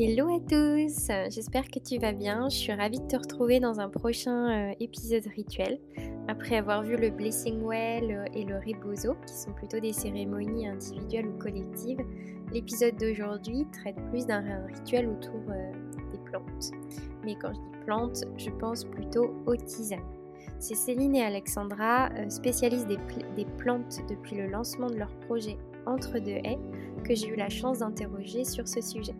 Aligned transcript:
Hello 0.00 0.28
à 0.32 0.38
tous, 0.38 1.08
j'espère 1.28 1.68
que 1.68 1.80
tu 1.80 1.98
vas 1.98 2.12
bien. 2.12 2.48
Je 2.48 2.54
suis 2.54 2.72
ravie 2.72 3.00
de 3.00 3.08
te 3.08 3.16
retrouver 3.16 3.58
dans 3.58 3.80
un 3.80 3.88
prochain 3.88 4.70
euh, 4.70 4.74
épisode 4.78 5.26
rituel. 5.34 5.80
Après 6.28 6.56
avoir 6.56 6.84
vu 6.84 6.96
le 6.96 7.10
Blessing 7.10 7.64
Well 7.64 8.12
euh, 8.12 8.24
et 8.32 8.44
le 8.44 8.58
Rebozo, 8.58 9.16
qui 9.26 9.34
sont 9.34 9.52
plutôt 9.54 9.80
des 9.80 9.92
cérémonies 9.92 10.68
individuelles 10.68 11.26
ou 11.26 11.36
collectives, 11.38 11.98
l'épisode 12.52 12.94
d'aujourd'hui 12.94 13.66
traite 13.72 13.96
plus 14.10 14.24
d'un 14.24 14.44
rituel 14.66 15.08
autour 15.08 15.40
euh, 15.50 15.72
des 16.12 16.18
plantes. 16.30 16.70
Mais 17.24 17.34
quand 17.34 17.52
je 17.52 17.58
dis 17.58 17.84
plantes, 17.84 18.24
je 18.36 18.50
pense 18.50 18.84
plutôt 18.84 19.34
aux 19.46 19.56
tisanes. 19.56 19.98
C'est 20.60 20.76
Céline 20.76 21.16
et 21.16 21.24
Alexandra, 21.24 22.08
spécialistes 22.28 22.86
des, 22.86 22.98
des 23.34 23.46
plantes 23.56 23.98
depuis 24.08 24.36
le 24.36 24.46
lancement 24.46 24.86
de 24.86 24.94
leur 24.96 25.10
projet 25.26 25.56
Entre 25.86 26.20
deux 26.20 26.38
haies, 26.44 26.58
que 27.04 27.16
j'ai 27.16 27.26
eu 27.26 27.36
la 27.36 27.48
chance 27.48 27.80
d'interroger 27.80 28.44
sur 28.44 28.68
ce 28.68 28.80
sujet. 28.80 29.14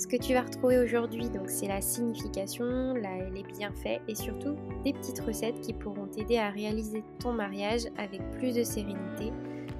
Ce 0.00 0.06
que 0.06 0.16
tu 0.16 0.32
vas 0.32 0.40
retrouver 0.40 0.78
aujourd'hui, 0.78 1.28
donc, 1.28 1.50
c'est 1.50 1.68
la 1.68 1.82
signification, 1.82 2.94
les 2.94 3.42
bienfaits 3.42 4.00
et 4.08 4.14
surtout 4.14 4.56
des 4.82 4.94
petites 4.94 5.20
recettes 5.20 5.60
qui 5.60 5.74
pourront 5.74 6.06
t'aider 6.06 6.38
à 6.38 6.48
réaliser 6.48 7.04
ton 7.18 7.34
mariage 7.34 7.82
avec 7.98 8.22
plus 8.30 8.54
de 8.54 8.62
sérénité, 8.62 9.30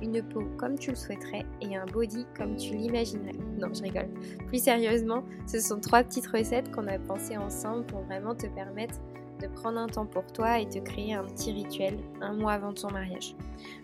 une 0.02 0.22
peau 0.22 0.42
comme 0.58 0.78
tu 0.78 0.90
le 0.90 0.96
souhaiterais 0.96 1.46
et 1.62 1.74
un 1.74 1.86
body 1.86 2.26
comme 2.36 2.54
tu 2.56 2.74
l'imaginerais. 2.74 3.32
Non, 3.58 3.72
je 3.72 3.80
rigole. 3.80 4.10
Plus 4.48 4.62
sérieusement, 4.62 5.24
ce 5.46 5.58
sont 5.58 5.80
trois 5.80 6.04
petites 6.04 6.26
recettes 6.26 6.70
qu'on 6.70 6.86
a 6.88 6.98
pensées 6.98 7.38
ensemble 7.38 7.86
pour 7.86 8.00
vraiment 8.02 8.34
te 8.34 8.46
permettre 8.48 9.00
de 9.40 9.46
prendre 9.46 9.78
un 9.78 9.86
temps 9.86 10.04
pour 10.04 10.26
toi 10.34 10.60
et 10.60 10.68
te 10.68 10.80
créer 10.80 11.14
un 11.14 11.24
petit 11.24 11.50
rituel 11.50 11.98
un 12.20 12.34
mois 12.34 12.52
avant 12.52 12.74
ton 12.74 12.90
mariage. 12.90 13.34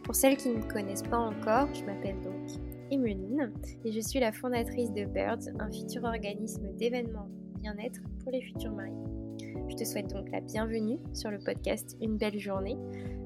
Pour 0.05 0.15
celles 0.15 0.37
qui 0.37 0.51
ne 0.51 0.59
me 0.59 0.71
connaissent 0.71 1.03
pas 1.03 1.16
encore, 1.16 1.69
je 1.73 1.82
m'appelle 1.85 2.21
donc 2.21 2.60
Emeline 2.90 3.52
et 3.84 3.92
je 3.92 4.01
suis 4.01 4.20
la 4.20 4.32
fondatrice 4.32 4.92
de 4.92 5.04
Birds, 5.04 5.48
un 5.59 5.70
futur 5.70 6.04
organisme 6.04 6.68
d'événements 6.76 7.29
bien-être 7.60 8.01
pour 8.23 8.32
les 8.32 8.42
futurs 8.42 8.73
mariés. 8.73 8.95
Je 9.68 9.76
te 9.76 9.84
souhaite 9.84 10.12
donc 10.12 10.30
la 10.30 10.40
bienvenue 10.40 10.98
sur 11.12 11.30
le 11.30 11.38
podcast 11.38 11.96
Une 12.01 12.16
belle 12.16 12.38
journée, 12.38 12.76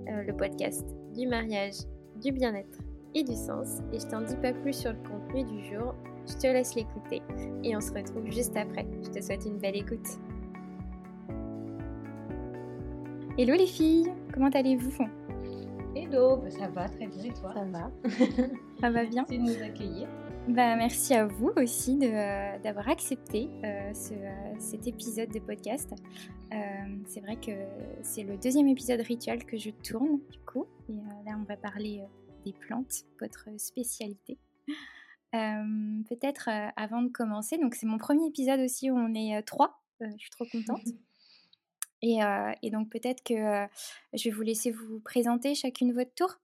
euh, 0.08 0.22
le 0.22 0.34
podcast 0.34 0.86
du 1.14 1.27
mariage, 1.27 1.75
du 2.22 2.33
bien-être 2.33 2.78
et 3.14 3.22
du 3.22 3.34
sens. 3.34 3.81
Et 3.92 4.00
je 4.00 4.06
t'en 4.06 4.22
dis 4.22 4.36
pas 4.36 4.53
plus 4.53 4.72
sur 4.72 4.92
le 4.92 4.98
contenu 5.08 5.44
du 5.44 5.64
jour, 5.66 5.94
je 6.27 6.34
te 6.34 6.47
laisse 6.47 6.75
l'écouter 6.75 7.20
et 7.62 7.77
on 7.77 7.81
se 7.81 7.92
retrouve 7.92 8.31
juste 8.31 8.56
après. 8.56 8.86
Je 9.05 9.11
te 9.11 9.22
souhaite 9.22 9.44
une 9.44 9.58
belle 9.58 9.77
écoute. 9.77 10.08
Hello 13.36 13.55
les 13.55 13.66
filles, 13.66 14.12
comment 14.33 14.50
allez-vous? 14.50 15.05
Hello, 15.94 16.36
bah, 16.36 16.50
ça 16.50 16.69
va 16.69 16.88
très 16.88 17.06
bien 17.08 17.25
et 17.25 17.33
toi? 17.33 17.53
Ça 17.53 17.64
va. 17.64 17.91
ça 18.81 18.91
va 18.91 19.05
bien. 19.05 19.27
Merci 19.28 19.39
de 19.39 19.42
nous 19.42 19.62
accueillir. 19.62 20.09
Bah, 20.48 20.75
merci 20.75 21.14
à 21.14 21.27
vous 21.27 21.53
aussi 21.56 21.98
euh, 22.03 22.59
d'avoir 22.61 22.89
accepté 22.89 23.48
euh, 23.62 23.92
euh, 24.12 24.55
cet 24.59 24.87
épisode 24.87 25.31
de 25.31 25.39
podcast. 25.39 25.91
c'est 27.06 27.20
vrai 27.20 27.37
que 27.37 27.53
c'est 28.03 28.22
le 28.22 28.37
deuxième 28.39 28.67
épisode 28.69 29.00
rituel 29.00 29.45
que 29.45 29.59
je 29.59 29.70
tourne 29.70 30.19
du 30.31 30.39
coup. 30.41 30.67
Et 30.89 30.95
là, 31.27 31.39
on 31.39 31.45
va 31.45 31.56
parler 31.56 32.03
des 32.45 32.53
plantes, 32.53 33.05
votre 33.20 33.48
spécialité. 33.59 34.39
Peut-être 35.33 36.48
avant 36.77 37.03
de 37.03 37.09
commencer, 37.09 37.59
donc 37.59 37.75
c'est 37.75 37.87
mon 37.87 37.98
premier 37.98 38.27
épisode 38.27 38.61
aussi 38.61 38.91
où 38.91 38.97
on 38.97 39.15
est 39.15 39.42
trois. 39.42 39.83
je 40.00 40.17
suis 40.17 40.31
trop 40.31 40.47
contente. 40.50 40.84
Et, 42.03 42.70
donc 42.70 42.89
peut-être 42.89 43.22
que 43.22 43.34
je 44.15 44.25
vais 44.25 44.34
vous 44.34 44.42
laisser 44.42 44.70
vous 44.70 45.00
présenter 45.00 45.55
chacune 45.55 45.92
votre 45.92 46.15
tour. 46.15 46.41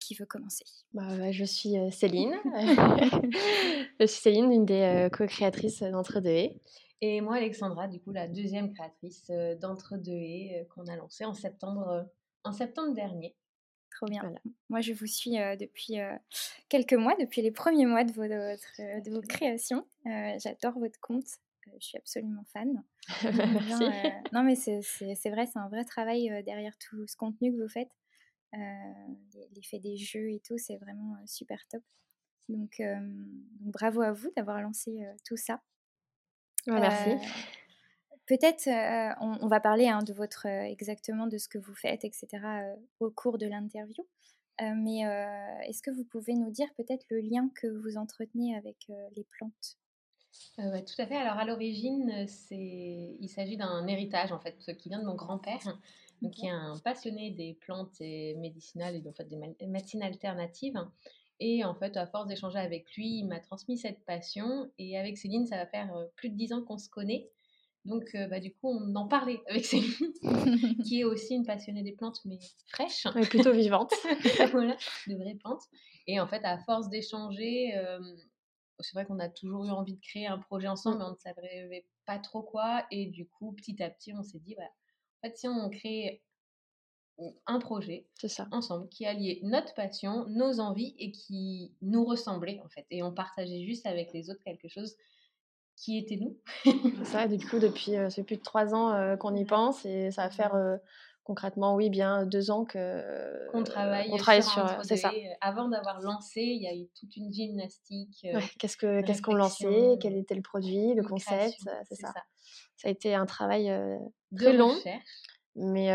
Qui 0.00 0.14
veut 0.14 0.26
commencer? 0.26 0.64
Bah, 0.92 1.16
bah, 1.16 1.32
Je 1.32 1.44
suis 1.44 1.74
Céline. 1.90 2.34
je 4.00 4.06
suis 4.06 4.20
Céline, 4.20 4.52
une 4.52 4.66
des 4.66 5.08
co-créatrices 5.12 5.82
d'Entre 5.82 6.20
deux 6.20 6.30
haies. 6.30 6.60
Et 7.02 7.20
moi, 7.20 7.36
Alexandra, 7.36 7.88
du 7.88 8.00
coup, 8.00 8.12
la 8.12 8.26
deuxième 8.26 8.72
créatrice 8.72 9.30
d'Entre 9.60 9.96
deux 9.96 10.12
haies 10.12 10.66
qu'on 10.74 10.86
a 10.86 10.96
lancé 10.96 11.24
en 11.24 11.34
septembre, 11.34 12.08
en 12.44 12.52
septembre 12.52 12.94
dernier. 12.94 13.36
Trop 13.90 14.06
bien. 14.06 14.22
Moi, 14.68 14.80
je 14.80 14.92
vous 14.92 15.06
suis 15.06 15.32
depuis 15.32 15.96
quelques 16.68 16.94
mois, 16.94 17.14
depuis 17.18 17.42
les 17.42 17.50
premiers 17.50 17.86
mois 17.86 18.04
de, 18.04 18.12
de 18.12 19.10
vos 19.10 19.22
créations. 19.22 19.86
J'adore 20.04 20.78
votre 20.78 21.00
compte 21.00 21.26
je 21.80 21.86
suis 21.86 21.98
absolument 21.98 22.44
fan. 22.52 22.82
Euh, 23.26 24.10
non, 24.32 24.42
mais 24.42 24.56
c'est 24.56 24.80
vrai, 25.30 25.46
c'est 25.46 25.58
un 25.58 25.68
vrai 25.68 25.84
travail 25.84 26.30
euh, 26.30 26.42
derrière 26.42 26.76
tout 26.78 27.06
ce 27.06 27.16
contenu 27.16 27.52
que 27.52 27.62
vous 27.62 27.68
faites. 27.68 27.90
Euh, 28.56 29.38
l'effet 29.54 29.78
des 29.78 29.96
jeux 29.96 30.30
et 30.30 30.40
tout, 30.40 30.58
c'est 30.58 30.76
vraiment 30.76 31.16
super 31.26 31.58
top. 31.68 31.82
Donc, 32.48 32.80
bravo 33.60 34.02
à 34.02 34.12
vous 34.12 34.30
d'avoir 34.36 34.60
lancé 34.60 35.04
tout 35.24 35.36
ça. 35.36 35.60
merci. 36.66 37.10
Peut-être, 38.26 38.68
on, 39.20 39.48
va 39.48 39.58
parler 39.60 39.88
hein, 39.88 40.02
de 40.02 40.12
votre 40.12 40.46
exactement 40.46 41.26
de 41.26 41.38
ce 41.38 41.48
que 41.48 41.58
vous 41.58 41.74
faites, 41.74 42.04
etc. 42.04 42.28
au 43.00 43.10
cours 43.10 43.38
de 43.38 43.46
l'interview. 43.46 44.06
mais 44.60 45.00
est-ce 45.66 45.82
que 45.82 45.90
vous 45.90 46.04
pouvez 46.04 46.34
nous 46.34 46.50
dire 46.50 46.68
peut-être 46.76 47.04
le 47.10 47.18
lien 47.18 47.50
que 47.56 47.66
vous 47.66 47.96
entretenez 47.96 48.56
avec 48.56 48.76
les 49.16 49.24
plantes? 49.24 49.76
Euh, 50.58 50.80
tout 50.80 51.00
à 51.00 51.06
fait. 51.06 51.16
Alors 51.16 51.38
à 51.38 51.44
l'origine, 51.44 52.26
c'est, 52.26 53.16
il 53.20 53.28
s'agit 53.28 53.56
d'un 53.56 53.86
héritage 53.86 54.32
en 54.32 54.40
fait 54.40 54.56
qui 54.78 54.88
vient 54.88 55.00
de 55.00 55.04
mon 55.04 55.14
grand-père, 55.14 55.78
donc 56.22 56.32
qui 56.32 56.46
est 56.46 56.50
un 56.50 56.78
passionné 56.84 57.30
des 57.30 57.54
plantes 57.54 58.00
et 58.00 58.34
médicinales 58.36 58.96
et 58.96 59.08
en 59.08 59.12
fait 59.12 59.28
des 59.28 59.66
médecines 59.66 60.02
alternatives. 60.02 60.78
Et 61.38 61.64
en 61.64 61.74
fait, 61.74 61.96
à 61.96 62.06
force 62.06 62.26
d'échanger 62.26 62.58
avec 62.58 62.90
lui, 62.94 63.18
il 63.18 63.26
m'a 63.26 63.40
transmis 63.40 63.76
cette 63.76 64.04
passion. 64.06 64.70
Et 64.78 64.98
avec 64.98 65.18
Céline, 65.18 65.46
ça 65.46 65.56
va 65.56 65.66
faire 65.66 65.92
plus 66.16 66.30
de 66.30 66.34
dix 66.34 66.52
ans 66.52 66.62
qu'on 66.62 66.78
se 66.78 66.88
connaît. 66.88 67.28
Donc, 67.84 68.14
euh, 68.14 68.26
bah, 68.26 68.40
du 68.40 68.52
coup, 68.52 68.68
on 68.68 68.94
en 68.96 69.06
parlait 69.06 69.40
avec 69.46 69.64
Céline, 69.64 70.12
qui 70.84 71.00
est 71.00 71.04
aussi 71.04 71.34
une 71.34 71.44
passionnée 71.44 71.82
des 71.82 71.92
plantes, 71.92 72.20
mais 72.24 72.38
fraîches. 72.68 73.06
Mais 73.14 73.26
plutôt 73.26 73.52
vivante. 73.52 73.92
voilà, 74.52 74.76
de 75.06 75.14
vraies 75.14 75.34
plantes. 75.34 75.62
Et 76.06 76.18
en 76.20 76.26
fait, 76.26 76.42
à 76.44 76.58
force 76.58 76.88
d'échanger, 76.88 77.74
c'est 78.80 78.92
vrai 78.94 79.06
qu'on 79.06 79.18
a 79.18 79.28
toujours 79.28 79.64
eu 79.64 79.70
envie 79.70 79.94
de 79.94 80.00
créer 80.00 80.26
un 80.26 80.38
projet 80.38 80.68
ensemble, 80.68 80.96
mmh. 80.96 81.00
mais 81.00 81.04
on 81.04 81.10
ne 81.10 81.16
savait 81.16 81.86
pas 82.06 82.18
trop 82.18 82.42
quoi. 82.42 82.84
Et 82.90 83.06
du 83.06 83.26
coup, 83.26 83.52
petit 83.52 83.82
à 83.82 83.90
petit, 83.90 84.12
on 84.14 84.22
s'est 84.22 84.38
dit, 84.38 84.54
voilà, 84.54 84.70
en 84.70 84.85
fait, 85.28 85.36
si 85.36 85.48
on 85.48 85.68
crée 85.70 86.22
un 87.46 87.58
projet 87.58 88.06
ça. 88.26 88.46
ensemble 88.52 88.88
qui 88.88 89.06
alliait 89.06 89.40
notre 89.42 89.72
passion, 89.74 90.26
nos 90.28 90.60
envies 90.60 90.94
et 90.98 91.12
qui 91.12 91.72
nous 91.80 92.04
ressemblait 92.04 92.60
en 92.64 92.68
fait. 92.68 92.86
Et 92.90 93.02
on 93.02 93.12
partageait 93.12 93.64
juste 93.64 93.86
avec 93.86 94.12
les 94.12 94.30
autres 94.30 94.42
quelque 94.44 94.68
chose 94.68 94.96
qui 95.76 95.98
était 95.98 96.16
nous. 96.16 96.38
c'est 96.64 97.12
vrai, 97.12 97.28
du 97.28 97.46
coup, 97.46 97.58
depuis 97.58 97.92
c'est 98.10 98.22
plus 98.22 98.36
de 98.36 98.42
trois 98.42 98.74
ans 98.74 99.16
qu'on 99.16 99.34
y 99.34 99.44
pense 99.44 99.84
et 99.86 100.10
ça 100.10 100.24
va 100.24 100.30
faire 100.30 100.78
concrètement, 101.26 101.74
oui, 101.74 101.90
bien 101.90 102.24
deux 102.24 102.52
ans 102.52 102.64
que 102.64 103.50
qu'on 103.50 103.64
travaille, 103.64 104.42
sur, 104.42 104.78
c'est 104.84 104.96
ça. 104.96 105.12
Avant 105.40 105.68
d'avoir 105.68 106.00
lancé, 106.00 106.40
il 106.40 106.62
y 106.62 106.68
a 106.68 106.74
eu 106.74 106.88
toute 106.98 107.16
une 107.16 107.32
gymnastique. 107.32 108.24
Euh, 108.24 108.40
qu'est-ce 108.60 108.76
que 108.76 109.02
qu'est-ce 109.02 109.22
qu'on 109.22 109.34
lançait, 109.34 109.96
quel 110.00 110.16
était 110.16 110.36
le 110.36 110.42
produit, 110.42 110.94
le 110.94 111.02
concept, 111.02 111.58
c'est 111.88 111.96
ça. 111.96 112.12
ça. 112.76 112.88
a 112.88 112.90
été 112.90 113.14
un 113.14 113.26
travail 113.26 113.76
très 114.36 114.52
long, 114.52 114.72
mais 115.56 115.90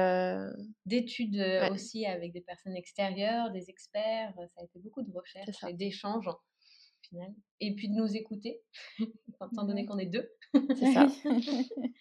d'études 0.85 1.41
aussi 1.71 2.05
avec 2.05 2.33
des 2.33 2.41
personnes 2.41 2.75
extérieures, 2.75 3.51
des 3.51 3.69
experts. 3.69 4.33
Ça 4.35 4.61
a 4.61 4.63
été 4.65 4.79
beaucoup 4.79 5.01
de 5.01 5.11
recherches 5.17 5.63
et 5.65 5.73
d'échanges 5.73 6.29
et 7.59 7.75
puis 7.75 7.89
de 7.89 7.95
nous 7.95 8.15
écouter, 8.15 8.61
étant 9.51 9.63
donné 9.63 9.85
qu'on 9.85 9.97
est 9.97 10.07
deux. 10.07 10.29
C'est 10.75 10.93
ça. 10.93 11.05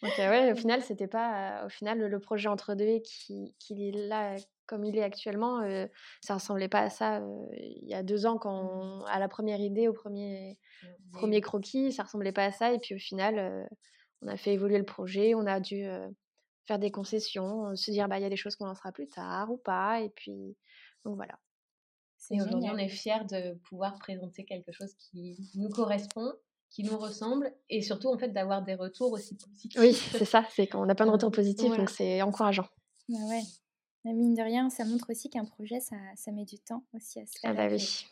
Donc, 0.03 0.19
ouais, 0.19 0.53
au 0.53 0.57
final, 0.57 0.83
c'était 0.83 1.07
pas. 1.07 1.65
au 1.67 1.69
final, 1.69 1.99
le, 1.99 2.21
projet 2.21 2.49
entre 2.49 2.75
deux 2.75 3.01
qui, 3.01 3.55
qui 3.59 3.89
est 3.89 3.93
là 3.93 4.37
comme 4.67 4.85
il 4.85 4.97
est 4.97 5.03
actuellement, 5.03 5.61
euh, 5.63 5.87
ça 6.21 6.35
ressemblait 6.35 6.69
pas 6.69 6.83
à 6.83 6.91
ça 6.91 7.21
il 7.57 7.89
y 7.89 7.95
a 7.95 8.05
deux 8.05 8.25
ans, 8.25 8.39
quand 8.39 9.05
à 9.07 9.19
la 9.19 9.29
première 9.29 9.59
idée, 9.59 9.89
au 9.89 9.93
premier, 9.93 10.59
premier 11.11 11.41
croquis, 11.41 11.91
ça 11.91 12.05
ressemblait 12.05 12.31
pas 12.33 12.45
à 12.45 12.53
ça. 12.53 12.73
Et 12.73 12.79
puis 12.79 12.95
au 12.95 12.99
final, 12.99 13.69
on 14.23 14.29
a 14.29 14.37
fait 14.37 14.53
évoluer 14.53 14.79
le 14.79 14.85
projet, 14.85 15.35
on 15.35 15.47
a 15.47 15.59
dû 15.59 15.85
faire 16.69 16.79
des 16.79 16.93
concessions, 16.93 17.75
se 17.75 17.91
dire 17.91 18.09
bah 18.09 18.21
il 18.21 18.23
y 18.23 18.27
a 18.27 18.31
des 18.31 18.37
choses 18.37 18.55
qu'on 18.55 18.67
lancera 18.67 18.93
plus 18.93 19.09
tard 19.09 19.51
ou 19.51 19.57
pas. 19.57 20.03
Et 20.03 20.11
puis 20.11 20.57
donc 21.05 21.17
voilà. 21.17 21.37
Et 22.31 22.41
aujourd'hui, 22.41 22.71
on 22.73 22.79
est 22.79 22.89
fiers 22.89 23.25
de 23.29 23.55
pouvoir 23.69 23.97
présenter 23.97 24.45
quelque 24.45 24.73
chose 24.73 24.95
qui 24.95 25.37
nous 25.55 25.69
correspond, 25.69 26.33
qui 26.71 26.85
nous 26.85 26.97
ressemble, 26.97 27.53
et 27.69 27.83
surtout 27.83 28.09
en 28.09 28.19
fait 28.19 28.29
d'avoir 28.29 28.63
des 28.63 28.75
retours 28.75 29.13
aussi 29.13 29.37
positifs. 29.37 29.73
Oui, 29.79 29.93
c'est 29.93 30.25
ça, 30.25 30.47
c'est 30.55 30.69
qu'on 30.69 30.89
a 30.89 30.95
plein 30.95 31.07
de 31.07 31.11
retours 31.11 31.33
positifs, 31.33 31.77
donc 31.77 31.91
c'est 31.91 32.23
encourageant. 32.23 32.67
Bah 33.09 33.19
ouais. 33.29 33.43
Mais 34.05 34.13
mine 34.13 34.35
de 34.35 34.43
rien, 34.43 34.71
ça 34.71 34.85
montre 34.85 35.11
aussi 35.11 35.29
qu'un 35.29 35.45
projet, 35.45 35.81
ça, 35.81 35.97
ça, 36.17 36.31
met 36.33 36.45
du 36.45 36.59
temps 36.59 36.85
aussi 36.95 37.21
à 37.21 37.27
se 37.27 37.39
faire. 37.39 37.51
Ah 37.51 37.55
bah 37.55 37.69
oui. 37.71 38.07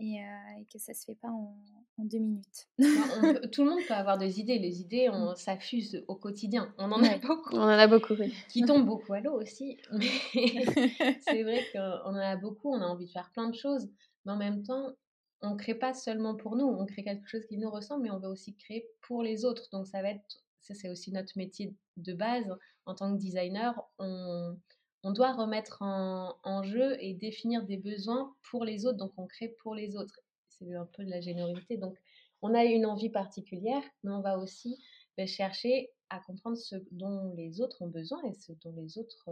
Et, 0.00 0.20
euh, 0.20 0.60
et, 0.60 0.64
que 0.66 0.78
ça 0.78 0.92
se 0.92 1.04
fait 1.04 1.14
pas 1.14 1.28
en, 1.28 1.56
en 1.98 2.04
deux 2.04 2.18
minutes. 2.18 2.68
tout 3.52 3.64
le 3.64 3.70
monde 3.70 3.80
peut 3.86 3.94
avoir 3.94 4.18
des 4.18 4.40
idées. 4.40 4.58
Les 4.58 4.80
idées, 4.80 5.08
on 5.10 5.32
mm. 5.32 5.36
s'affuse 5.36 6.04
au 6.08 6.16
quotidien. 6.16 6.74
On 6.78 6.90
en 6.90 7.02
a 7.02 7.18
beaucoup. 7.18 7.54
On 7.54 7.62
en 7.62 7.68
a 7.68 7.86
beaucoup, 7.86 8.14
oui. 8.14 8.34
Qui 8.48 8.62
tombent 8.62 8.86
beaucoup 8.86 9.12
à 9.12 9.20
l'eau 9.20 9.40
aussi. 9.40 9.78
Mais 9.92 11.20
c'est 11.20 11.42
vrai 11.42 11.64
qu'on 11.72 12.10
en 12.10 12.16
a 12.16 12.36
beaucoup. 12.36 12.72
On 12.72 12.80
a 12.80 12.86
envie 12.86 13.06
de 13.06 13.10
faire 13.10 13.30
plein 13.32 13.48
de 13.48 13.54
choses. 13.54 13.88
Mais 14.24 14.32
en 14.32 14.36
même 14.36 14.62
temps, 14.62 14.94
on 15.42 15.56
crée 15.56 15.74
pas 15.74 15.94
seulement 15.94 16.34
pour 16.34 16.56
nous, 16.56 16.66
on 16.66 16.86
crée 16.86 17.04
quelque 17.04 17.28
chose 17.28 17.44
qui 17.46 17.58
nous 17.58 17.70
ressemble, 17.70 18.04
mais 18.04 18.10
on 18.10 18.18
veut 18.18 18.28
aussi 18.28 18.54
créer 18.56 18.88
pour 19.02 19.22
les 19.22 19.44
autres. 19.44 19.68
Donc 19.72 19.86
ça 19.86 20.00
va 20.02 20.10
être, 20.10 20.42
ça 20.60 20.74
c'est 20.74 20.88
aussi 20.88 21.12
notre 21.12 21.36
métier 21.36 21.74
de 21.98 22.14
base 22.14 22.50
en 22.86 22.94
tant 22.94 23.12
que 23.12 23.18
designer, 23.18 23.74
on, 23.98 24.56
on 25.04 25.12
doit 25.12 25.32
remettre 25.32 25.82
en, 25.82 26.34
en, 26.42 26.62
jeu 26.62 26.96
et 26.98 27.12
définir 27.14 27.64
des 27.64 27.76
besoins 27.76 28.34
pour 28.50 28.64
les 28.64 28.86
autres. 28.86 28.96
Donc 28.96 29.12
on 29.18 29.26
crée 29.26 29.54
pour 29.62 29.74
les 29.74 29.96
autres. 29.96 30.18
C'est 30.48 30.74
un 30.74 30.86
peu 30.86 31.04
de 31.04 31.10
la 31.10 31.20
générosité. 31.20 31.76
Donc 31.76 31.94
on 32.40 32.54
a 32.54 32.64
une 32.64 32.86
envie 32.86 33.10
particulière, 33.10 33.82
mais 34.02 34.10
on 34.10 34.20
va 34.20 34.38
aussi 34.38 34.82
ben, 35.16 35.26
chercher 35.26 35.90
à 36.08 36.20
comprendre 36.20 36.56
ce 36.56 36.76
dont 36.90 37.34
les 37.36 37.60
autres 37.60 37.82
ont 37.82 37.88
besoin 37.88 38.22
et 38.24 38.32
ce 38.32 38.52
dont 38.64 38.72
les 38.76 38.98
autres 38.98 39.28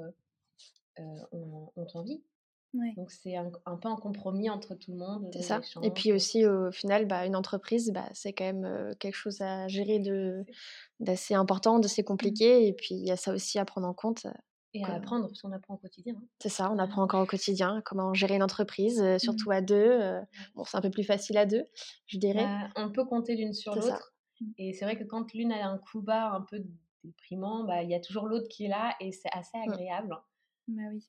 euh, 0.98 1.02
ont, 1.32 1.72
ont, 1.74 1.86
envie. 1.94 2.22
Donc 2.96 3.10
c'est 3.10 3.36
un, 3.36 3.50
un, 3.66 3.76
peu 3.76 3.88
un 3.88 3.96
compromis 3.96 4.50
entre 4.50 4.74
tout 4.74 4.92
le 4.92 4.98
monde. 4.98 5.30
C'est 5.32 5.42
ça. 5.42 5.60
Et 5.82 5.90
puis 5.90 6.12
aussi 6.12 6.46
au 6.46 6.70
final, 6.70 7.06
bah, 7.06 7.24
une 7.26 7.36
entreprise, 7.36 7.92
bah, 7.92 8.08
c'est 8.12 8.32
quand 8.32 8.44
même 8.44 8.64
euh, 8.64 8.94
quelque 8.98 9.14
chose 9.14 9.40
à 9.40 9.68
gérer 9.68 9.98
de 10.00 10.44
d'assez 11.00 11.34
important, 11.34 11.78
d'assez 11.78 12.02
mmh. 12.02 12.06
compliqué. 12.06 12.66
Et 12.66 12.72
puis 12.74 12.94
il 12.94 13.06
y 13.06 13.10
a 13.10 13.16
ça 13.16 13.32
aussi 13.32 13.58
à 13.58 13.64
prendre 13.64 13.86
en 13.86 13.94
compte. 13.94 14.26
Euh, 14.74 14.78
et 14.78 14.84
à 14.84 14.94
apprendre, 14.94 15.26
parce 15.26 15.42
qu'on 15.42 15.52
apprend 15.52 15.74
au 15.74 15.78
quotidien. 15.78 16.14
Hein. 16.16 16.26
C'est 16.38 16.48
ça, 16.48 16.70
on 16.72 16.78
apprend 16.78 17.02
encore 17.02 17.22
au 17.22 17.26
quotidien 17.26 17.82
comment 17.84 18.14
gérer 18.14 18.36
une 18.36 18.42
entreprise, 18.42 19.02
mmh. 19.02 19.18
surtout 19.18 19.50
à 19.50 19.60
deux. 19.60 20.00
bon, 20.54 20.64
c'est 20.64 20.76
un 20.76 20.80
peu 20.80 20.90
plus 20.90 21.04
facile 21.04 21.36
à 21.36 21.46
deux, 21.46 21.64
je 22.06 22.18
dirais. 22.18 22.44
Bah, 22.44 22.68
on 22.76 22.90
peut 22.90 23.04
compter 23.04 23.36
l'une 23.36 23.52
sur 23.52 23.74
l'autre. 23.74 24.14
Mmh. 24.40 24.46
Et 24.58 24.72
c'est 24.72 24.84
vrai 24.84 24.98
que 24.98 25.04
quand 25.04 25.32
l'une 25.34 25.52
a 25.52 25.68
un 25.68 25.78
coup 25.78 26.00
bas 26.00 26.32
un 26.32 26.40
peu 26.42 26.62
déprimant, 27.04 27.64
bah, 27.64 27.82
il 27.82 27.90
y 27.90 27.94
a 27.94 28.00
toujours 28.00 28.26
l'autre 28.26 28.48
qui 28.48 28.64
est 28.64 28.68
là 28.68 28.94
et 29.00 29.12
c'est 29.12 29.30
assez 29.32 29.58
agréable. 29.58 30.16
Bah 30.68 30.82
oui. 30.92 31.04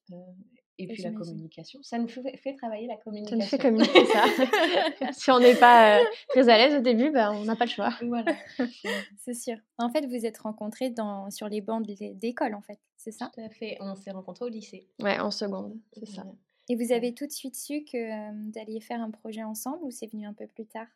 Et 0.79 0.87
puis 0.87 1.03
la 1.03 1.11
communication, 1.11 1.79
ça 1.83 1.99
nous 1.99 2.07
fait, 2.07 2.35
fait, 2.37 2.55
travailler 2.55 2.87
la 2.87 2.97
communication. 2.97 3.39
Ça 3.39 3.45
nous 3.45 3.49
fait 3.49 3.57
communiquer 3.59 4.05
ça. 4.05 5.11
si 5.11 5.29
on 5.29 5.39
n'est 5.39 5.55
pas 5.55 5.99
euh, 5.99 6.03
très 6.29 6.49
à 6.49 6.57
l'aise 6.57 6.75
au 6.75 6.81
début, 6.81 7.11
ben, 7.11 7.31
on 7.31 7.43
n'a 7.43 7.55
pas 7.55 7.65
le 7.65 7.69
choix. 7.69 7.91
Voilà. 8.01 8.35
c'est 9.19 9.35
sûr. 9.35 9.55
En 9.77 9.91
fait, 9.91 10.07
vous 10.07 10.25
êtes 10.25 10.39
rencontrés 10.39 10.89
dans, 10.89 11.29
sur 11.29 11.47
les 11.47 11.61
bancs 11.61 11.85
d'école, 11.85 12.55
en 12.55 12.61
fait, 12.61 12.79
c'est 13.03 13.11
ça? 13.11 13.31
Tout 13.33 13.41
à 13.41 13.49
fait. 13.49 13.77
On 13.81 13.95
s'est 13.95 14.11
rencontrés 14.11 14.45
au 14.45 14.49
lycée. 14.49 14.87
Ouais, 15.01 15.19
en 15.19 15.29
seconde, 15.29 15.77
c'est 15.91 16.05
ça. 16.05 16.25
Et 16.69 16.75
vous 16.77 16.93
avez 16.93 17.13
tout 17.13 17.27
de 17.27 17.31
suite 17.31 17.55
su 17.55 17.83
que 17.83 17.97
euh, 17.97 18.31
vous 18.45 18.57
alliez 18.57 18.79
faire 18.79 19.01
un 19.01 19.11
projet 19.11 19.43
ensemble 19.43 19.83
ou 19.83 19.91
c'est 19.91 20.07
venu 20.07 20.25
un 20.25 20.33
peu 20.33 20.47
plus 20.47 20.65
tard? 20.65 20.87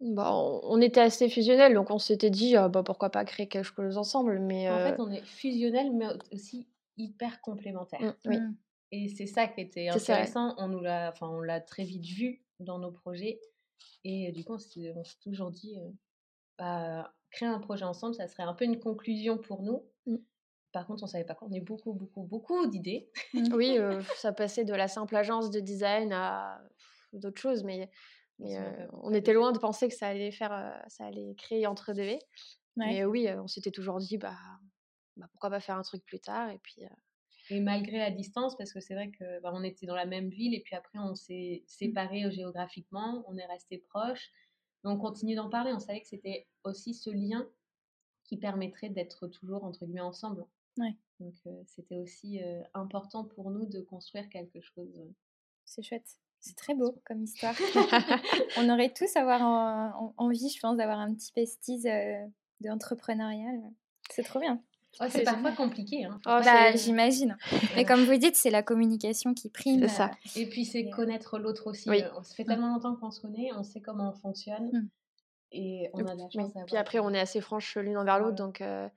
Bon, 0.00 0.60
on 0.64 0.80
était 0.80 1.00
assez 1.00 1.28
fusionnels, 1.28 1.72
donc 1.74 1.90
on 1.90 2.00
s'était 2.00 2.30
dit 2.30 2.56
ah, 2.56 2.68
bah, 2.68 2.82
pourquoi 2.82 3.10
pas 3.10 3.24
créer 3.24 3.46
quelque 3.46 3.72
chose 3.72 3.96
ensemble. 3.96 4.40
Mais 4.40 4.68
En 4.68 4.78
fait, 4.78 5.00
on 5.00 5.10
est 5.12 5.24
fusionnels, 5.24 5.92
mais 5.92 6.06
aussi 6.32 6.66
hyper 6.96 7.40
complémentaires. 7.40 8.02
Mmh, 8.02 8.28
oui. 8.28 8.38
Mmh. 8.38 8.56
Et 8.90 9.08
c'est 9.08 9.26
ça 9.26 9.46
qui 9.46 9.60
était 9.60 9.88
intéressant. 9.88 10.54
On 10.58 10.66
nous 10.66 10.80
l'a, 10.80 11.10
enfin, 11.12 11.28
on 11.28 11.40
l'a 11.40 11.60
très 11.60 11.84
vite 11.84 12.04
vu 12.04 12.42
dans 12.58 12.80
nos 12.80 12.90
projets. 12.90 13.40
Et 14.02 14.32
du 14.32 14.44
coup, 14.44 14.54
on 14.54 14.58
s'est, 14.58 14.92
toujours 15.22 15.52
dit, 15.52 15.76
bah, 16.58 17.12
créer 17.30 17.48
un 17.48 17.60
projet 17.60 17.84
ensemble, 17.84 18.14
ça 18.14 18.26
serait 18.26 18.42
un 18.42 18.54
peu 18.54 18.64
une 18.64 18.80
conclusion 18.80 19.38
pour 19.38 19.62
nous. 19.62 19.82
Par 20.74 20.86
contre, 20.86 21.04
on 21.04 21.06
savait 21.06 21.24
pas 21.24 21.34
qu'on 21.34 21.50
ait 21.52 21.60
beaucoup, 21.60 21.92
beaucoup, 21.92 22.24
beaucoup 22.24 22.66
d'idées. 22.66 23.08
Mmh. 23.32 23.54
oui, 23.54 23.78
ça 24.18 24.32
passait 24.32 24.64
de 24.64 24.74
la 24.74 24.88
simple 24.88 25.16
agence 25.16 25.50
de 25.50 25.60
design 25.60 26.12
à 26.12 26.60
d'autres 27.12 27.40
choses, 27.40 27.64
mais, 27.64 27.88
mais 28.40 28.58
on 28.92 29.14
était 29.14 29.32
loin 29.32 29.52
de 29.52 29.58
penser 29.58 29.88
que 29.88 29.94
ça 29.94 30.08
allait 30.08 30.32
faire, 30.32 30.82
ça 30.88 31.06
allait 31.06 31.34
créer 31.36 31.66
entre 31.66 31.92
deux. 31.92 32.18
Mais 32.76 33.04
oui, 33.04 33.28
on 33.38 33.46
s'était 33.46 33.70
toujours 33.70 33.98
dit, 33.98 34.18
bah, 34.18 34.36
bah, 35.16 35.26
pourquoi 35.30 35.48
pas 35.48 35.60
faire 35.60 35.76
un 35.76 35.82
truc 35.82 36.04
plus 36.04 36.20
tard 36.20 36.50
et 36.50 36.58
puis 36.58 36.84
et 37.50 37.60
malgré 37.60 37.98
la 37.98 38.10
distance, 38.10 38.56
parce 38.56 38.72
que 38.72 38.80
c'est 38.80 38.94
vrai 38.94 39.10
que 39.10 39.40
bah, 39.40 39.50
on 39.52 39.62
était 39.62 39.86
dans 39.86 39.94
la 39.94 40.06
même 40.06 40.30
ville 40.30 40.54
et 40.54 40.60
puis 40.60 40.74
après 40.74 40.98
on 40.98 41.14
s'est 41.14 41.62
mmh. 41.62 41.68
séparés 41.68 42.30
géographiquement, 42.30 43.24
on 43.28 43.36
est 43.36 43.44
restés 43.46 43.78
proches, 43.78 44.30
mais 44.82 44.90
on 44.90 44.98
continue 44.98 45.34
d'en 45.34 45.50
parler. 45.50 45.72
On 45.72 45.78
savait 45.78 46.00
que 46.00 46.08
c'était 46.08 46.46
aussi 46.62 46.94
ce 46.94 47.10
lien 47.10 47.46
qui 48.24 48.38
permettrait 48.38 48.88
d'être 48.88 49.28
toujours 49.28 49.64
entre 49.64 49.84
guillemets 49.84 50.00
ensemble. 50.00 50.46
Ouais. 50.78 50.96
Donc 51.20 51.34
c'était 51.66 51.98
aussi 51.98 52.40
important 52.74 53.24
pour 53.24 53.50
nous 53.50 53.66
de 53.66 53.80
construire 53.80 54.28
quelque 54.28 54.60
chose. 54.60 55.00
C'est 55.64 55.82
chouette. 55.82 56.18
C'est 56.40 56.56
très 56.56 56.74
beau 56.74 57.00
comme 57.06 57.22
histoire. 57.24 57.54
on 58.58 58.68
aurait 58.68 58.92
tous 58.92 59.16
avoir 59.16 59.40
envie, 60.18 60.50
je 60.50 60.60
pense, 60.60 60.76
d'avoir 60.76 60.98
un 60.98 61.14
petit 61.14 61.32
pestis 61.32 61.84
d'entrepreneuriat. 62.60 63.52
C'est 64.10 64.24
trop 64.24 64.40
bien. 64.40 64.62
Oh, 65.00 65.04
c'est 65.08 65.24
parfois 65.24 65.52
compliqué. 65.52 66.04
Hein. 66.04 66.20
Oh, 66.26 66.38
bah, 66.44 66.74
J'imagine. 66.76 67.36
Mais 67.76 67.84
comme 67.84 68.04
vous 68.04 68.16
dites, 68.16 68.36
c'est 68.36 68.50
la 68.50 68.62
communication 68.62 69.34
qui 69.34 69.50
prime. 69.50 69.88
Ça. 69.88 70.10
Et 70.36 70.46
puis 70.46 70.64
c'est 70.64 70.88
connaître 70.90 71.38
l'autre 71.38 71.68
aussi. 71.68 71.88
Oui. 71.90 72.02
Euh, 72.02 72.22
ça 72.22 72.34
fait 72.34 72.44
tellement 72.44 72.72
longtemps 72.72 72.94
qu'on 72.94 73.10
se 73.10 73.20
connaît, 73.20 73.50
on 73.56 73.64
sait 73.64 73.80
comment 73.80 74.10
on 74.10 74.12
fonctionne. 74.12 74.70
Mmh. 74.72 74.88
Et 75.52 75.90
on 75.94 76.00
a 76.06 76.14
de 76.14 76.20
la 76.20 76.30
chance 76.30 76.52
oui. 76.54 76.62
Puis 76.66 76.76
après, 76.76 76.98
on 76.98 77.10
est 77.10 77.20
assez 77.20 77.40
franches 77.40 77.76
l'une 77.76 77.96
envers 77.96 78.18
l'autre. 78.18 78.36
Donc, 78.36 78.60
euh, 78.60 78.88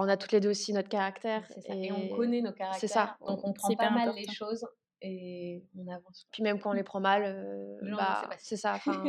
on 0.00 0.08
a 0.08 0.16
toutes 0.16 0.32
les 0.32 0.40
deux 0.40 0.50
aussi 0.50 0.72
notre 0.72 0.88
caractère. 0.88 1.46
Et... 1.68 1.86
et... 1.86 1.92
on 1.92 2.08
connaît 2.16 2.42
nos 2.42 2.52
caractères. 2.52 2.80
C'est 2.80 2.88
ça. 2.88 3.16
Donc 3.26 3.40
on 3.44 3.52
prend 3.52 3.74
pas 3.74 3.90
mal 3.90 4.14
les 4.14 4.26
choses 4.32 4.66
et 5.00 5.62
on 5.76 5.86
avance. 5.92 6.26
Puis 6.32 6.42
même 6.42 6.58
quand 6.58 6.70
on 6.70 6.74
les 6.74 6.82
prend 6.82 7.00
mal, 7.00 7.78
bah, 7.96 8.28
c'est 8.38 8.56
ça. 8.56 8.74
Enfin, 8.74 9.02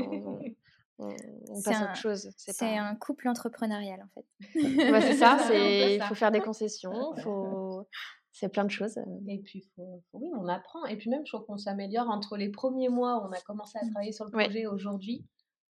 on, 0.97 1.09
passe 1.65 1.81
à 1.81 1.83
autre 1.85 1.95
chose. 1.95 2.29
C'est 2.37 2.77
un 2.77 2.95
couple 2.95 3.27
entrepreneurial 3.27 4.01
en 4.01 4.09
fait. 4.13 4.25
c'est 5.01 5.13
ça, 5.15 5.37
il 5.53 6.01
faut 6.03 6.15
faire 6.15 6.31
des 6.31 6.41
concessions, 6.41 7.15
faut... 7.17 7.87
c'est 8.31 8.49
plein 8.49 8.65
de 8.65 8.71
choses. 8.71 8.97
Et 9.27 9.39
puis, 9.39 9.67
faut, 9.75 10.03
oui, 10.13 10.29
on 10.37 10.47
apprend. 10.47 10.85
Et 10.85 10.97
puis 10.97 11.09
même, 11.09 11.25
je 11.25 11.31
trouve 11.33 11.45
qu'on 11.45 11.57
s'améliore 11.57 12.09
entre 12.09 12.37
les 12.37 12.49
premiers 12.49 12.89
mois 12.89 13.17
où 13.17 13.27
on 13.27 13.31
a 13.31 13.41
commencé 13.41 13.77
à 13.79 13.85
mmh. 13.85 13.91
travailler 13.91 14.11
sur 14.11 14.25
le 14.25 14.31
projet 14.31 14.67
aujourd'hui. 14.67 15.25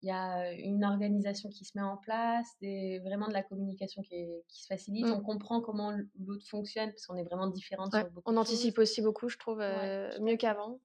Il 0.06 0.10
y 0.10 0.12
a 0.12 0.52
une 0.52 0.84
organisation 0.84 1.48
qui 1.48 1.64
se 1.64 1.76
met 1.76 1.82
en 1.82 1.96
place, 1.96 2.46
des, 2.60 3.00
vraiment 3.00 3.26
de 3.26 3.32
la 3.32 3.42
communication 3.42 4.02
qui, 4.02 4.24
qui 4.46 4.62
se 4.62 4.68
facilite. 4.68 5.04
Mmh. 5.04 5.14
On 5.14 5.20
comprend 5.20 5.60
comment 5.60 5.90
l'autre 6.20 6.46
fonctionne 6.46 6.90
parce 6.90 7.06
qu'on 7.06 7.16
est 7.16 7.24
vraiment 7.24 7.48
différentes 7.48 7.92
On 8.24 8.36
anticipe 8.36 8.78
aussi 8.78 9.02
beaucoup, 9.02 9.28
je 9.28 9.36
trouve, 9.36 9.60
euh, 9.60 10.16
mieux 10.20 10.36
qu'avant. 10.36 10.78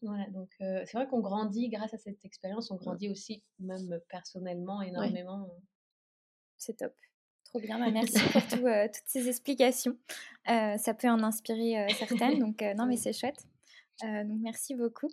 Voilà, 0.00 0.30
donc 0.30 0.54
c'est 0.60 0.92
vrai 0.92 1.08
qu'on 1.08 1.18
grandit 1.18 1.68
grâce 1.68 1.92
à 1.92 1.98
cette 1.98 2.24
expérience, 2.24 2.70
on 2.70 2.76
grandit 2.76 3.08
aussi 3.08 3.42
même 3.58 3.98
personnellement 4.08 4.80
énormément. 4.80 5.50
C'est 6.56 6.76
top. 6.76 6.94
Trop 7.46 7.58
bien, 7.58 7.80
bah, 7.80 7.90
merci 7.90 8.16
pour 8.30 8.40
toutes 8.50 9.06
ces 9.06 9.28
explications. 9.28 9.98
ça 10.46 10.94
peut 10.94 11.08
en 11.08 11.24
inspirer 11.24 11.84
certaines, 11.98 12.38
donc 12.38 12.62
non 12.76 12.86
mais 12.86 12.96
c'est 12.96 13.12
chouette. 13.12 13.44
donc 14.02 14.38
merci 14.40 14.76
beaucoup. 14.76 15.08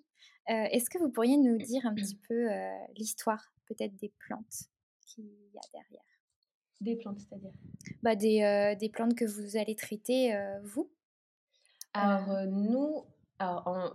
Est-ce 0.48 0.90
que 0.90 0.98
vous 0.98 1.10
pourriez 1.10 1.38
nous 1.38 1.58
dire 1.58 1.86
un 1.86 1.94
petit 1.94 2.18
peu 2.28 2.50
l'histoire 2.96 3.54
peut-être 3.68 3.96
des 3.96 4.12
plantes 4.20 4.70
qu'il 5.02 5.26
y 5.26 5.58
a 5.58 5.62
derrière? 5.74 6.04
Des 6.82 6.96
plantes, 6.98 7.20
c'est-à-dire? 7.20 7.54
Bah, 8.02 8.16
des, 8.16 8.76
des, 8.80 8.90
plantes 8.90 9.16
que 9.16 9.26
vous 9.26 9.58
allez 9.58 9.76
traiter, 9.76 10.38
vous? 10.64 10.92
Alors 11.94 12.46
nous, 12.48 13.06
alors, 13.40 13.68
en, 13.68 13.92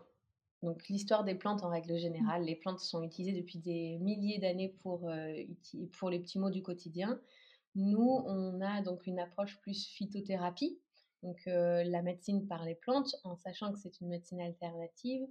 donc 0.62 0.88
l'histoire 0.88 1.24
des 1.24 1.34
plantes 1.34 1.62
en 1.62 1.70
règle 1.70 1.94
mmh. 1.94 1.98
générale, 1.98 2.44
les 2.44 2.56
plantes 2.56 2.80
sont 2.80 3.02
utilisées 3.02 3.38
depuis 3.38 3.58
des 3.58 3.98
milliers 3.98 4.38
d'années 4.38 4.74
pour, 4.82 5.08
euh, 5.08 5.44
pour 5.98 6.10
les 6.10 6.18
petits 6.18 6.38
mots 6.38 6.50
du 6.50 6.62
quotidien. 6.62 7.20
Nous, 7.74 8.22
on 8.26 8.60
a 8.60 8.82
donc 8.82 9.06
une 9.06 9.20
approche 9.20 9.60
plus 9.60 9.86
phytothérapie, 9.86 10.78
donc 11.22 11.46
euh, 11.46 11.84
la 11.84 12.02
médecine 12.02 12.46
par 12.46 12.64
les 12.64 12.74
plantes, 12.74 13.14
en 13.22 13.36
sachant 13.36 13.72
que 13.72 13.78
c'est 13.78 14.00
une 14.00 14.08
médecine 14.08 14.40
alternative 14.40 15.26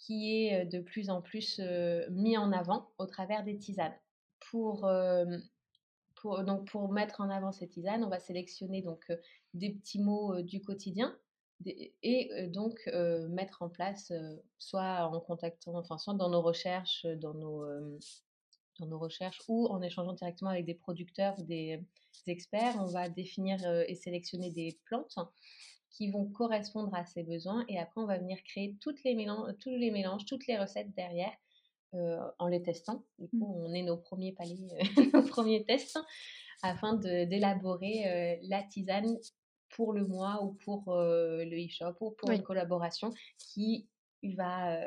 qui 0.00 0.46
est 0.46 0.64
de 0.66 0.80
plus 0.80 1.10
en 1.10 1.20
plus 1.20 1.60
mise 2.10 2.38
en 2.38 2.52
avant 2.52 2.90
au 2.98 3.06
travers 3.06 3.44
des 3.44 3.58
tisanes. 3.58 3.94
Pour, 4.50 4.88
pour, 6.14 6.44
donc 6.44 6.66
pour 6.68 6.90
mettre 6.90 7.20
en 7.20 7.28
avant 7.28 7.52
ces 7.52 7.68
tisanes, 7.68 8.04
on 8.04 8.08
va 8.08 8.20
sélectionner 8.20 8.82
donc 8.82 9.12
des 9.54 9.70
petits 9.70 10.00
mots 10.00 10.40
du 10.42 10.62
quotidien 10.62 11.16
et 11.66 12.48
donc 12.48 12.88
mettre 13.28 13.62
en 13.62 13.68
place, 13.68 14.12
soit 14.58 15.10
en 15.12 15.20
contactant, 15.20 15.74
enfin, 15.74 15.98
soit 15.98 16.14
dans 16.14 16.30
nos 16.30 16.42
recherches, 16.42 17.04
dans 17.20 17.34
nos, 17.34 17.66
dans 18.78 18.86
nos 18.86 18.98
recherches 18.98 19.40
ou 19.48 19.66
en 19.66 19.82
échangeant 19.82 20.12
directement 20.12 20.50
avec 20.50 20.64
des 20.64 20.74
producteurs 20.74 21.38
ou 21.38 21.42
des, 21.42 21.82
experts, 22.26 22.74
on 22.78 22.84
va 22.84 23.08
définir 23.08 23.58
et 23.86 23.94
sélectionner 23.94 24.50
des 24.50 24.78
plantes 24.84 25.16
qui 25.98 26.12
vont 26.12 26.26
correspondre 26.26 26.94
à 26.94 27.04
ces 27.04 27.24
besoins 27.24 27.64
et 27.68 27.76
après 27.76 28.00
on 28.00 28.06
va 28.06 28.18
venir 28.18 28.38
créer 28.44 28.76
toutes 28.80 29.02
les 29.02 29.16
mélanges, 29.16 29.52
tous 29.58 29.74
les 29.74 29.90
mélanges, 29.90 30.24
toutes 30.26 30.46
les 30.46 30.56
recettes 30.56 30.94
derrière 30.94 31.32
en 32.38 32.46
les 32.46 32.62
testant. 32.62 33.04
Du 33.18 33.28
coup, 33.30 33.48
mmh. 33.48 33.64
on 33.64 33.72
est 33.72 33.82
nos 33.82 33.96
premiers 33.96 34.32
paliers, 34.32 34.68
nos 35.12 35.24
premiers 35.24 35.64
tests 35.64 35.98
afin 36.62 36.94
d'élaborer 36.94 38.38
la 38.42 38.62
tisane 38.62 39.16
pour 39.70 39.92
le 39.92 40.06
mois 40.06 40.44
ou 40.44 40.52
pour 40.52 40.84
le 40.86 41.66
e-shop 41.66 41.96
ou 42.00 42.12
pour 42.12 42.30
une 42.30 42.44
collaboration 42.44 43.12
qui 43.36 43.88
va 44.36 44.80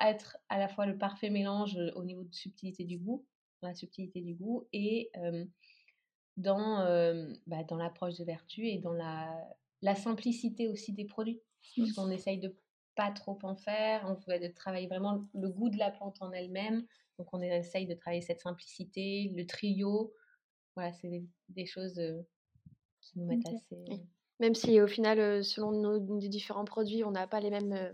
être 0.00 0.38
à 0.48 0.58
la 0.58 0.68
fois 0.68 0.86
le 0.86 0.96
parfait 0.96 1.30
mélange 1.30 1.76
au 1.96 2.04
niveau 2.04 2.24
de 2.24 2.32
subtilité 2.32 2.84
du 2.84 2.96
goût, 2.96 3.26
la 3.60 3.74
subtilité 3.74 4.22
du 4.22 4.34
goût 4.34 4.66
et 4.72 5.10
dans, 6.38 6.84
bah, 7.46 7.64
dans 7.64 7.76
l'approche 7.76 8.16
de 8.16 8.24
vertu 8.24 8.66
et 8.66 8.78
dans 8.78 8.92
la, 8.92 9.36
la 9.82 9.94
simplicité 9.94 10.68
aussi 10.68 10.92
des 10.92 11.04
produits. 11.04 11.40
Mmh. 11.76 11.82
Parce 11.82 11.92
qu'on 11.92 12.10
essaye 12.10 12.38
de 12.38 12.54
pas 12.96 13.10
trop 13.10 13.38
en 13.42 13.56
faire. 13.56 14.04
On 14.06 14.14
veut 14.30 14.52
travailler 14.54 14.86
vraiment 14.86 15.26
le 15.34 15.48
goût 15.48 15.70
de 15.70 15.78
la 15.78 15.90
plante 15.90 16.18
en 16.20 16.32
elle-même. 16.32 16.86
Donc, 17.18 17.28
on 17.32 17.40
essaye 17.40 17.86
de 17.86 17.94
travailler 17.94 18.22
cette 18.22 18.40
simplicité, 18.40 19.30
le 19.34 19.46
trio. 19.46 20.12
Voilà, 20.74 20.92
c'est 20.92 21.22
des, 21.48 21.66
choses 21.66 22.00
qui 23.00 23.18
nous 23.18 23.26
mettent 23.26 23.46
assez. 23.46 24.02
Même 24.38 24.54
si 24.54 24.80
au 24.80 24.86
final, 24.86 25.44
selon 25.44 25.72
nos, 25.72 26.18
différents 26.18 26.64
produits, 26.64 27.04
on 27.04 27.10
n'a 27.10 27.26
pas 27.26 27.40
les 27.40 27.50
mêmes, 27.50 27.92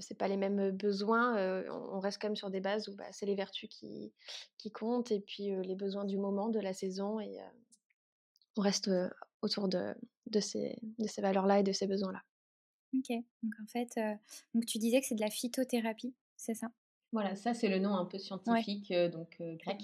c'est 0.00 0.18
pas 0.18 0.28
les 0.28 0.36
mêmes 0.36 0.70
besoins, 0.72 1.64
on 1.70 1.98
reste 1.98 2.20
quand 2.20 2.28
même 2.28 2.36
sur 2.36 2.50
des 2.50 2.60
bases 2.60 2.88
où 2.88 2.96
bah, 2.96 3.06
c'est 3.10 3.24
les 3.24 3.34
vertus 3.34 3.70
qui, 3.70 4.12
qui 4.58 4.70
comptent 4.70 5.12
et 5.12 5.20
puis 5.20 5.50
les 5.62 5.74
besoins 5.74 6.04
du 6.04 6.18
moment, 6.18 6.50
de 6.50 6.60
la 6.60 6.74
saison 6.74 7.20
et 7.20 7.38
on 8.58 8.60
reste 8.60 8.90
autour 9.42 9.68
de, 9.68 9.94
de 10.26 10.40
ces, 10.40 10.78
de 10.98 11.06
ces 11.06 11.20
valeurs-là 11.20 11.60
et 11.60 11.62
de 11.62 11.72
ces 11.72 11.86
besoins-là. 11.86 12.22
Ok, 12.96 13.10
donc 13.42 13.52
en 13.62 13.66
fait, 13.66 14.00
donc 14.54 14.66
tu 14.66 14.78
disais 14.78 15.00
que 15.00 15.06
c'est 15.06 15.14
de 15.14 15.20
la 15.20 15.30
phytothérapie, 15.30 16.14
c'est 16.36 16.54
ça? 16.54 16.68
Voilà, 17.12 17.36
ça 17.36 17.52
c'est 17.52 17.68
le 17.68 17.78
nom 17.78 17.94
un 17.94 18.06
peu 18.06 18.18
scientifique, 18.18 18.92
donc 19.12 19.42
grec. 19.58 19.82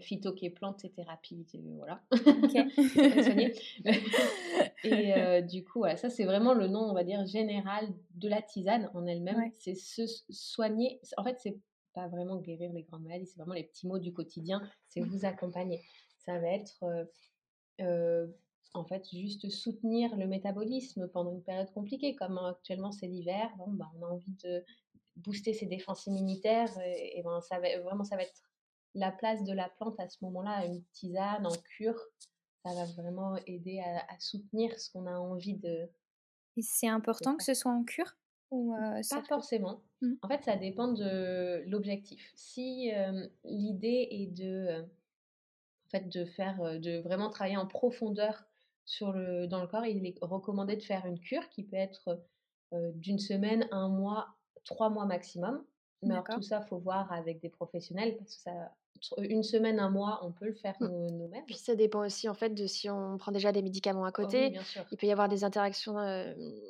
Phyto 0.00 0.32
qui 0.32 0.46
est 0.46 0.50
plante 0.50 0.82
et 0.84 0.90
thérapie, 0.90 1.46
voilà. 1.76 2.02
et 4.84 5.42
du 5.42 5.62
coup, 5.62 5.84
ça 5.96 6.08
c'est 6.08 6.24
vraiment 6.24 6.54
le 6.54 6.68
nom, 6.68 6.80
on 6.80 6.94
va 6.94 7.04
dire, 7.04 7.26
général 7.26 7.92
de 8.14 8.28
la 8.28 8.40
tisane 8.40 8.90
en 8.94 9.06
elle-même. 9.06 9.50
C'est 9.58 9.74
se 9.74 10.06
soigner. 10.30 11.00
En 11.18 11.24
fait, 11.24 11.38
c'est 11.38 11.58
pas 11.92 12.08
vraiment 12.08 12.36
guérir 12.36 12.72
les 12.72 12.82
grandes 12.82 13.02
maladies, 13.02 13.26
c'est 13.26 13.36
vraiment 13.36 13.54
les 13.54 13.64
petits 13.64 13.86
mots 13.86 13.98
du 13.98 14.14
quotidien. 14.14 14.62
C'est 14.88 15.00
vous 15.00 15.26
accompagner. 15.26 15.82
Ça 16.18 16.38
va 16.38 16.48
être 16.48 16.82
en 18.74 18.84
fait 18.84 19.08
juste 19.10 19.48
soutenir 19.50 20.16
le 20.16 20.26
métabolisme 20.26 21.08
pendant 21.08 21.32
une 21.32 21.42
période 21.42 21.70
compliquée, 21.72 22.14
comme 22.14 22.38
actuellement 22.38 22.92
c'est 22.92 23.06
l'hiver. 23.06 23.50
Bon, 23.58 23.70
bah, 23.70 23.90
on 23.98 24.02
a 24.04 24.08
envie 24.08 24.36
de 24.44 24.64
booster 25.16 25.52
ses 25.52 25.66
défenses 25.66 26.06
immunitaires. 26.06 26.72
Et, 26.84 27.22
ben, 27.24 27.40
ça 27.40 27.58
va, 27.58 27.78
vraiment, 27.80 28.04
ça 28.04 28.16
va 28.16 28.22
être 28.22 28.42
la 28.94 29.12
place 29.12 29.44
de 29.44 29.52
la 29.52 29.68
plante 29.68 29.98
à 30.00 30.08
ce 30.08 30.18
moment-là, 30.24 30.66
une 30.66 30.82
tisane 30.92 31.46
en 31.46 31.56
cure. 31.76 32.00
Ça 32.64 32.74
va 32.74 32.84
vraiment 32.84 33.36
aider 33.46 33.80
à, 33.80 34.18
soutenir 34.18 34.78
ce 34.78 34.90
qu'on 34.90 35.06
a 35.06 35.16
envie 35.18 35.56
de. 35.56 35.88
Et 36.56 36.62
c'est 36.62 36.88
important 36.88 37.36
que 37.36 37.44
ce 37.44 37.54
soit 37.54 37.72
en 37.72 37.84
cure 37.84 38.16
ou 38.50 38.74
Pas 39.08 39.22
forcément. 39.22 39.82
Mmh. 40.02 40.14
En 40.22 40.28
fait, 40.28 40.42
ça 40.42 40.56
dépend 40.56 40.92
de 40.92 41.62
l'objectif. 41.66 42.32
Si 42.34 42.90
l'idée 43.44 44.08
est 44.10 44.26
de, 44.26 44.82
en 44.82 45.90
fait, 45.90 46.08
de 46.08 46.24
faire, 46.24 46.80
de 46.80 46.98
vraiment 46.98 47.30
travailler 47.30 47.56
en 47.56 47.66
profondeur 47.66 48.49
sur 48.90 49.12
le, 49.12 49.46
dans 49.46 49.60
le 49.60 49.68
corps, 49.68 49.86
il 49.86 50.04
est 50.04 50.18
recommandé 50.20 50.76
de 50.76 50.82
faire 50.82 51.06
une 51.06 51.20
cure 51.20 51.48
qui 51.48 51.62
peut 51.62 51.76
être 51.76 52.20
d'une 52.72 53.18
semaine, 53.18 53.68
un 53.70 53.88
mois, 53.88 54.28
trois 54.64 54.90
mois 54.90 55.06
maximum. 55.06 55.64
Mais 56.02 56.14
alors, 56.14 56.24
tout 56.24 56.42
ça, 56.42 56.60
faut 56.62 56.78
voir 56.78 57.12
avec 57.12 57.40
des 57.40 57.50
professionnels 57.50 58.16
parce 58.16 58.34
que 58.34 58.42
ça, 58.42 58.74
une 59.18 59.42
semaine, 59.42 59.78
un 59.78 59.90
mois, 59.90 60.20
on 60.22 60.32
peut 60.32 60.46
le 60.46 60.54
faire 60.54 60.74
mmh. 60.80 60.88
nous-mêmes. 61.12 61.44
Puis 61.46 61.56
ça 61.56 61.76
dépend 61.76 62.04
aussi 62.04 62.28
en 62.28 62.34
fait 62.34 62.50
de 62.50 62.66
si 62.66 62.90
on 62.90 63.16
prend 63.16 63.32
déjà 63.32 63.52
des 63.52 63.62
médicaments 63.62 64.04
à 64.04 64.08
oh 64.08 64.12
côté. 64.12 64.58
il 64.90 64.96
peut 64.96 65.06
y 65.06 65.12
avoir 65.12 65.28
des 65.28 65.44
interactions 65.44 65.94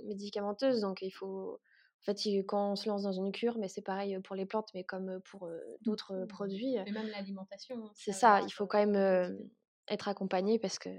médicamenteuses, 0.05 0.81
donc 0.81 1.00
il 1.03 1.11
faut. 1.11 1.59
En 2.03 2.03
fait, 2.03 2.17
quand 2.47 2.73
on 2.73 2.77
se 2.77 2.89
lance 2.89 3.03
dans 3.03 3.12
une 3.12 3.31
cure, 3.31 3.59
mais 3.59 3.69
c'est 3.69 3.83
pareil 3.83 4.19
pour 4.21 4.35
les 4.35 4.47
plantes, 4.47 4.71
mais 4.75 4.85
comme 4.85 5.21
pour 5.23 5.49
d'autres 5.83 6.15
mmh. 6.15 6.27
produits. 6.27 6.77
Et 6.77 6.91
même 6.91 7.09
l'alimentation. 7.09 7.77
Hein, 7.77 7.91
c'est 7.95 8.12
ça, 8.12 8.41
il 8.43 8.50
faut 8.50 8.67
quand 8.67 8.85
même 8.85 9.39
être 9.89 10.09
accompagné 10.09 10.59
parce 10.59 10.79
que 10.79 10.91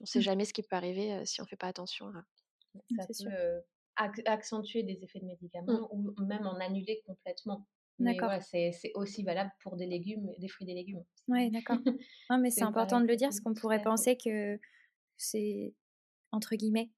on 0.00 0.04
ne 0.04 0.06
sait 0.06 0.18
mmh. 0.18 0.22
jamais 0.22 0.44
ce 0.44 0.52
qui 0.52 0.62
peut 0.62 0.76
arriver 0.76 1.24
si 1.26 1.40
on 1.40 1.44
ne 1.44 1.48
fait 1.48 1.56
pas 1.56 1.68
attention. 1.68 2.12
Ça 2.96 3.06
peut 3.06 3.62
accentuer 4.26 4.82
des 4.82 5.02
effets 5.04 5.20
de 5.20 5.24
mmh. 5.24 5.28
médicaments 5.28 5.88
ou 5.92 6.14
même 6.24 6.46
en 6.46 6.58
annuler 6.58 7.02
complètement. 7.06 7.66
D'accord. 7.98 8.32
c'est 8.40 8.72
aussi 8.94 9.22
valable 9.22 9.52
pour 9.62 9.76
des 9.76 9.84
légumes, 9.84 10.32
des 10.38 10.48
fruits 10.48 10.64
et 10.64 10.72
des 10.72 10.80
légumes. 10.80 11.04
Oui, 11.28 11.50
d'accord. 11.50 11.76
Non, 12.30 12.38
mais 12.38 12.50
c'est 12.50 12.62
important 12.62 12.98
de 13.00 13.06
le 13.06 13.16
dire 13.16 13.28
parce 13.28 13.40
qu'on 13.40 13.52
pourrait 13.52 13.82
penser 13.82 14.16
que 14.16 14.58
c'est 15.18 15.74
entre 16.32 16.56
guillemets 16.56 16.90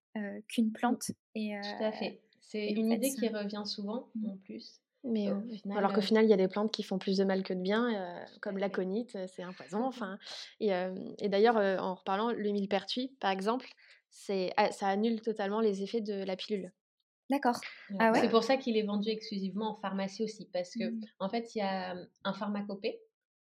qu'une 0.48 0.68
mmh. 0.68 0.72
plante. 0.72 1.10
Et, 1.34 1.54
Tout 1.60 1.84
à 1.84 1.92
fait. 1.92 2.22
C'est 2.40 2.68
une 2.68 2.92
idée 2.92 3.10
qui 3.10 3.28
revient 3.28 3.62
souvent 3.64 4.10
mmh. 4.14 4.30
en 4.30 4.36
plus. 4.36 4.80
Mais 5.04 5.28
alors 5.74 5.92
qu'au 5.92 6.00
final, 6.00 6.24
il 6.24 6.30
y 6.30 6.32
a 6.32 6.36
des 6.36 6.48
plantes 6.48 6.72
qui 6.72 6.82
font 6.82 6.98
plus 6.98 7.16
de 7.16 7.24
mal 7.24 7.42
que 7.42 7.52
de 7.52 7.60
bien, 7.60 8.24
comme 8.40 8.58
l'aconite, 8.58 9.18
c'est 9.26 9.42
un 9.42 9.52
poison. 9.52 9.84
Enfin, 9.84 10.18
et, 10.60 10.70
et 11.18 11.28
d'ailleurs, 11.28 11.56
en 11.56 11.94
reparlant, 11.94 12.30
le 12.30 12.50
millepertuis, 12.50 13.16
par 13.20 13.30
exemple, 13.30 13.68
c'est, 14.10 14.52
ah, 14.56 14.70
ça 14.70 14.88
annule 14.88 15.20
totalement 15.22 15.60
les 15.60 15.82
effets 15.82 16.00
de 16.02 16.22
la 16.22 16.36
pilule. 16.36 16.72
D'accord. 17.30 17.58
Ah 17.98 18.12
c'est 18.14 18.28
pour 18.28 18.44
ça 18.44 18.58
qu'il 18.58 18.76
est 18.76 18.82
vendu 18.82 19.08
exclusivement 19.08 19.72
en 19.72 19.74
pharmacie 19.76 20.22
aussi, 20.22 20.48
parce 20.52 20.74
que 20.74 20.90
mmh. 20.90 21.00
en 21.18 21.28
fait, 21.30 21.54
il 21.54 21.58
y 21.58 21.62
a 21.62 21.96
un 22.24 22.32
pharmacopée, 22.34 23.00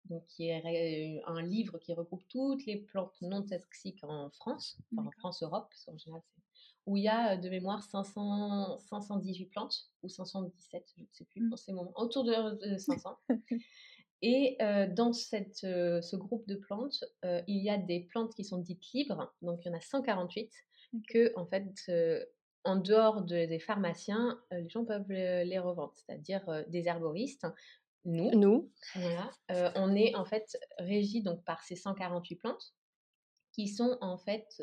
donc 0.10 0.26
qui 0.28 0.48
est 0.48 1.22
un 1.26 1.42
livre 1.42 1.78
qui 1.80 1.94
regroupe 1.94 2.24
toutes 2.30 2.66
les 2.66 2.78
plantes 2.78 3.16
non 3.22 3.44
toxiques 3.44 4.04
en 4.04 4.30
France, 4.32 4.78
en 4.98 5.12
France 5.12 5.44
Europe, 5.44 5.68
parce 5.70 5.86
qu'en 5.86 5.98
général 5.98 6.22
c'est 6.24 6.42
où 6.86 6.98
il 6.98 7.04
y 7.04 7.08
a 7.08 7.38
de 7.38 7.50
mémoire 7.50 7.82
500, 7.84 8.78
518 8.78 9.46
plantes 9.46 9.90
ou 10.02 10.10
517, 10.10 10.94
je 10.98 11.02
ne 11.02 11.08
sais 11.12 11.26
plus 11.26 11.42
mmh. 11.42 11.54
en 11.54 11.58
ces 11.58 11.74
moments, 11.74 11.94
autour 11.96 12.24
de, 12.24 12.78
500. 12.78 13.18
Et 14.22 14.58
dans 14.92 15.12
cette, 15.12 15.58
ce 15.58 16.16
groupe 16.16 16.48
de 16.48 16.56
plantes, 16.56 17.04
il 17.24 17.62
y 17.62 17.70
a 17.70 17.78
des 17.78 18.02
plantes 18.02 18.34
qui 18.34 18.46
sont 18.46 18.58
dites 18.58 18.86
libres, 18.94 19.34
donc 19.42 19.66
il 19.66 19.68
y 19.68 19.72
en 19.72 19.78
a 19.78 19.82
148, 19.82 20.50
que 21.10 21.34
en 21.38 21.46
fait 21.46 21.92
en 22.64 22.78
dehors 22.78 23.22
des 23.24 23.60
pharmaciens, 23.60 24.40
les 24.52 24.70
gens 24.70 24.86
peuvent 24.86 25.10
les 25.10 25.60
revendre, 25.60 25.94
c'est-à-dire 25.96 26.64
des 26.70 26.88
herboristes. 26.88 27.48
Nous, 28.06 28.32
nous. 28.32 28.72
on 29.76 29.96
est 29.96 30.16
en 30.16 30.26
fait 30.26 30.58
régi 30.78 31.22
donc 31.22 31.44
par 31.44 31.62
ces 31.64 31.76
148 31.76 32.36
plantes 32.36 32.74
qui 33.54 33.68
sont 33.68 33.98
en 34.02 34.18
fait 34.18 34.62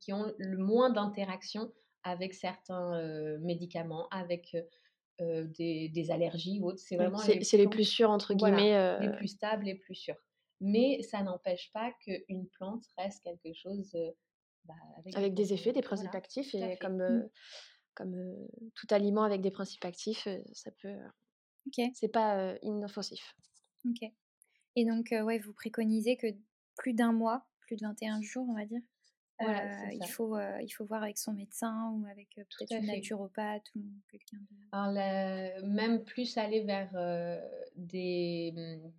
qui 0.00 0.12
ont 0.12 0.32
le 0.38 0.58
moins 0.58 0.90
d'interaction 0.90 1.72
avec 2.02 2.34
certains 2.34 3.00
médicaments, 3.38 4.08
avec 4.10 4.56
des, 5.18 6.06
allergies 6.10 6.58
ou 6.60 6.68
autres. 6.68 6.80
C'est 6.80 6.96
vraiment 6.96 7.22
les, 7.22 7.40
les, 7.40 7.68
plus 7.68 7.84
sûrs 7.84 8.10
entre 8.10 8.34
guillemets, 8.34 8.98
les 9.00 9.12
plus 9.16 9.28
stables, 9.28 9.64
les 9.64 9.76
plus 9.76 9.94
sûrs. 9.94 10.16
Mais 10.60 11.02
ça 11.02 11.22
n'empêche 11.22 11.70
pas 11.72 11.92
qu'une 12.00 12.48
plante 12.48 12.84
reste 12.96 13.22
quelque 13.22 13.52
chose 13.54 13.94
bah, 14.64 14.74
avec, 15.14 15.34
des 15.34 15.52
effets, 15.52 15.72
des 15.72 15.82
principes 15.82 16.14
actifs, 16.14 16.54
et 16.54 16.78
comme, 16.80 17.02
mmh. 17.02 17.30
comme 17.94 18.48
tout 18.74 18.86
aliment 18.90 19.24
avec 19.24 19.42
des 19.42 19.50
principes 19.50 19.84
actifs, 19.84 20.26
ça 20.52 20.70
peut. 20.80 20.96
Ok. 21.66 21.84
C'est 21.94 22.08
pas 22.08 22.54
inoffensif. 22.62 23.34
Ok. 23.86 24.10
Et 24.76 24.84
donc, 24.84 25.08
ouais, 25.12 25.38
vous 25.38 25.52
préconisez 25.52 26.16
que 26.16 26.28
plus 26.76 26.94
d'un 26.94 27.12
mois, 27.12 27.46
plus 27.66 27.76
de 27.76 27.86
21 27.86 28.22
jours, 28.22 28.46
on 28.48 28.54
va 28.54 28.64
dire. 28.64 28.80
il, 29.40 30.06
faut, 30.08 30.38
il 30.38 30.70
faut 30.70 30.84
voir 30.84 31.02
avec 31.02 31.18
son 31.18 31.32
médecin 31.32 31.90
ou 31.92 32.06
avec 32.06 32.28
peut-être 32.34 32.72
une 32.72 32.86
naturopathe 32.86 33.64
ou 33.74 33.82
quelqu'un 34.08 34.38
de... 34.72 35.66
même 35.66 36.04
plus 36.04 36.38
aller 36.38 36.62
vers 36.62 36.92
des, 37.74 38.52
mmh, 38.54 38.90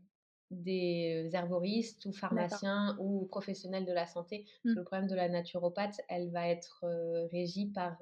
des 0.51 1.29
herboristes 1.34 2.05
ou 2.05 2.12
pharmaciens 2.12 2.98
ou 3.00 3.25
professionnels 3.25 3.86
de 3.86 3.93
la 3.93 4.05
santé. 4.05 4.45
Mmh. 4.65 4.74
Le 4.74 4.84
problème 4.84 5.07
de 5.07 5.15
la 5.15 5.29
naturopathe, 5.29 6.01
elle 6.10 6.29
va 6.31 6.50
être 6.50 6.86
régie 7.31 7.67
par 7.67 7.98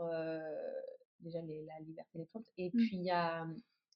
déjà 1.19 1.39
la 1.39 1.79
liberté 1.85 2.17
des 2.17 2.25
plantes. 2.25 2.49
Et 2.57 2.69
mmh. 2.69 2.77
puis 2.77 2.97
il 2.97 3.03
y 3.03 3.11
a 3.11 3.47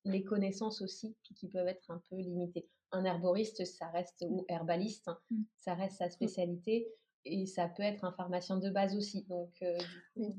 les 0.08 0.24
connaissances 0.24 0.82
aussi 0.82 1.16
qui, 1.24 1.48
peuvent 1.48 1.68
être 1.68 1.92
un 1.92 2.02
peu 2.10 2.16
limitées. 2.16 2.68
Un 2.92 3.04
herboriste, 3.04 3.66
ça 3.66 3.88
reste, 3.90 4.26
ou 4.28 4.46
herbaliste, 4.48 5.08
hein, 5.08 5.20
ça 5.58 5.74
reste 5.74 5.98
sa 5.98 6.10
spécialité. 6.10 6.88
Et 7.30 7.46
ça 7.46 7.68
peut 7.68 7.84
être 7.84 8.06
un 8.06 8.14
pharmacien 8.14 8.56
de 8.56 8.70
base 8.70 8.96
aussi. 8.96 9.26
Donc, 9.28 9.62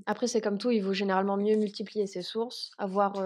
Après, 0.07 0.27
c'est 0.27 0.41
comme 0.41 0.57
tout, 0.57 0.71
il 0.71 0.81
vaut 0.81 0.95
généralement 0.95 1.37
mieux 1.37 1.57
multiplier 1.57 2.07
ses 2.07 2.23
sources, 2.23 2.71
avoir 2.79 3.23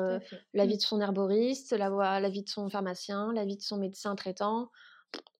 l'avis 0.53 0.79
de 0.79 0.83
son 0.83 1.01
herboriste, 1.01 1.73
l'avis 1.73 2.43
de 2.43 2.49
son 2.49 2.69
pharmacien, 2.69 3.33
l'avis 3.33 3.57
de 3.57 3.63
son 3.63 3.77
médecin 3.77 4.17
traitant, 4.17 4.69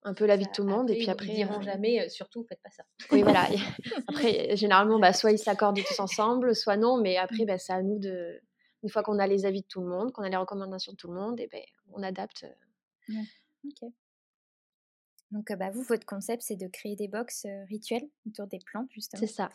un 0.05 0.15
peu 0.15 0.27
l'avis 0.27 0.47
de 0.47 0.51
tout 0.53 0.63
le 0.63 0.69
monde. 0.69 0.91
et 0.91 0.99
puis 0.99 1.11
après. 1.11 1.27
Ils 1.27 1.35
diront 1.35 1.61
jamais, 1.63 2.09
surtout, 2.09 2.45
faites 2.49 2.61
pas 2.63 2.71
ça. 2.71 2.85
Oui, 3.11 3.23
voilà. 3.23 3.47
après, 4.09 4.57
généralement, 4.57 4.99
bah, 4.99 5.13
soit 5.13 5.33
ils 5.33 5.39
s'accordent 5.39 5.81
tous 5.83 6.01
ensemble, 6.01 6.55
soit 6.55 6.77
non. 6.77 7.01
Mais 7.01 7.17
après, 7.17 7.45
mmh. 7.45 7.47
bah, 7.47 7.59
c'est 7.59 7.73
à 7.73 7.83
nous 7.83 7.99
de. 7.99 8.41
Une 8.83 8.89
fois 8.89 9.05
qu'on 9.05 9.21
a 9.21 9.29
les 9.29 9.47
avis 9.47 9.63
de 9.63 9.67
tout 9.69 9.81
le 9.81 9.87
monde, 9.87 10.11
qu'on 10.13 10.25
a 10.25 10.29
les 10.29 10.37
recommandations 10.37 10.93
de 10.93 10.97
tout 10.97 11.07
le 11.07 11.15
monde, 11.15 11.39
et 11.39 11.47
ben, 11.47 11.63
on 11.93 12.03
adapte. 12.03 12.47
Ok. 13.65 13.91
Donc, 15.31 15.51
bah, 15.59 15.71
vous, 15.71 15.83
votre 15.83 16.05
concept, 16.05 16.43
c'est 16.43 16.57
de 16.57 16.69
créer 16.69 16.95
des 16.95 17.09
box 17.09 17.47
rituels 17.69 18.07
autour 18.27 18.47
des 18.47 18.59
plantes, 18.59 18.91
justement. 18.91 19.21
C'est 19.21 19.27
ça. 19.27 19.49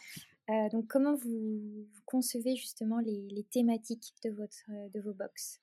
donc, 0.72 0.88
comment 0.88 1.14
vous, 1.14 1.86
concevez 2.06 2.56
justement 2.56 2.98
les, 3.00 3.46
thématiques 3.52 4.16
de, 4.24 4.32
votre, 4.32 4.66
de 4.94 5.00
vos 5.02 5.14
box? 5.14 5.60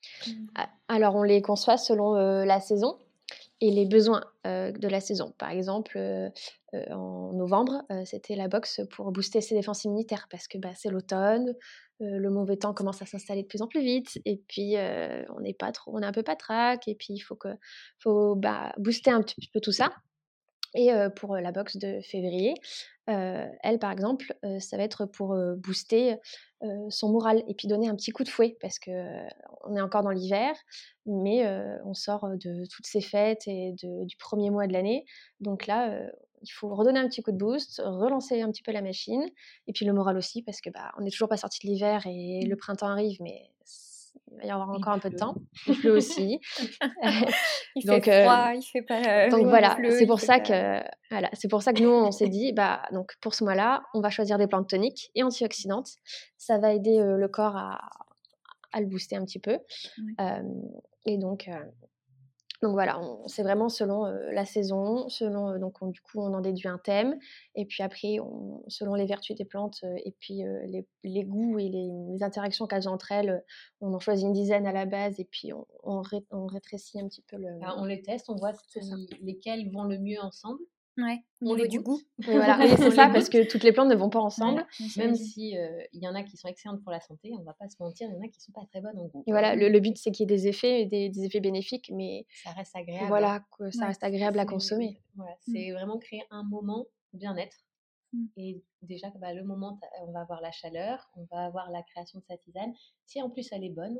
Ah, 0.54 0.70
Alors, 0.86 1.16
on 1.16 1.24
les 1.24 1.42
conçoit 1.42 1.76
selon 1.78 2.14
la 2.14 2.60
saison 2.60 2.96
et 3.60 3.72
les 3.72 3.86
besoins 3.86 4.22
de 4.44 4.88
la 4.88 5.00
saison. 5.00 5.34
Par 5.36 5.50
exemple, 5.50 5.98
en 6.72 7.32
novembre, 7.32 7.82
c'était 8.04 8.36
la 8.36 8.46
box 8.46 8.82
pour 8.92 9.10
booster 9.10 9.40
ses 9.40 9.56
défenses 9.56 9.84
immunitaires 9.84 10.28
parce 10.30 10.46
que 10.46 10.58
bah, 10.58 10.70
c'est 10.76 10.90
l'automne, 10.90 11.56
le 12.00 12.28
mauvais 12.28 12.56
temps 12.56 12.74
commence 12.74 13.02
à 13.02 13.06
s'installer 13.06 13.42
de 13.42 13.48
plus 13.48 13.62
en 13.62 13.68
plus 13.68 13.82
vite 13.82 14.18
et 14.24 14.42
puis 14.48 14.76
on 15.36 15.40
n'est 15.40 15.54
pas 15.54 15.72
trop, 15.72 15.92
on 15.94 16.00
est 16.00 16.06
un 16.06 16.12
peu 16.12 16.22
patraque 16.22 16.88
et 16.88 16.94
puis 16.94 17.14
il 17.14 17.20
faut 17.20 17.36
que 17.36 17.48
faut 17.98 18.34
bah, 18.34 18.72
booster 18.78 19.10
un 19.10 19.22
petit 19.22 19.48
peu 19.52 19.60
tout 19.60 19.72
ça. 19.72 19.90
Et 20.76 20.90
pour 21.14 21.36
la 21.36 21.52
box 21.52 21.76
de 21.76 22.00
février, 22.02 22.54
elle 23.06 23.78
par 23.78 23.92
exemple, 23.92 24.34
ça 24.58 24.76
va 24.76 24.82
être 24.82 25.06
pour 25.06 25.36
booster 25.56 26.16
son 26.88 27.12
moral 27.12 27.44
et 27.46 27.54
puis 27.54 27.68
donner 27.68 27.88
un 27.88 27.94
petit 27.94 28.10
coup 28.10 28.24
de 28.24 28.28
fouet 28.28 28.56
parce 28.60 28.80
que 28.80 28.90
on 29.64 29.76
est 29.76 29.80
encore 29.80 30.02
dans 30.02 30.10
l'hiver, 30.10 30.52
mais 31.06 31.46
on 31.84 31.94
sort 31.94 32.28
de 32.28 32.66
toutes 32.66 32.86
ces 32.86 33.00
fêtes 33.00 33.46
et 33.46 33.72
du 33.72 34.16
premier 34.16 34.50
mois 34.50 34.66
de 34.66 34.72
l'année. 34.72 35.04
Donc 35.38 35.68
là, 35.68 36.10
il 36.44 36.52
faut 36.52 36.74
redonner 36.74 37.00
un 37.00 37.08
petit 37.08 37.22
coup 37.22 37.32
de 37.32 37.36
boost, 37.36 37.82
relancer 37.84 38.42
un 38.42 38.50
petit 38.50 38.62
peu 38.62 38.72
la 38.72 38.82
machine, 38.82 39.24
et 39.66 39.72
puis 39.72 39.84
le 39.84 39.92
moral 39.92 40.16
aussi, 40.16 40.42
parce 40.42 40.60
que 40.60 40.70
bah, 40.70 40.92
on 40.98 41.02
n'est 41.02 41.10
toujours 41.10 41.28
pas 41.28 41.36
sorti 41.36 41.66
de 41.66 41.72
l'hiver 41.72 42.02
et 42.06 42.44
le 42.46 42.56
printemps 42.56 42.88
arrive, 42.88 43.18
mais 43.20 43.50
il 44.30 44.38
va 44.38 44.44
y 44.44 44.50
avoir 44.50 44.70
encore 44.70 44.92
un 44.92 44.98
peu 44.98 45.10
de 45.10 45.16
temps. 45.16 45.34
Il 45.66 45.78
pleut 45.78 45.92
aussi. 45.92 46.40
il 47.76 47.86
donc, 47.86 48.04
fait 48.04 48.22
froid, 48.22 48.52
il 48.54 48.62
fait 48.62 48.82
pas. 48.82 49.28
donc 49.28 49.46
voilà, 49.46 49.76
c'est 49.90 50.06
pour 50.06 50.20
ça 50.20 50.40
que 50.40 50.80
voilà, 51.10 51.30
c'est 51.32 51.48
pour 51.48 51.62
ça 51.62 51.72
que 51.72 51.82
nous 51.82 51.90
on 51.90 52.10
s'est 52.10 52.28
dit 52.28 52.52
bah 52.52 52.82
donc 52.92 53.14
pour 53.20 53.34
ce 53.34 53.44
mois-là, 53.44 53.82
on 53.94 54.00
va 54.00 54.10
choisir 54.10 54.38
des 54.38 54.46
plantes 54.46 54.68
toniques 54.68 55.10
et 55.14 55.22
antioxydantes. 55.22 55.90
Ça 56.36 56.58
va 56.58 56.72
aider 56.72 56.98
le 57.00 57.28
corps 57.28 57.56
à, 57.56 57.80
à, 58.72 58.80
le 58.80 58.86
booster 58.86 59.16
un 59.16 59.24
petit 59.24 59.38
peu. 59.38 59.58
et 61.06 61.18
donc 61.18 61.48
donc 62.64 62.72
voilà, 62.72 62.98
c'est 63.26 63.42
vraiment 63.42 63.68
selon 63.68 64.06
la 64.32 64.46
saison, 64.46 65.08
selon 65.10 65.58
donc 65.58 65.86
du 65.92 66.00
coup 66.00 66.20
on 66.20 66.32
en 66.32 66.40
déduit 66.40 66.68
un 66.68 66.78
thème, 66.78 67.18
et 67.54 67.66
puis 67.66 67.82
après 67.82 68.16
selon 68.68 68.94
les 68.94 69.04
vertus 69.04 69.36
des 69.36 69.44
plantes 69.44 69.84
et 70.04 70.14
puis 70.18 70.42
les, 71.02 71.24
goûts 71.24 71.58
et 71.58 71.68
les, 71.68 72.22
interactions 72.22 72.66
qu'elles 72.66 72.88
ont 72.88 72.92
entre 72.92 73.12
elles, 73.12 73.44
on 73.82 73.92
en 73.92 73.98
choisit 73.98 74.26
une 74.26 74.32
dizaine 74.32 74.66
à 74.66 74.72
la 74.72 74.86
base 74.86 75.20
et 75.20 75.28
puis 75.30 75.52
on, 75.82 76.00
rétrécit 76.46 76.98
un 76.98 77.06
petit 77.06 77.22
peu 77.22 77.36
le. 77.36 77.48
on 77.76 77.84
les 77.84 78.00
teste, 78.00 78.30
on 78.30 78.36
voit 78.36 78.52
lesquels 79.20 79.70
vont 79.70 79.84
le 79.84 79.98
mieux 79.98 80.20
ensemble. 80.22 80.60
Ouais, 80.96 81.24
au 81.42 81.56
niveau 81.56 81.66
du 81.66 81.80
goût. 81.80 82.00
voilà, 82.18 82.58
c'est 82.76 82.90
ça, 82.92 83.08
parce 83.08 83.28
que 83.28 83.50
toutes 83.50 83.64
les 83.64 83.72
plantes 83.72 83.88
ne 83.88 83.96
vont 83.96 84.10
pas 84.10 84.20
ensemble. 84.20 84.64
Même 84.96 85.14
si 85.14 85.56
il 85.92 86.02
y 86.02 86.08
en 86.08 86.14
a 86.14 86.22
qui 86.22 86.36
sont 86.36 86.48
excellentes 86.48 86.82
pour 86.82 86.92
la 86.92 87.00
santé, 87.00 87.32
on 87.32 87.40
ne 87.40 87.44
va 87.44 87.54
pas 87.54 87.68
se 87.68 87.76
mentir, 87.80 88.08
il 88.08 88.14
y 88.14 88.16
en 88.16 88.20
a 88.20 88.28
qui 88.28 88.38
ne 88.38 88.42
sont 88.42 88.52
pas 88.52 88.64
très 88.70 88.80
bonnes 88.80 88.98
en 88.98 89.06
goût. 89.06 89.24
Et 89.26 89.32
voilà, 89.32 89.56
le, 89.56 89.80
but 89.80 89.96
c'est 89.98 90.12
qu'il 90.12 90.28
y 90.28 90.32
ait 90.32 90.36
des 90.36 90.46
effets, 90.46 90.84
des, 90.86 91.08
des, 91.08 91.24
effets 91.24 91.40
bénéfiques, 91.40 91.90
mais 91.92 92.26
ça 92.44 92.50
reste 92.50 92.76
agréable. 92.76 93.08
Voilà, 93.08 93.44
que 93.58 93.70
ça 93.70 93.86
reste 93.86 94.04
agréable 94.04 94.38
à 94.38 94.46
consommer. 94.46 95.00
Voilà, 95.16 95.32
mmh. 95.32 95.52
c'est 95.52 95.72
vraiment 95.72 95.98
créer 95.98 96.22
un 96.30 96.44
moment 96.44 96.86
bien-être. 97.12 97.56
Mmh. 98.12 98.26
Et 98.36 98.62
déjà, 98.82 99.10
bah, 99.16 99.34
le 99.34 99.42
moment, 99.44 99.78
on 100.02 100.12
va 100.12 100.20
avoir 100.20 100.40
la 100.40 100.52
chaleur, 100.52 101.10
on 101.16 101.24
va 101.30 101.44
avoir 101.44 101.70
la 101.70 101.82
création 101.82 102.20
de 102.20 102.24
sa 102.24 102.36
tisane. 102.36 102.72
Si 103.04 103.20
en 103.20 103.30
plus 103.30 103.48
elle 103.52 103.64
est 103.64 103.74
bonne, 103.74 103.98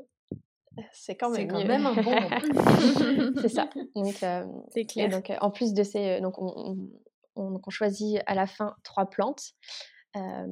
c'est 0.91 1.15
quand 1.15 1.29
même, 1.29 1.47
quand 1.47 1.65
même 1.65 1.85
un 1.85 1.93
bon 1.93 2.15
c'est 3.41 3.49
ça. 3.49 3.69
Donc, 3.95 4.23
euh, 4.23 4.45
c'est 4.73 4.85
clair. 4.85 5.09
donc, 5.09 5.31
en 5.41 5.51
plus 5.51 5.73
de 5.73 5.83
ces, 5.83 6.21
donc 6.21 6.35
on, 6.39 6.89
on, 7.35 7.69
choisit 7.69 8.19
à 8.25 8.35
la 8.35 8.47
fin 8.47 8.75
trois 8.83 9.09
plantes 9.09 9.51
euh, 10.15 10.47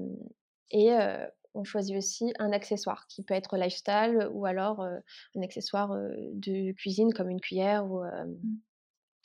et 0.71 0.91
euh, 0.93 1.25
on 1.53 1.63
choisit 1.63 1.95
aussi 1.95 2.33
un 2.39 2.51
accessoire 2.51 3.07
qui 3.07 3.23
peut 3.23 3.33
être 3.33 3.57
lifestyle 3.57 4.27
ou 4.31 4.45
alors 4.45 4.81
un 4.81 5.41
accessoire 5.41 5.95
de 5.95 6.71
cuisine 6.73 7.13
comme 7.13 7.29
une 7.29 7.39
cuillère 7.41 7.85
ou 7.85 8.03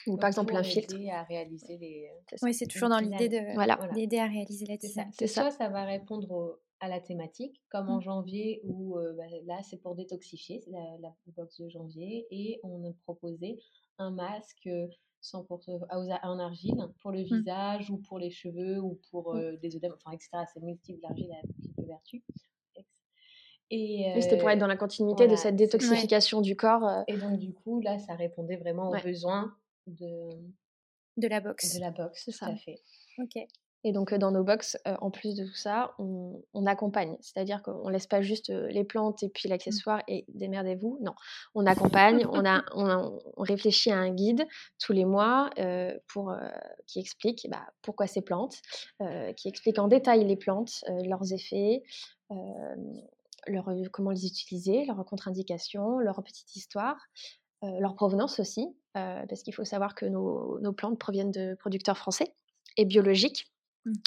ou 0.07 0.17
par 0.17 0.29
exemple 0.29 0.57
un 0.57 0.63
filtre. 0.63 0.95
à 1.13 1.23
réaliser 1.25 1.77
les. 1.77 2.11
Oui, 2.43 2.55
c'est 2.55 2.67
toujours 2.67 2.89
dans 2.89 2.99
l'idée 2.99 3.29
de 3.29 3.55
voilà. 3.55 3.79
d'aider 3.95 4.19
à 4.19 4.27
réaliser 4.27 4.67
la 4.67 4.77
tisane. 4.77 5.11
C'est 5.19 5.27
ça. 5.27 5.51
ça 5.51 5.69
va 5.69 5.85
répondre 5.85 6.59
à 6.81 6.89
la 6.89 7.01
thématique, 7.01 7.63
comme 7.71 7.89
en 7.89 7.99
mmh. 7.99 8.03
janvier 8.03 8.61
où 8.65 8.97
bah, 9.17 9.25
là 9.47 9.61
c'est 9.63 9.79
pour 9.79 9.95
détoxifier, 9.95 10.63
la, 10.69 10.99
la, 11.01 11.15
box 11.37 11.61
de 11.61 11.69
janvier, 11.69 12.27
et 12.31 12.61
on 12.63 12.89
a 12.89 12.93
proposé 13.05 13.59
un 13.99 14.11
masque 14.11 14.69
100% 15.23 15.87
en 16.23 16.39
argile 16.39 16.77
pour 17.01 17.11
le 17.11 17.21
mmh. 17.21 17.25
visage 17.25 17.91
ou 17.91 17.99
pour 17.99 18.19
les 18.19 18.31
cheveux 18.31 18.81
ou 18.81 19.01
pour 19.11 19.35
mmh. 19.35 19.57
des 19.57 19.77
œdèmes, 19.77 19.95
enfin 19.95 20.13
etc. 20.13 20.31
C'est 20.53 20.63
multiple, 20.63 21.01
l'argile 21.03 21.33
a 21.33 21.47
multiples 21.47 21.85
vertus. 21.87 22.23
Et 23.71 24.11
c'était 24.23 24.39
pour 24.39 24.49
être 24.49 24.59
dans 24.59 24.67
la 24.67 24.79
continuité 24.79 25.27
de 25.27 25.37
cette 25.37 25.57
détoxification 25.57 26.41
du 26.41 26.57
corps. 26.57 27.05
Et 27.07 27.17
donc 27.19 27.39
du 27.39 27.53
coup 27.53 27.81
là, 27.81 27.99
ça 27.99 28.15
répondait 28.15 28.57
vraiment 28.57 28.91
aux 28.91 29.03
besoins 29.03 29.55
de 29.87 30.31
de 31.19 31.29
la 31.29 31.41
boxe. 31.41 31.75
De 31.75 31.81
la 31.81 31.91
boxe, 31.91 32.25
tout 32.25 32.45
à 32.45 32.55
fait. 32.55 32.81
Ok. 33.19 33.37
Et 33.85 33.93
donc, 33.93 34.13
dans 34.13 34.33
nos 34.33 34.43
box, 34.43 34.77
en 35.01 35.11
plus 35.11 35.37
de 35.37 35.45
tout 35.45 35.55
ça, 35.55 35.95
on, 35.99 36.67
accompagne. 36.67 37.17
C'est-à-dire 37.21 37.63
qu'on 37.63 37.87
ne 37.87 37.93
laisse 37.93 38.07
pas 38.09 38.21
juste 38.21 38.51
les 38.51 38.85
plantes 38.85 39.23
et 39.23 39.29
puis 39.29 39.49
mmh. 39.49 39.51
l'accessoire 39.51 40.03
et 40.09 40.25
démerdez-vous. 40.29 40.99
Non, 41.01 41.15
on 41.55 41.65
accompagne, 41.67 42.27
on, 42.31 42.45
a, 42.45 42.65
on, 42.75 43.19
réfléchit 43.39 43.91
à 43.91 43.99
un 43.99 44.11
guide 44.11 44.47
tous 44.79 44.93
les 44.93 45.05
mois 45.05 45.51
pour, 46.09 46.35
qui 46.87 46.99
explique 46.99 47.47
bah, 47.51 47.65
pourquoi 47.83 48.07
ces 48.07 48.21
plantes, 48.21 48.57
qui 49.37 49.49
explique 49.49 49.79
en 49.79 49.89
détail 49.89 50.25
les 50.25 50.37
plantes, 50.37 50.85
leurs 51.05 51.33
effets, 51.33 51.83
leur, 53.47 53.71
comment 53.93 54.11
les 54.11 54.27
utiliser, 54.27 54.85
leurs 54.87 55.05
contre-indications, 55.05 55.99
leur 55.99 56.23
petite 56.23 56.57
histoire. 56.57 56.97
leur 57.63 57.95
provenance 57.95 58.41
aussi, 58.41 58.67
parce 58.95 59.43
qu'il 59.43 59.55
faut 59.55 59.65
savoir 59.65 59.95
que 59.95 60.07
nos, 60.07 60.59
nos 60.61 60.73
plantes 60.73 60.99
proviennent 60.99 61.31
de 61.31 61.55
producteurs 61.55 61.97
français 61.97 62.35
et 62.77 62.85
biologiques. 62.85 63.53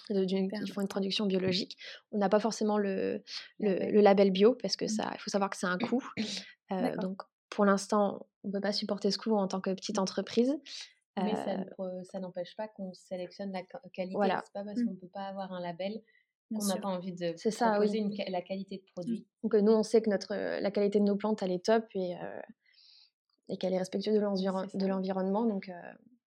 Mmh. 0.09 0.49
Ils 0.65 0.71
font 0.73 0.81
une 0.81 0.87
production 0.87 1.25
biologique. 1.25 1.77
On 2.11 2.17
n'a 2.17 2.29
pas 2.29 2.39
forcément 2.39 2.77
le, 2.77 3.23
le, 3.59 4.01
label 4.01 4.31
bio 4.31 4.55
parce 4.55 4.75
que 4.75 4.85
mmh. 4.85 4.89
ça, 4.89 5.11
il 5.13 5.19
faut 5.19 5.29
savoir 5.29 5.49
que 5.49 5.57
c'est 5.57 5.67
un 5.67 5.77
coût. 5.77 6.03
Euh, 6.71 6.95
donc 6.97 7.21
pour 7.49 7.65
l'instant, 7.65 8.27
on 8.43 8.47
ne 8.47 8.53
peut 8.53 8.61
pas 8.61 8.71
supporter 8.71 9.11
ce 9.11 9.17
coût 9.17 9.35
en 9.35 9.47
tant 9.47 9.61
que 9.61 9.71
petite 9.71 9.99
entreprise. 9.99 10.55
Mais 11.17 11.33
euh 11.79 12.03
ça 12.03 12.19
n'empêche 12.19 12.55
pas 12.55 12.69
qu'on 12.69 12.93
sélectionne 12.93 13.51
la 13.51 13.63
qualité. 13.93 14.15
Voilà. 14.15 14.41
C'est 14.45 14.53
pas 14.53 14.63
parce 14.63 14.79
mmh. 14.79 14.85
qu'on 14.85 14.91
ne 14.91 14.97
peut 14.97 15.09
pas 15.13 15.25
avoir 15.25 15.51
un 15.51 15.59
label 15.59 16.01
qu'on 16.49 16.65
n'a 16.65 16.77
pas 16.77 16.87
envie 16.87 17.13
de 17.13 17.33
ça, 17.37 17.71
proposer 17.71 18.03
la 18.27 18.41
qualité 18.41 18.77
de 18.77 18.91
produit. 18.93 19.25
Donc 19.43 19.53
nous, 19.53 19.71
on 19.71 19.83
sait 19.83 20.01
que 20.01 20.09
notre, 20.09 20.35
la 20.35 20.71
qualité 20.71 20.99
de 20.99 21.05
nos 21.05 21.15
plantes, 21.15 21.41
elle 21.43 21.51
est 21.51 21.63
top 21.63 21.85
et, 21.95 22.15
euh, 22.15 22.41
et 23.47 23.57
qu'elle 23.57 23.73
est 23.73 23.77
respectueuse 23.77 24.15
de 24.15 24.87
l'environnement. 24.87 25.45
Donc, 25.45 25.71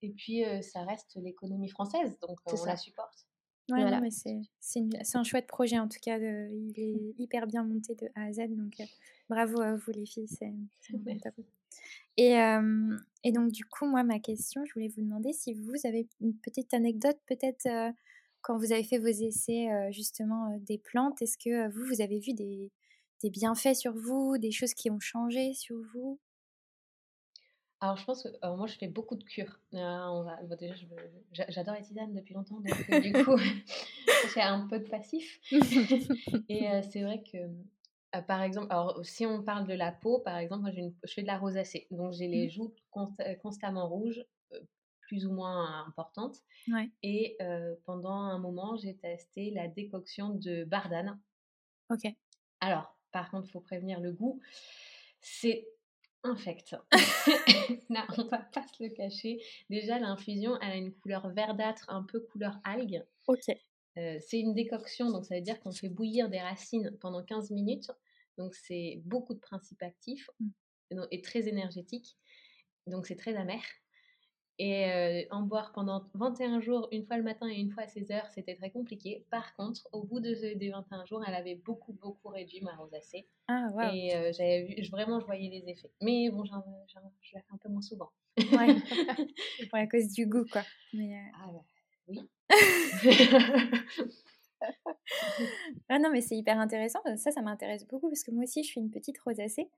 Et 0.02 0.10
puis, 0.10 0.44
ça 0.62 0.82
reste 0.84 1.16
l'économie 1.16 1.70
française, 1.70 2.18
donc 2.20 2.38
on 2.46 2.64
la 2.64 2.76
supporte. 2.76 3.26
Ouais, 3.72 4.00
mais 4.00 4.10
c'est 4.10 5.16
un 5.16 5.24
chouette 5.24 5.46
projet 5.46 5.78
en 5.78 5.88
tout 5.88 5.98
cas. 6.02 6.18
De, 6.18 6.48
il 6.50 6.74
est 6.78 7.22
hyper 7.22 7.46
bien 7.46 7.64
monté 7.64 7.94
de 7.94 8.08
A 8.14 8.26
à 8.26 8.32
Z. 8.32 8.48
Donc 8.50 8.80
euh, 8.80 8.84
bravo 9.28 9.60
à 9.60 9.74
vous 9.74 9.92
les 9.92 10.06
filles, 10.06 10.28
c'est 10.28 10.52
top. 11.22 11.34
Et, 12.16 12.34
et, 13.24 13.32
donc 13.32 13.52
du 13.52 13.64
coup, 13.64 13.86
moi, 13.86 14.02
ma 14.02 14.18
question, 14.18 14.64
je 14.66 14.74
voulais 14.74 14.88
vous 14.88 15.02
demander 15.02 15.32
si 15.32 15.54
vous 15.54 15.76
avez 15.84 16.06
une 16.20 16.34
petite 16.34 16.74
anecdote 16.74 17.18
peut-être 17.26 17.66
euh, 17.66 17.90
quand 18.42 18.58
vous 18.58 18.72
avez 18.72 18.84
fait 18.84 18.98
vos 18.98 19.06
essais 19.06 19.68
justement 19.90 20.56
des 20.58 20.78
plantes. 20.78 21.22
Est-ce 21.22 21.38
que 21.38 21.70
vous, 21.70 21.84
vous 21.86 22.02
avez 22.02 22.18
vu 22.18 22.34
des, 22.34 22.70
des 23.22 23.30
bienfaits 23.30 23.74
sur 23.74 23.94
vous, 23.94 24.38
des 24.38 24.50
choses 24.50 24.74
qui 24.74 24.90
ont 24.90 25.00
changé 25.00 25.54
sur 25.54 25.76
vous? 25.94 26.18
Alors, 27.80 27.96
je 27.96 28.04
pense 28.04 28.22
que 28.22 28.28
moi, 28.56 28.66
je 28.66 28.76
fais 28.76 28.88
beaucoup 28.88 29.16
de 29.16 29.24
cures. 29.24 29.58
on 29.72 30.22
va, 30.22 30.38
déjà, 30.56 30.74
j'adore 31.48 31.74
les 31.74 31.82
tisanes 31.82 32.12
depuis 32.12 32.34
longtemps, 32.34 32.60
donc 32.60 32.90
euh, 32.90 33.00
du 33.00 33.12
coup, 33.12 33.36
j'ai 34.34 34.42
un 34.42 34.66
peu 34.66 34.78
de 34.78 34.88
passif. 34.88 35.40
Et 36.50 36.68
euh, 36.68 36.82
c'est 36.82 37.02
vrai 37.02 37.22
que, 37.22 37.38
euh, 37.38 38.22
par 38.22 38.42
exemple, 38.42 38.66
alors, 38.68 39.00
si 39.02 39.24
on 39.24 39.42
parle 39.42 39.66
de 39.66 39.72
la 39.72 39.92
peau, 39.92 40.18
par 40.18 40.36
exemple, 40.36 40.62
moi, 40.62 40.70
je 40.72 41.12
fais 41.12 41.22
de 41.22 41.26
la 41.26 41.38
rosacée. 41.38 41.86
Donc, 41.90 42.12
j'ai 42.12 42.28
les 42.28 42.48
mmh. 42.48 42.50
joues 42.50 42.74
constamment 43.42 43.88
rouges, 43.88 44.22
plus 45.00 45.24
ou 45.24 45.32
moins 45.32 45.86
importantes. 45.86 46.36
Et 47.02 47.38
pendant 47.86 48.12
un 48.12 48.38
moment, 48.38 48.76
j'ai 48.76 48.94
testé 48.94 49.52
la 49.52 49.68
décoction 49.68 50.30
de 50.34 50.64
bardane. 50.64 51.18
Ok. 51.88 52.12
Alors, 52.60 52.94
par 53.10 53.30
contre, 53.30 53.48
il 53.48 53.50
faut 53.52 53.60
prévenir 53.60 54.00
le 54.00 54.12
goût. 54.12 54.38
C'est 55.22 55.66
infect. 56.22 56.76
non, 57.90 58.02
on 58.18 58.24
va 58.24 58.38
pas 58.38 58.66
se 58.66 58.82
le 58.82 58.90
cacher. 58.90 59.42
Déjà, 59.68 59.98
l'infusion, 59.98 60.58
elle 60.60 60.70
a 60.70 60.76
une 60.76 60.92
couleur 60.92 61.28
verdâtre, 61.30 61.84
un 61.88 62.02
peu 62.02 62.20
couleur 62.20 62.58
algue. 62.64 63.04
Ok. 63.26 63.48
Euh, 63.98 64.18
c'est 64.20 64.38
une 64.38 64.54
décoction, 64.54 65.10
donc 65.10 65.26
ça 65.26 65.34
veut 65.34 65.40
dire 65.40 65.60
qu'on 65.60 65.72
fait 65.72 65.88
bouillir 65.88 66.28
des 66.28 66.40
racines 66.40 66.96
pendant 67.00 67.22
15 67.24 67.50
minutes. 67.50 67.90
Donc 68.38 68.54
c'est 68.54 69.02
beaucoup 69.04 69.34
de 69.34 69.40
principes 69.40 69.82
actifs 69.82 70.30
mmh. 70.40 71.02
et 71.10 71.20
très 71.20 71.48
énergétique. 71.48 72.16
Donc 72.86 73.06
c'est 73.06 73.16
très 73.16 73.36
amer. 73.36 73.60
Et 74.62 75.26
en 75.30 75.40
boire 75.40 75.72
pendant 75.72 76.04
21 76.12 76.60
jours, 76.60 76.86
une 76.92 77.06
fois 77.06 77.16
le 77.16 77.22
matin 77.22 77.48
et 77.48 77.54
une 77.54 77.70
fois 77.70 77.84
à 77.84 77.86
16 77.86 78.10
heures, 78.10 78.28
c'était 78.28 78.54
très 78.54 78.70
compliqué. 78.70 79.24
Par 79.30 79.54
contre, 79.56 79.88
au 79.92 80.02
bout 80.02 80.20
de, 80.20 80.54
des 80.54 80.68
21 80.68 81.06
jours, 81.06 81.24
elle 81.26 81.34
avait 81.34 81.54
beaucoup, 81.54 81.94
beaucoup 81.94 82.28
réduit 82.28 82.60
ma 82.60 82.74
rosacée. 82.76 83.26
Ah, 83.48 83.68
wow. 83.72 83.94
Et 83.94 84.32
j'avais 84.32 84.64
vu, 84.64 84.86
vraiment, 84.90 85.18
je 85.18 85.24
voyais 85.24 85.48
les 85.48 85.66
effets. 85.70 85.90
Mais 86.02 86.28
bon, 86.28 86.44
je 86.44 86.52
la 86.52 87.40
fais 87.40 87.52
un 87.54 87.56
peu 87.56 87.70
moins 87.70 87.80
souvent. 87.80 88.10
Ouais. 88.36 88.46
ouais 89.72 89.80
à 89.80 89.86
cause 89.86 90.12
du 90.12 90.26
goût, 90.26 90.44
quoi. 90.52 90.62
Mais, 90.92 91.18
Ah, 91.34 91.50
bah, 91.50 91.64
oui. 92.08 92.20
ah 95.88 95.98
non, 95.98 96.10
mais 96.10 96.20
c'est 96.20 96.36
hyper 96.36 96.58
intéressant. 96.58 97.00
Ça, 97.16 97.30
ça 97.30 97.40
m'intéresse 97.40 97.86
beaucoup 97.86 98.10
parce 98.10 98.24
que 98.24 98.30
moi 98.30 98.44
aussi, 98.44 98.62
je 98.62 98.68
suis 98.68 98.80
une 98.80 98.90
petite 98.90 99.18
rosacée. 99.20 99.70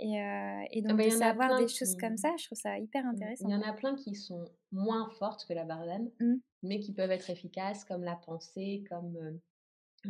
Et, 0.00 0.20
euh, 0.22 0.62
et 0.70 0.82
Ah 0.84 0.88
donc, 0.88 0.98
bah, 0.98 1.04
de 1.04 1.10
savoir 1.10 1.58
des 1.58 1.68
choses 1.68 1.96
comme 1.96 2.16
ça, 2.16 2.30
je 2.38 2.46
trouve 2.46 2.58
ça 2.58 2.78
hyper 2.78 3.04
intéressant. 3.06 3.48
il 3.48 3.52
y 3.52 3.56
en 3.56 3.62
a 3.62 3.72
plein 3.72 3.96
qui 3.96 4.14
sont 4.14 4.44
moins 4.70 5.08
fortes 5.18 5.44
que 5.46 5.52
la 5.54 5.64
bardane, 5.64 6.10
Mmh. 6.20 6.34
mais 6.62 6.80
qui 6.80 6.92
peuvent 6.92 7.10
être 7.10 7.30
efficaces, 7.30 7.84
comme 7.84 8.04
la 8.04 8.16
pensée, 8.16 8.84
comme 8.88 9.16
euh, 9.16 9.32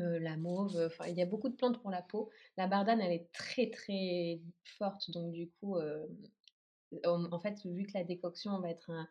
euh, 0.01 0.19
la 0.21 0.37
mauve. 0.37 0.77
Enfin, 0.87 1.07
il 1.09 1.17
y 1.17 1.23
a 1.23 1.27
beaucoup 1.27 1.49
de 1.49 1.57
plantes 1.57 1.81
pour 1.81 1.91
la 1.91 2.03
peau. 2.03 2.31
La 2.57 2.67
bardane, 2.67 3.01
elle 3.01 3.13
est 3.13 3.31
très 3.33 3.71
très 3.71 4.43
forte, 4.65 5.11
donc 5.11 5.33
du 5.33 5.51
coup, 5.61 5.77
euh, 5.77 6.07
en 7.05 7.39
fait, 7.41 7.65
vu 7.65 7.85
que 7.87 7.93
la 7.95 8.05
décoction 8.05 8.59
va 8.61 8.71
être 8.71 8.91
un, 8.91 9.09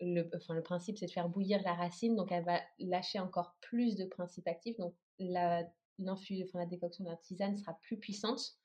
le, 0.00 0.28
enfin, 0.34 0.54
le 0.54 0.62
principe, 0.62 0.98
c'est 0.98 1.06
de 1.06 1.10
faire 1.10 1.28
bouillir 1.28 1.62
la 1.62 1.74
racine, 1.74 2.16
donc 2.16 2.32
elle 2.32 2.44
va 2.44 2.60
lâcher 2.78 3.18
encore 3.18 3.56
plus 3.60 3.96
de 3.96 4.04
principes 4.04 4.48
actifs. 4.48 4.76
Donc 4.78 4.94
la, 5.18 5.64
enfin, 6.08 6.58
la 6.58 6.66
décoction 6.66 7.04
de 7.04 7.10
la 7.10 7.16
tisane 7.16 7.56
sera 7.56 7.78
plus 7.82 7.98
puissante 7.98 8.58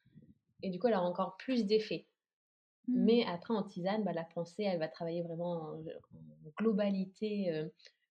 et 0.64 0.70
du 0.70 0.80
coup, 0.80 0.88
elle 0.88 0.96
aura 0.96 1.08
encore 1.08 1.38
plus 1.38 1.66
d'effet. 1.66 2.08
Mmh. 2.88 3.04
Mais 3.06 3.26
après, 3.26 3.54
en 3.54 3.64
tisane, 3.64 4.04
bah, 4.04 4.14
la 4.14 4.24
pensée, 4.24 4.64
elle 4.64 4.80
va 4.80 4.88
travailler 4.88 5.22
vraiment 5.22 5.52
en, 5.62 5.80
en 5.80 6.50
globalité 6.58 7.52
euh, 7.54 7.70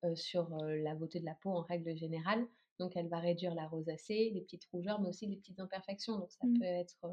euh, 0.04 0.14
sur 0.14 0.52
euh, 0.62 0.76
la 0.76 0.94
beauté 0.94 1.20
de 1.20 1.24
la 1.24 1.34
peau 1.34 1.50
en 1.50 1.62
règle 1.62 1.96
générale. 1.96 2.46
Donc, 2.78 2.96
elle 2.96 3.08
va 3.08 3.18
réduire 3.18 3.54
la 3.54 3.66
rosacée, 3.66 4.30
les 4.32 4.40
petites 4.40 4.64
rougeurs, 4.72 5.00
mais 5.00 5.08
aussi 5.08 5.26
les 5.26 5.36
petites 5.36 5.60
imperfections. 5.60 6.18
Donc, 6.18 6.30
ça 6.32 6.46
Mmh. 6.46 6.58
peut 6.58 6.64
être. 6.64 6.96
euh, 7.04 7.08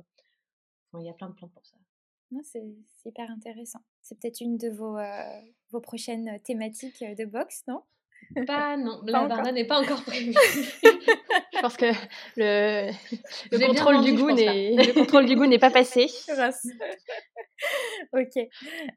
enfin, 0.91 1.01
il 1.03 1.05
y 1.05 1.09
a 1.09 1.13
plein 1.13 1.29
de 1.29 1.33
plantes 1.35 1.51
pour 1.53 1.65
ça. 1.65 1.77
C'est 2.43 2.63
hyper 3.05 3.29
intéressant. 3.31 3.79
C'est 4.01 4.19
peut-être 4.19 4.41
une 4.41 4.57
de 4.57 4.69
vos, 4.69 4.97
euh, 4.97 5.41
vos 5.71 5.79
prochaines 5.81 6.27
euh, 6.29 6.39
thématiques 6.43 7.01
de 7.03 7.25
boxe, 7.25 7.63
non? 7.67 7.81
Pas, 8.45 8.75
non, 8.77 9.01
la 9.03 9.51
n'est 9.53 9.65
pas 9.67 9.81
encore 9.81 10.03
prévue. 10.05 10.33
Je 11.57 11.61
pense 11.61 11.77
que 11.77 11.85
le, 12.37 12.91
le 13.51 13.67
contrôle 13.67 14.01
du 14.03 14.13
goût 14.13 14.31
n'est 14.31 14.75
le 14.75 14.93
contrôle 14.93 15.25
du 15.25 15.35
goût 15.35 15.45
n'est 15.45 15.59
pas 15.59 15.71
passé. 15.71 16.07
Ok. 18.13 18.37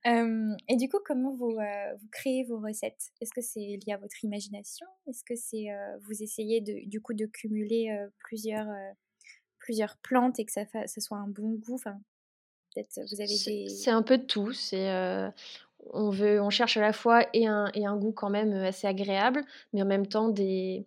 Euh, 0.06 0.54
et 0.68 0.76
du 0.76 0.88
coup, 0.90 0.98
comment 1.04 1.34
vous, 1.34 1.56
euh, 1.58 1.94
vous 1.98 2.08
créez 2.12 2.44
vos 2.44 2.58
recettes? 2.60 3.10
Est-ce 3.20 3.32
que 3.32 3.40
c'est 3.40 3.78
lié 3.86 3.94
à 3.94 3.96
votre 3.96 4.22
imagination? 4.22 4.86
Est-ce 5.08 5.24
que 5.24 5.34
c'est 5.34 5.70
euh, 5.70 5.96
vous 6.06 6.22
essayez 6.22 6.60
de, 6.60 6.86
du 6.86 7.00
coup 7.00 7.14
de 7.14 7.24
cumuler 7.24 7.90
euh, 7.90 8.08
plusieurs, 8.18 8.68
euh, 8.68 8.90
plusieurs 9.58 9.96
plantes 10.02 10.38
et 10.38 10.44
que 10.44 10.52
ça, 10.52 10.66
ça 10.66 11.00
soit 11.00 11.16
un 11.16 11.28
bon 11.28 11.54
goût? 11.54 11.76
Enfin, 11.76 11.98
Peut-être 12.74 13.00
vous 13.10 13.20
avez 13.20 13.26
C'est 13.26 13.50
des. 13.50 13.68
c'est 13.68 13.90
un 13.90 14.02
peu 14.02 14.18
de 14.18 14.24
tout. 14.24 14.52
C'est 14.52 14.90
euh, 14.90 15.28
on 15.92 16.10
veut, 16.10 16.40
on 16.40 16.50
cherche 16.50 16.76
à 16.76 16.80
la 16.80 16.92
fois 16.92 17.26
et 17.34 17.46
un, 17.46 17.70
et 17.74 17.86
un 17.86 17.96
goût 17.96 18.12
quand 18.12 18.30
même 18.30 18.52
euh, 18.52 18.68
assez 18.68 18.86
agréable, 18.86 19.44
mais 19.72 19.82
en 19.82 19.86
même 19.86 20.06
temps 20.06 20.28
des, 20.28 20.86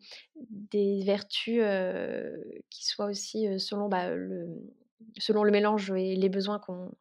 des 0.50 1.04
vertus 1.04 1.60
euh, 1.62 2.38
qui 2.70 2.86
soient 2.86 3.08
aussi 3.08 3.48
euh, 3.48 3.58
selon 3.58 3.90
bah, 3.90 4.14
le 4.16 4.48
selon 5.20 5.44
le 5.44 5.52
mélange 5.52 5.92
et 5.92 6.16
les 6.16 6.30
besoins 6.30 6.60
qu'on 6.60 6.92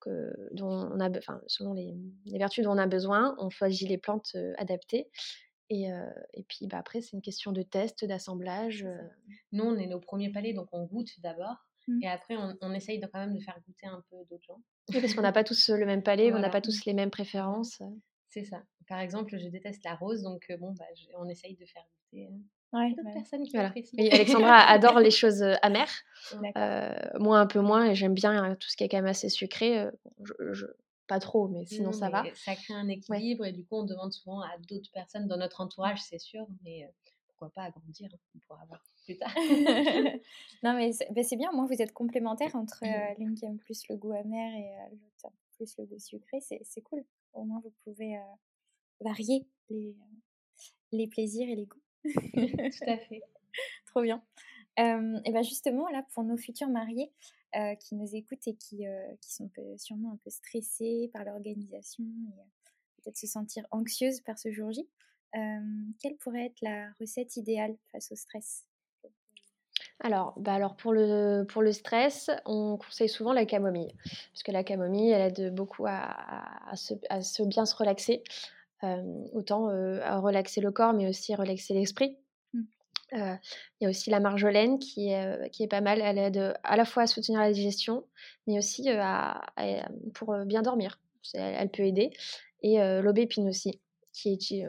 que, 0.00 0.32
dont 0.52 0.90
on 0.92 1.00
a 1.00 1.10
enfin 1.10 1.40
selon 1.46 1.74
les, 1.74 1.96
les 2.24 2.38
vertus 2.38 2.64
dont 2.64 2.72
on 2.72 2.78
a 2.78 2.86
besoin, 2.86 3.34
on 3.38 3.50
choisit 3.50 3.88
les 3.88 3.98
plantes 3.98 4.32
euh, 4.36 4.54
adaptées. 4.58 5.08
Et, 5.70 5.92
euh, 5.92 6.08
et 6.32 6.44
puis 6.44 6.66
bah, 6.66 6.78
après, 6.78 7.02
c'est 7.02 7.12
une 7.12 7.20
question 7.20 7.52
de 7.52 7.62
test, 7.62 8.04
d'assemblage. 8.06 8.86
Nous, 9.52 9.64
on 9.64 9.76
est 9.76 9.86
nos 9.86 10.00
premiers 10.00 10.32
palais, 10.32 10.54
donc 10.54 10.68
on 10.72 10.84
goûte 10.86 11.20
d'abord. 11.20 11.67
Mm. 11.88 12.02
Et 12.02 12.08
après, 12.08 12.36
on, 12.36 12.54
on 12.60 12.72
essaye 12.74 13.00
de, 13.00 13.06
quand 13.06 13.18
même 13.18 13.34
de 13.34 13.40
faire 13.40 13.58
goûter 13.66 13.86
un 13.86 14.02
peu 14.10 14.16
d'autres 14.30 14.44
gens. 14.44 14.60
oui, 14.94 15.00
parce 15.00 15.14
qu'on 15.14 15.22
n'a 15.22 15.32
pas 15.32 15.42
tous 15.44 15.70
euh, 15.70 15.76
le 15.76 15.86
même 15.86 16.02
palais, 16.04 16.32
on 16.32 16.38
n'a 16.38 16.50
pas 16.50 16.60
tous 16.60 16.84
les 16.84 16.92
mêmes 16.94 17.10
préférences. 17.10 17.82
C'est 18.28 18.44
ça. 18.44 18.62
Par 18.86 19.00
exemple, 19.00 19.36
je 19.38 19.48
déteste 19.48 19.82
la 19.84 19.94
rose, 19.94 20.22
donc 20.22 20.44
euh, 20.50 20.56
bon, 20.58 20.72
bah, 20.78 20.84
je- 20.94 21.06
on 21.16 21.28
essaye 21.28 21.56
de 21.56 21.64
faire 21.66 21.82
goûter 22.12 22.26
euh, 22.26 22.36
Ouais, 22.78 22.90
d'autres 22.90 23.04
ouais. 23.08 23.14
personnes 23.14 23.42
qui 23.44 23.52
Voilà. 23.52 23.72
Et 23.96 24.12
Alexandra 24.12 24.54
adore 24.68 25.00
les 25.00 25.10
choses 25.10 25.42
euh, 25.42 25.54
amères. 25.62 25.90
Euh, 26.56 26.94
moi 27.18 27.38
un 27.40 27.46
peu 27.46 27.60
moins 27.60 27.86
et 27.86 27.94
j'aime 27.94 28.12
bien 28.14 28.50
euh, 28.52 28.54
tout 28.54 28.68
ce 28.68 28.76
qui 28.76 28.84
est 28.84 28.88
quand 28.90 28.98
même 28.98 29.06
assez 29.06 29.30
sucré. 29.30 29.80
euh, 29.80 29.90
je, 30.22 30.52
je- 30.52 30.66
pas 31.06 31.20
trop, 31.20 31.48
mais 31.48 31.64
sinon 31.64 31.86
Non, 31.86 31.92
ça 31.94 32.10
va. 32.10 32.22
Ça 32.34 32.54
crée 32.54 32.74
un 32.74 32.86
équilibre 32.88 33.46
et 33.46 33.52
du 33.52 33.64
coup, 33.64 33.76
on 33.76 33.84
demande 33.84 34.12
souvent 34.12 34.42
à 34.42 34.50
d'autres 34.68 34.90
personnes 34.92 35.26
dans 35.26 35.38
notre 35.38 35.62
entourage, 35.62 36.02
c'est 36.02 36.18
sûr, 36.18 36.46
mais 36.62 36.84
euh, 36.84 36.88
pourquoi 37.38 37.50
pas 37.50 37.62
agrandir 37.64 38.08
On 38.34 38.38
pourra 38.40 38.64
voir 38.66 38.82
plus 39.04 39.16
tard. 39.16 39.32
non, 40.62 40.74
mais 40.74 40.92
c'est 40.92 41.08
ben, 41.12 41.24
bien, 41.36 41.52
moins 41.52 41.66
vous 41.66 41.80
êtes 41.80 41.92
complémentaires 41.92 42.56
entre 42.56 42.82
euh, 42.82 43.14
l'une 43.18 43.34
qui 43.34 43.44
aime 43.44 43.58
plus 43.58 43.86
le 43.88 43.96
goût 43.96 44.12
amer 44.12 44.54
et 44.54 44.74
euh, 44.74 44.90
l'autre 44.90 45.34
plus 45.52 45.76
le 45.78 45.86
goût 45.86 45.98
sucré. 45.98 46.40
C'est 46.40 46.60
c'est 46.64 46.82
cool. 46.82 47.04
Au 47.34 47.44
moins 47.44 47.60
vous 47.60 47.72
pouvez 47.84 48.16
euh, 48.16 48.20
varier 49.00 49.46
les, 49.70 49.90
euh, 49.90 50.64
les 50.92 51.06
plaisirs 51.06 51.48
et 51.48 51.54
les 51.54 51.66
goûts. 51.66 51.82
Tout 52.02 52.90
à 52.90 52.98
fait. 52.98 53.22
Trop 53.86 54.02
bien. 54.02 54.22
Et 54.76 55.32
ben 55.32 55.42
justement, 55.42 55.88
là, 55.88 56.04
pour 56.14 56.22
nos 56.22 56.36
futurs 56.36 56.68
mariés 56.68 57.10
euh, 57.56 57.74
qui 57.74 57.96
nous 57.96 58.14
écoutent 58.14 58.46
et 58.46 58.54
qui, 58.54 58.84
qui 59.20 59.32
sont 59.32 59.48
peu- 59.48 59.76
sûrement 59.76 60.12
un 60.12 60.16
peu 60.18 60.30
stressés 60.30 61.10
par 61.12 61.24
l'organisation 61.24 62.04
et 62.04 63.02
peut-être 63.02 63.16
se 63.16 63.26
sentir 63.26 63.66
anxieuses 63.72 64.20
par 64.20 64.38
ce 64.38 64.52
jour 64.52 64.70
J, 64.70 64.88
quelle 65.32 66.16
pourrait 66.18 66.46
être 66.46 66.60
la 66.62 66.90
recette 67.00 67.36
idéale 67.36 67.76
face 67.92 68.10
au 68.12 68.16
stress? 68.16 68.64
Alors, 70.00 70.34
bah 70.38 70.54
alors 70.54 70.76
pour 70.76 70.92
le, 70.92 71.44
pour 71.48 71.62
le 71.62 71.72
stress, 71.72 72.30
on 72.46 72.76
conseille 72.76 73.08
souvent 73.08 73.32
la 73.32 73.46
camomille. 73.46 73.92
Parce 74.32 74.42
que 74.44 74.52
la 74.52 74.62
camomille, 74.64 75.10
elle 75.10 75.32
aide 75.32 75.54
beaucoup 75.54 75.86
à, 75.86 75.96
à- 75.96 76.70
à 76.72 76.76
se, 76.76 76.94
à 77.10 77.20
se 77.22 77.42
bien 77.42 77.66
se 77.66 77.74
relaxer. 77.74 78.22
Euh, 78.84 79.02
autant 79.32 79.70
euh, 79.70 80.00
à 80.04 80.18
relaxer 80.18 80.60
le 80.60 80.70
corps, 80.70 80.92
mais 80.92 81.08
aussi 81.08 81.32
à 81.32 81.36
relaxer 81.36 81.74
l'esprit. 81.74 82.16
Mm. 82.52 82.62
Euh, 83.14 83.34
Il 83.80 83.84
y 83.84 83.86
a 83.86 83.90
aussi 83.90 84.08
la 84.10 84.20
marjolaine 84.20 84.78
qui 84.78 85.08
est, 85.10 85.24
euh, 85.24 85.48
qui 85.48 85.64
est 85.64 85.68
pas 85.68 85.80
mal. 85.80 86.00
Elle 86.00 86.18
aide 86.18 86.54
à 86.62 86.76
la 86.76 86.84
fois 86.84 87.02
à 87.02 87.06
soutenir 87.08 87.40
la 87.40 87.50
digestion, 87.50 88.04
mais 88.46 88.56
aussi 88.56 88.88
euh, 88.88 89.82
pour 90.14 90.32
euh, 90.32 90.44
bien 90.44 90.62
dormir. 90.62 91.00
Elle, 91.34 91.54
elle 91.58 91.70
peut 91.70 91.82
aider. 91.82 92.10
Et 92.62 92.80
euh, 92.80 93.02
l'aubépine 93.02 93.48
aussi, 93.48 93.80
qui 94.12 94.32
est 94.32 94.66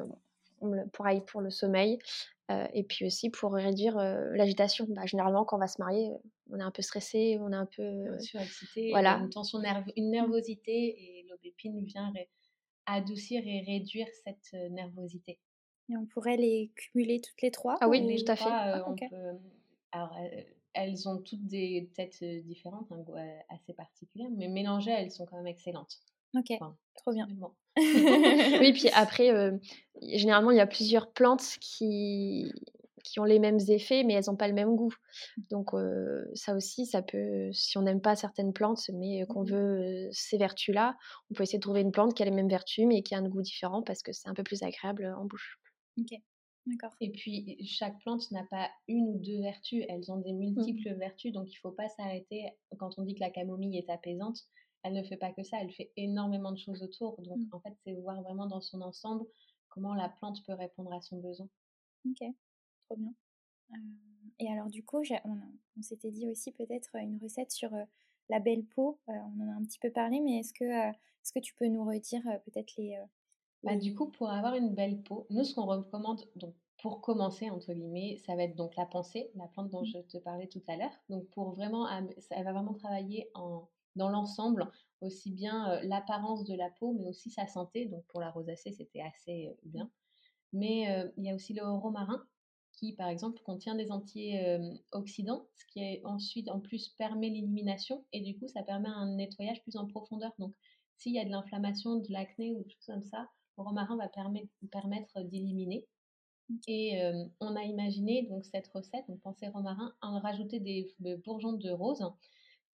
pareil 0.93 1.21
pour 1.21 1.41
le 1.41 1.49
sommeil. 1.49 1.99
euh, 2.51 2.67
et 2.73 2.83
puis 2.83 3.05
aussi 3.05 3.29
pour 3.29 3.53
réduire 3.53 3.97
euh, 3.97 4.31
l'agitation. 4.33 4.85
Bah, 4.89 5.05
généralement, 5.05 5.45
quand 5.45 5.57
on 5.57 5.59
va 5.59 5.67
se 5.67 5.79
marier, 5.79 6.09
euh, 6.11 6.17
on 6.51 6.59
est 6.59 6.63
un 6.63 6.71
peu 6.71 6.81
stressé, 6.81 7.37
on 7.39 7.51
est 7.51 7.55
un 7.55 7.67
peu. 7.67 7.83
euh, 7.83 8.09
Bien 8.09 8.19
sûr, 8.19 8.41
excité, 8.41 8.81
il 8.81 8.87
y 8.89 8.93
a 8.93 8.93
voilà. 8.93 9.19
une 9.19 9.29
tension 9.29 9.59
nerve, 9.59 9.85
une 9.95 10.09
nervosité 10.11 10.73
et 11.19 11.25
l'aubépine 11.29 11.83
vient 11.85 12.11
adoucir 12.87 13.43
et 13.45 13.61
réduire 13.61 14.07
cette 14.23 14.53
nervosité. 14.71 15.39
Et 15.91 15.97
on 15.97 16.05
pourrait 16.05 16.37
les 16.37 16.71
cumuler 16.75 17.19
toutes 17.21 17.41
les 17.41 17.51
trois 17.51 17.77
Ah 17.81 17.89
oui, 17.89 18.01
Les 18.01 18.23
tout 18.23 18.31
à 18.31 18.35
fait. 18.35 18.49
euh, 18.49 18.53
Ah, 18.53 18.83
on 18.87 18.91
ok. 18.93 19.03
peut- 19.09 19.39
alors, 19.91 20.15
elles 20.73 21.09
ont 21.09 21.17
toutes 21.21 21.45
des 21.47 21.89
têtes 21.95 22.23
différentes, 22.23 22.91
un 22.91 22.99
goût 23.01 23.15
assez 23.49 23.73
particulier, 23.73 24.27
mais 24.31 24.47
mélangées, 24.47 24.91
elles 24.91 25.11
sont 25.11 25.25
quand 25.25 25.37
même 25.37 25.47
excellentes. 25.47 25.99
Ok, 26.35 26.51
Enfin, 26.59 26.77
trop 26.95 27.11
bien. 27.11 27.27
personnellement. 27.27 27.55
Oui, 28.59 28.73
puis 28.73 28.89
après, 28.93 29.31
euh, 29.33 29.57
généralement, 30.01 30.51
il 30.51 30.57
y 30.57 30.61
a 30.61 30.67
plusieurs 30.67 31.11
plantes 31.13 31.57
qui, 31.61 32.51
qui 33.03 33.19
ont 33.19 33.23
les 33.23 33.39
mêmes 33.39 33.59
effets, 33.69 34.03
mais 34.03 34.13
elles 34.13 34.25
n'ont 34.27 34.35
pas 34.37 34.47
le 34.47 34.53
même 34.53 34.75
goût. 34.75 34.93
Donc, 35.51 35.73
euh, 35.73 36.25
ça 36.33 36.55
aussi, 36.55 36.85
ça 36.85 37.01
peut, 37.01 37.49
si 37.53 37.77
on 37.77 37.81
n'aime 37.81 38.01
pas 38.01 38.15
certaines 38.15 38.53
plantes, 38.53 38.89
mais 38.93 39.25
qu'on 39.27 39.43
Mhm. 39.43 39.43
veut 39.43 40.07
euh, 40.07 40.09
ces 40.11 40.37
vertus-là, 40.37 40.95
on 41.31 41.33
peut 41.35 41.43
essayer 41.43 41.59
de 41.59 41.63
trouver 41.63 41.81
une 41.81 41.91
plante 41.91 42.13
qui 42.13 42.21
a 42.23 42.25
les 42.25 42.31
mêmes 42.31 42.49
vertus, 42.49 42.85
mais 42.87 43.01
qui 43.03 43.15
a 43.15 43.17
un 43.19 43.27
goût 43.27 43.41
différent 43.41 43.81
parce 43.83 44.01
que 44.03 44.11
c'est 44.13 44.29
un 44.29 44.33
peu 44.33 44.43
plus 44.43 44.63
agréable 44.63 45.05
en 45.17 45.25
bouche. 45.25 45.59
Ok, 45.97 46.13
d'accord. 46.65 46.95
Et 47.01 47.11
puis, 47.11 47.63
chaque 47.65 47.99
plante 47.99 48.29
n'a 48.31 48.45
pas 48.45 48.69
une 48.87 49.09
ou 49.09 49.19
deux 49.19 49.41
vertus, 49.41 49.85
elles 49.89 50.11
ont 50.11 50.17
des 50.17 50.33
multiples 50.33 50.93
vertus, 50.95 51.31
donc 51.33 51.47
il 51.51 51.55
ne 51.55 51.59
faut 51.59 51.71
pas 51.75 51.89
s'arrêter. 51.89 52.49
Quand 52.77 52.97
on 52.97 53.03
dit 53.03 53.15
que 53.15 53.19
la 53.19 53.29
camomille 53.31 53.77
est 53.77 53.89
apaisante, 53.89 54.37
elle 54.83 54.93
ne 54.93 55.03
fait 55.03 55.17
pas 55.17 55.33
que 55.33 55.43
ça, 55.43 55.57
elle 55.61 55.71
fait 55.73 55.91
énormément 55.97 56.51
de 56.51 56.57
choses 56.57 56.81
autour. 56.83 57.21
Donc, 57.21 57.37
Mm. 57.37 57.49
en 57.51 57.59
fait, 57.59 57.73
c'est 57.83 57.93
voir 57.95 58.21
vraiment 58.23 58.47
dans 58.47 58.61
son 58.61 58.81
ensemble 58.81 59.25
comment 59.79 59.95
la 59.95 60.09
plante 60.09 60.43
peut 60.45 60.53
répondre 60.53 60.91
à 60.93 61.01
son 61.01 61.17
besoin. 61.19 61.47
Ok, 62.05 62.27
trop 62.85 62.97
bien. 62.97 63.13
Euh, 63.71 63.75
et 64.39 64.49
alors 64.49 64.67
du 64.67 64.83
coup, 64.83 65.01
on, 65.25 65.81
s'était 65.81 66.11
dit 66.11 66.29
aussi 66.29 66.51
peut-être 66.51 66.95
une 66.95 67.17
recette 67.21 67.51
sur 67.51 67.73
euh, 67.73 67.83
la 68.29 68.39
belle 68.39 68.65
peau. 68.65 68.99
Euh, 69.07 69.13
on 69.13 69.43
en 69.43 69.49
a 69.49 69.55
un 69.55 69.63
petit 69.63 69.79
peu 69.79 69.91
parlé, 69.91 70.19
mais 70.19 70.39
est-ce 70.39 70.53
que, 70.53 70.65
est-ce 70.65 71.31
que 71.31 71.39
tu 71.39 71.55
peux 71.55 71.67
nous 71.67 71.85
redire 71.85 72.23
peut-être 72.45 72.73
les... 72.77 72.97
Bah, 73.63 73.75
du 73.75 73.93
coup, 73.93 74.07
pour 74.07 74.29
avoir 74.29 74.55
une 74.55 74.73
belle 74.73 75.01
peau, 75.01 75.27
nous, 75.29 75.43
ce 75.43 75.53
qu'on 75.53 75.65
recommande, 75.65 76.23
donc 76.35 76.55
pour 76.81 77.01
commencer, 77.01 77.49
entre 77.49 77.73
guillemets, 77.73 78.17
ça 78.25 78.35
va 78.35 78.43
être 78.43 78.55
donc 78.55 78.75
la 78.77 78.85
pensée, 78.85 79.31
la 79.35 79.47
plante 79.47 79.69
dont 79.69 79.81
Mm. 79.81 79.85
je 79.85 79.99
te 79.99 80.17
parlais 80.17 80.47
tout 80.47 80.63
à 80.67 80.77
l'heure. 80.77 80.97
Donc, 81.09 81.27
pour 81.29 81.51
vraiment, 81.51 81.87
elle 81.89 82.43
va 82.43 82.53
vraiment 82.53 82.73
travailler 82.73 83.29
en, 83.33 83.67
dans 83.97 84.09
l'ensemble, 84.09 84.71
aussi 85.01 85.31
bien 85.31 85.81
l'apparence 85.83 86.45
de 86.45 86.55
la 86.55 86.69
peau, 86.69 86.93
mais 86.93 87.07
aussi 87.07 87.29
sa 87.29 87.47
santé. 87.47 87.85
Donc, 87.85 88.05
pour 88.07 88.19
la 88.19 88.31
rosacée, 88.31 88.71
c'était 88.71 89.01
assez 89.01 89.55
bien. 89.63 89.89
Mais 90.53 91.11
il 91.17 91.23
y 91.23 91.29
a 91.29 91.35
aussi 91.35 91.53
le 91.53 91.63
romarin 91.63 92.23
qui, 92.73 92.93
par 92.93 93.09
exemple, 93.09 93.41
contient 93.43 93.75
des 93.75 93.91
antioxydants, 93.91 95.47
ce 95.55 95.65
qui 95.67 95.79
est 95.79 96.01
ensuite, 96.05 96.49
en 96.49 96.59
plus, 96.59 96.89
permet 96.89 97.29
l'élimination 97.29 98.05
et 98.13 98.21
du 98.21 98.37
coup, 98.37 98.47
ça 98.47 98.63
permet 98.63 98.89
un 98.89 99.15
nettoyage 99.15 99.61
plus 99.63 99.75
en 99.75 99.85
profondeur. 99.85 100.31
Donc, 100.39 100.53
s'il 100.97 101.13
y 101.13 101.19
a 101.19 101.25
de 101.25 101.29
l'inflammation, 101.29 101.97
de 101.97 102.11
l'acné 102.11 102.51
ou 102.51 102.63
des 102.63 102.69
choses 102.69 102.85
comme 102.85 103.03
ça, 103.03 103.27
le 103.57 103.63
romarin 103.63 103.97
va 103.97 104.07
permettre, 104.07 104.51
permettre 104.71 105.21
d'éliminer. 105.23 105.87
Et 106.67 106.99
on 107.39 107.55
a 107.55 107.63
imaginé 107.63 108.23
donc 108.23 108.45
cette 108.45 108.67
recette, 108.69 109.05
donc 109.07 109.19
pensée 109.21 109.47
romarin, 109.49 109.93
en 110.01 110.19
rajouter 110.19 110.59
des, 110.59 110.95
bourgeons 111.23 111.53
de 111.53 111.69
rose 111.69 112.03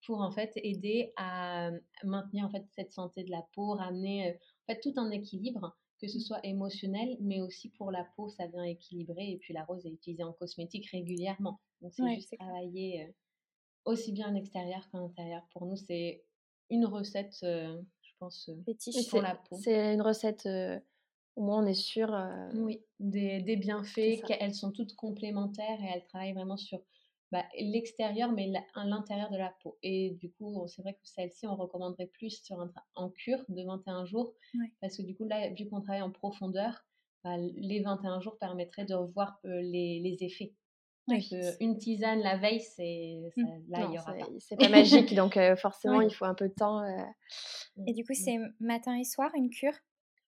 pour 0.04 0.20
en 0.20 0.30
fait 0.30 0.52
aider 0.56 1.12
à 1.16 1.70
maintenir 2.04 2.44
en 2.44 2.50
fait 2.50 2.64
cette 2.74 2.92
santé 2.92 3.24
de 3.24 3.30
la 3.30 3.42
peau, 3.54 3.74
ramener 3.74 4.32
en 4.32 4.72
fait 4.72 4.80
tout 4.80 4.92
un 4.96 5.10
équilibre, 5.10 5.76
que 6.00 6.06
ce 6.08 6.18
mmh. 6.18 6.20
soit 6.20 6.46
émotionnel, 6.46 7.16
mais 7.20 7.40
aussi 7.40 7.70
pour 7.70 7.90
la 7.90 8.04
peau, 8.16 8.28
ça 8.28 8.46
vient 8.46 8.64
équilibrer. 8.64 9.30
Et 9.30 9.38
puis 9.38 9.54
la 9.54 9.64
rose 9.64 9.86
est 9.86 9.90
utilisée 9.90 10.22
en 10.22 10.32
cosmétique 10.32 10.88
régulièrement, 10.90 11.60
donc 11.80 11.92
c'est 11.94 12.14
juste 12.14 12.36
travailler 12.38 13.14
aussi 13.84 14.12
bien 14.12 14.28
à 14.28 14.32
l'extérieur 14.32 14.88
qu'à 14.90 14.98
l'intérieur. 14.98 15.42
Pour 15.52 15.66
nous, 15.66 15.76
c'est 15.76 16.24
une 16.70 16.86
recette, 16.86 17.38
je 17.42 18.12
pense, 18.18 18.50
pour 19.10 19.22
la 19.22 19.36
peau. 19.36 19.56
C'est 19.56 19.94
une 19.94 20.02
recette 20.02 20.48
au 21.36 21.42
moins 21.42 21.62
on 21.62 21.66
est 21.66 21.74
sûr. 21.74 22.10
Oui, 22.54 22.82
des, 22.98 23.40
des 23.42 23.56
bienfaits, 23.56 24.22
qu'elles 24.26 24.54
sont 24.54 24.72
toutes 24.72 24.94
complémentaires 24.94 25.80
et 25.82 25.90
elles 25.94 26.04
travaillent 26.06 26.32
vraiment 26.32 26.56
sur 26.56 26.80
bah, 27.32 27.44
l'extérieur, 27.58 28.30
mais 28.30 28.52
l'intérieur 28.76 29.30
de 29.30 29.36
la 29.36 29.52
peau. 29.62 29.76
Et 29.82 30.10
du 30.20 30.30
coup, 30.32 30.66
c'est 30.68 30.82
vrai 30.82 30.94
que 30.94 31.00
celle-ci, 31.02 31.46
on 31.46 31.56
recommanderait 31.56 32.06
plus 32.06 32.42
sur 32.42 32.60
un, 32.60 32.72
en 32.94 33.10
cure 33.10 33.44
de 33.48 33.64
21 33.64 34.04
jours, 34.04 34.34
parce 34.80 34.96
que 34.96 35.02
du 35.02 35.16
coup, 35.16 35.24
là, 35.24 35.50
vu 35.50 35.68
qu'on 35.68 35.80
travaille 35.80 36.02
en 36.02 36.10
profondeur, 36.10 36.84
bah, 37.24 37.36
les 37.36 37.80
21 37.80 38.20
jours 38.20 38.38
permettraient 38.38 38.84
de 38.84 38.94
revoir 38.94 39.40
les, 39.44 40.00
les, 40.00 40.24
effets. 40.24 40.54
une 41.60 41.78
tisane 41.78 42.20
la 42.20 42.36
veille, 42.36 42.60
c'est 42.60 43.20
mmh. 43.36 43.44
là, 43.68 43.86
il 43.88 43.94
y 43.94 43.98
aura 43.98 44.14
pas. 44.14 44.26
C'est 44.38 44.56
pas 44.56 44.68
magique, 44.68 45.14
donc 45.14 45.36
forcément, 45.58 46.00
il 46.00 46.14
faut 46.14 46.26
un 46.26 46.34
peu 46.34 46.48
de 46.48 46.54
temps. 46.54 46.84
Et 47.86 47.92
du 47.92 48.04
coup, 48.04 48.14
c'est 48.14 48.38
matin 48.60 48.96
et 48.96 49.04
soir 49.04 49.30
une 49.34 49.50
cure? 49.50 49.74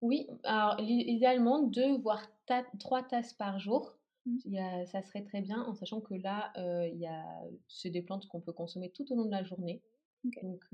Oui, 0.00 0.28
alors 0.44 0.76
idéalement 0.80 1.62
deux 1.62 1.96
voire 1.98 2.30
trois 2.78 3.02
tasses 3.02 3.32
par 3.32 3.58
jour. 3.58 3.96
Mmh. 4.26 4.86
Ça 4.86 5.02
serait 5.02 5.22
très 5.24 5.40
bien, 5.40 5.62
en 5.62 5.74
sachant 5.74 6.00
que 6.00 6.14
là, 6.14 6.52
il 6.56 6.98
y 6.98 7.06
a, 7.06 7.24
c'est 7.68 7.90
des 7.90 8.02
plantes 8.02 8.26
qu'on 8.28 8.40
peut 8.40 8.52
consommer 8.52 8.90
tout 8.90 9.10
au 9.12 9.16
long 9.16 9.26
de 9.26 9.30
la 9.30 9.44
journée. 9.44 9.82
Donc, 10.42 10.64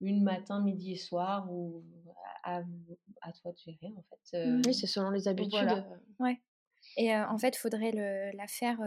une 0.00 0.22
matin, 0.22 0.62
midi 0.62 0.92
et 0.92 0.96
soir, 0.96 1.50
ou 1.50 1.82
à, 2.44 2.62
toi 3.40 3.52
de 3.52 3.58
gérer, 3.58 3.94
en 3.96 4.02
fait. 4.02 4.46
Mmh. 4.46 4.62
oui, 4.66 4.74
c'est 4.74 4.86
selon 4.86 5.10
les 5.10 5.28
habitudes. 5.28 5.52
Voilà. 5.52 5.86
Ouais. 6.18 6.40
Et 6.96 7.14
en 7.14 7.38
fait, 7.38 7.56
il 7.56 7.58
faudrait 7.58 8.32
la 8.34 8.46
faire 8.46 8.78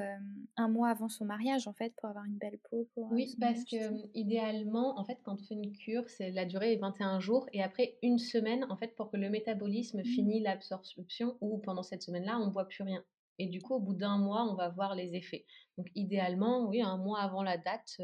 un 0.57 0.67
mois 0.67 0.89
avant 0.89 1.09
son 1.09 1.25
mariage, 1.25 1.67
en 1.67 1.73
fait, 1.73 1.93
pour 1.95 2.09
avoir 2.09 2.25
une 2.25 2.37
belle 2.37 2.59
peau. 2.69 2.87
oui, 2.97 3.35
parce 3.39 3.63
que 3.63 4.07
idéalement, 4.13 4.99
en 4.99 5.05
fait, 5.05 5.19
quand 5.23 5.33
on 5.33 5.43
fait 5.43 5.55
une 5.55 5.71
cure, 5.71 6.07
c'est 6.09 6.31
la 6.31 6.45
durée 6.45 6.73
est 6.73 6.77
21 6.77 7.19
jours 7.19 7.47
et 7.53 7.63
après 7.63 7.97
une 8.03 8.19
semaine, 8.19 8.65
en 8.69 8.77
fait, 8.77 8.95
pour 8.95 9.09
que 9.09 9.17
le 9.17 9.29
métabolisme 9.29 10.01
mmh. 10.01 10.05
finisse 10.05 10.43
l'absorption 10.43 11.37
ou 11.41 11.57
pendant 11.59 11.83
cette 11.83 12.03
semaine-là, 12.03 12.37
on 12.39 12.47
ne 12.47 12.51
boit 12.51 12.67
plus 12.67 12.83
rien. 12.83 13.03
Et 13.37 13.47
du 13.47 13.61
coup, 13.61 13.75
au 13.75 13.79
bout 13.79 13.93
d'un 13.93 14.17
mois, 14.17 14.43
on 14.49 14.55
va 14.55 14.69
voir 14.69 14.95
les 14.95 15.15
effets. 15.15 15.45
Donc, 15.77 15.87
idéalement, 15.95 16.65
oui, 16.67 16.81
un 16.81 16.97
mois 16.97 17.19
avant 17.19 17.43
la 17.43 17.57
date, 17.57 18.01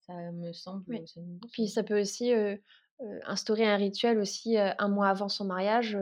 ça 0.00 0.32
me 0.32 0.52
semble. 0.52 1.04
Puis, 1.52 1.68
ça 1.68 1.82
peut 1.82 2.00
aussi 2.00 2.32
instaurer 3.26 3.66
un 3.66 3.76
rituel 3.76 4.18
aussi 4.18 4.56
un 4.56 4.88
mois 4.88 5.08
avant 5.08 5.28
son 5.28 5.44
mariage 5.44 5.96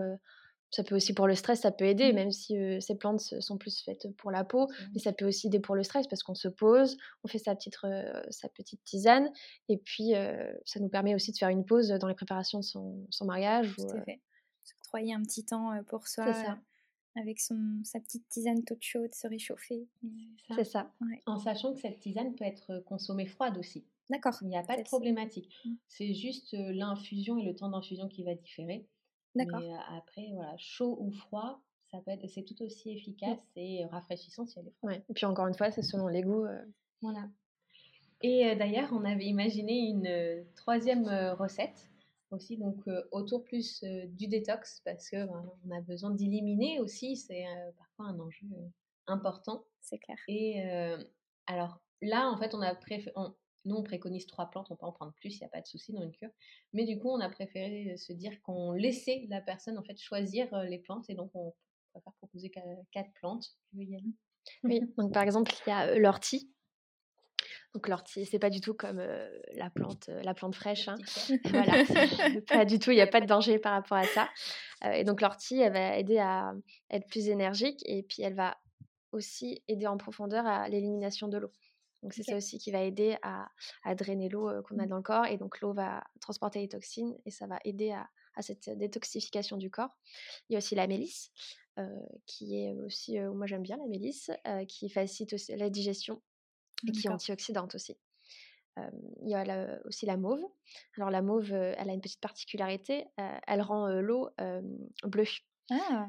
ça 0.70 0.82
peut 0.82 0.96
aussi 0.96 1.14
pour 1.14 1.26
le 1.26 1.34
stress, 1.34 1.60
ça 1.60 1.70
peut 1.70 1.84
aider, 1.84 2.12
mmh. 2.12 2.14
même 2.14 2.30
si 2.32 2.56
ces 2.80 2.96
plantes 2.96 3.20
sont 3.20 3.56
plus 3.56 3.82
faites 3.82 4.08
pour 4.16 4.30
la 4.30 4.44
peau, 4.44 4.68
mais 4.92 4.98
ça 4.98 5.12
peut 5.12 5.26
aussi 5.26 5.46
aider 5.46 5.60
pour 5.60 5.74
le 5.74 5.82
stress 5.82 6.06
parce 6.06 6.22
qu'on 6.22 6.34
se 6.34 6.48
pose, 6.48 6.96
on 7.24 7.28
fait 7.28 7.38
sa 7.38 7.54
petite, 7.54 7.76
sa 8.30 8.48
petite 8.48 8.82
tisane, 8.84 9.30
et 9.68 9.78
puis 9.78 10.12
ça 10.64 10.80
nous 10.80 10.88
permet 10.88 11.14
aussi 11.14 11.32
de 11.32 11.36
faire 11.36 11.48
une 11.48 11.64
pause 11.64 11.88
dans 11.88 12.08
les 12.08 12.14
préparations 12.14 12.58
de 12.58 12.64
son, 12.64 13.06
son 13.10 13.24
mariage. 13.24 13.74
Tout 13.76 13.96
à 13.96 14.02
fait. 14.02 14.20
S'octroyer 14.64 15.14
un 15.14 15.22
petit 15.22 15.44
temps 15.44 15.72
pour 15.88 16.08
soi. 16.08 16.26
Avec 17.18 17.40
son, 17.40 17.80
sa 17.82 17.98
petite 17.98 18.28
tisane 18.28 18.62
toute 18.64 18.82
chaude, 18.82 19.14
se 19.14 19.26
réchauffer. 19.26 19.88
C'est 20.54 20.64
ça. 20.64 20.92
En 21.26 21.38
sachant 21.38 21.72
que 21.72 21.80
cette 21.80 21.98
tisane 21.98 22.34
peut 22.34 22.44
être 22.44 22.82
consommée 22.86 23.26
froide 23.26 23.56
aussi. 23.58 23.84
D'accord. 24.10 24.34
Il 24.42 24.48
n'y 24.48 24.56
a 24.56 24.62
pas 24.62 24.76
de 24.76 24.82
problématique. 24.82 25.50
Mmh. 25.64 25.70
C'est 25.88 26.14
juste 26.14 26.52
l'infusion 26.52 27.38
et 27.38 27.44
le 27.44 27.54
temps 27.54 27.70
d'infusion 27.70 28.08
qui 28.08 28.22
va 28.22 28.34
différer. 28.34 28.86
D'accord. 29.34 29.60
Mais 29.60 29.72
après, 29.96 30.30
voilà, 30.34 30.54
chaud 30.58 30.96
ou 31.00 31.10
froid, 31.10 31.62
ça 31.90 31.98
peut 31.98 32.10
être, 32.10 32.28
c'est 32.28 32.44
tout 32.44 32.62
aussi 32.62 32.90
mmh. 32.90 32.96
efficace 32.96 33.38
et 33.56 33.84
rafraîchissant 33.86 34.46
si 34.46 34.58
elle 34.58 34.68
est 34.68 34.74
froide. 34.78 34.96
Ouais. 34.96 35.04
Et 35.08 35.14
puis 35.14 35.26
encore 35.26 35.46
une 35.46 35.54
fois, 35.54 35.70
c'est 35.70 35.82
selon 35.82 36.08
les 36.08 36.22
goûts. 36.22 36.46
Voilà. 37.02 37.28
Et 38.22 38.54
d'ailleurs, 38.56 38.90
on 38.92 39.04
avait 39.04 39.26
imaginé 39.26 39.88
une 39.88 40.44
troisième 40.54 41.06
recette 41.38 41.88
aussi, 42.30 42.56
donc 42.56 42.84
autour 43.12 43.44
plus 43.44 43.82
du 43.82 44.26
détox, 44.26 44.80
parce 44.84 45.10
que 45.10 45.24
ben, 45.24 45.52
on 45.64 45.70
a 45.70 45.80
besoin 45.80 46.10
d'éliminer 46.10 46.80
aussi, 46.80 47.16
c'est 47.16 47.44
parfois 47.76 48.06
un 48.06 48.18
enjeu 48.20 48.46
important. 49.06 49.64
C'est 49.80 49.98
clair. 49.98 50.18
Et 50.28 50.62
alors 51.46 51.80
là, 52.02 52.28
en 52.28 52.36
fait, 52.36 52.54
on 52.54 52.60
a 52.60 52.74
préféré, 52.74 53.14
nous, 53.66 53.76
on 53.76 53.82
préconise 53.82 54.26
trois 54.26 54.48
plantes, 54.48 54.68
on 54.70 54.76
peut 54.76 54.86
en 54.86 54.92
prendre 54.92 55.12
plus, 55.14 55.36
il 55.36 55.40
n'y 55.40 55.46
a 55.46 55.50
pas 55.50 55.60
de 55.60 55.66
souci 55.66 55.92
dans 55.92 56.02
une 56.02 56.12
cure. 56.12 56.30
Mais 56.72 56.84
du 56.84 56.98
coup, 56.98 57.10
on 57.10 57.20
a 57.20 57.28
préféré 57.28 57.96
se 57.96 58.12
dire 58.12 58.40
qu'on 58.42 58.72
laissait 58.72 59.26
la 59.28 59.40
personne 59.40 59.76
en 59.78 59.82
fait 59.82 59.98
choisir 59.98 60.48
les 60.64 60.78
plantes 60.78 61.10
et 61.10 61.14
donc 61.14 61.30
on 61.34 61.52
préfère 61.92 62.12
proposer 62.14 62.50
quatre 62.92 63.12
plantes. 63.14 63.46
Tu 63.70 63.76
veux 63.76 63.84
y 63.84 63.96
aller 63.96 64.14
Oui, 64.62 64.80
donc 64.98 65.12
par 65.12 65.22
exemple, 65.22 65.52
il 65.66 65.70
y 65.70 65.72
a 65.72 65.98
l'ortie. 65.98 66.50
Donc 67.76 67.88
l'ortie, 67.88 68.24
c'est 68.24 68.38
pas 68.38 68.48
du 68.48 68.62
tout 68.62 68.72
comme 68.72 69.06
la 69.52 69.68
plante, 69.68 70.08
la 70.08 70.32
plante 70.32 70.54
fraîche. 70.54 70.88
Hein. 70.88 70.96
voilà, 71.44 71.84
pas 72.48 72.64
du 72.64 72.78
tout. 72.78 72.90
Il 72.90 72.94
n'y 72.94 73.02
a 73.02 73.06
pas 73.06 73.20
de 73.20 73.26
danger 73.26 73.58
par 73.58 73.72
rapport 73.72 73.98
à 73.98 74.04
ça. 74.04 74.30
et 74.94 75.04
donc 75.04 75.20
l'ortie, 75.20 75.60
elle 75.60 75.74
va 75.74 75.98
aider 75.98 76.16
à 76.16 76.54
être 76.88 77.06
plus 77.06 77.28
énergique 77.28 77.82
et 77.84 78.02
puis 78.02 78.22
elle 78.22 78.32
va 78.32 78.56
aussi 79.12 79.62
aider 79.68 79.86
en 79.86 79.98
profondeur 79.98 80.46
à 80.46 80.70
l'élimination 80.70 81.28
de 81.28 81.36
l'eau. 81.36 81.52
Donc 82.02 82.14
c'est 82.14 82.22
ça 82.22 82.34
aussi 82.34 82.56
qui 82.56 82.70
va 82.70 82.80
aider 82.80 83.18
à, 83.20 83.46
drainer 83.94 84.30
l'eau 84.30 84.50
qu'on 84.62 84.78
a 84.78 84.86
mmh. 84.86 84.88
dans 84.88 84.96
le 84.96 85.02
corps 85.02 85.26
et 85.26 85.36
donc 85.36 85.60
l'eau 85.60 85.74
va 85.74 86.02
transporter 86.22 86.60
les 86.60 86.68
toxines 86.68 87.14
et 87.26 87.30
ça 87.30 87.46
va 87.46 87.58
aider 87.66 87.90
à, 87.90 88.08
cette 88.40 88.70
détoxification 88.70 89.58
du 89.58 89.70
corps. 89.70 89.94
Il 90.48 90.54
y 90.54 90.56
a 90.56 90.58
aussi 90.58 90.74
la 90.74 90.86
mélisse 90.86 91.30
qui 92.24 92.56
est 92.56 92.72
aussi, 92.72 93.18
moi 93.20 93.44
j'aime 93.44 93.60
bien 93.60 93.76
la 93.76 93.86
mélisse, 93.86 94.30
qui 94.66 94.88
facilite 94.88 95.34
aussi 95.34 95.54
la 95.54 95.68
digestion 95.68 96.22
et 96.86 96.92
qui 96.92 97.06
est 97.06 97.10
antioxydante 97.10 97.74
aussi. 97.74 97.96
il 98.76 99.28
y 99.28 99.34
a 99.34 99.78
aussi 99.84 100.06
la 100.06 100.16
mauve. 100.16 100.44
Alors 100.96 101.10
la 101.10 101.22
mauve, 101.22 101.52
elle 101.52 101.90
a 101.90 101.92
une 101.92 102.00
petite 102.00 102.20
particularité, 102.20 103.06
elle 103.46 103.62
rend 103.62 103.88
l'eau 103.88 104.30
bleue. 105.04 105.24
Ah 105.70 106.08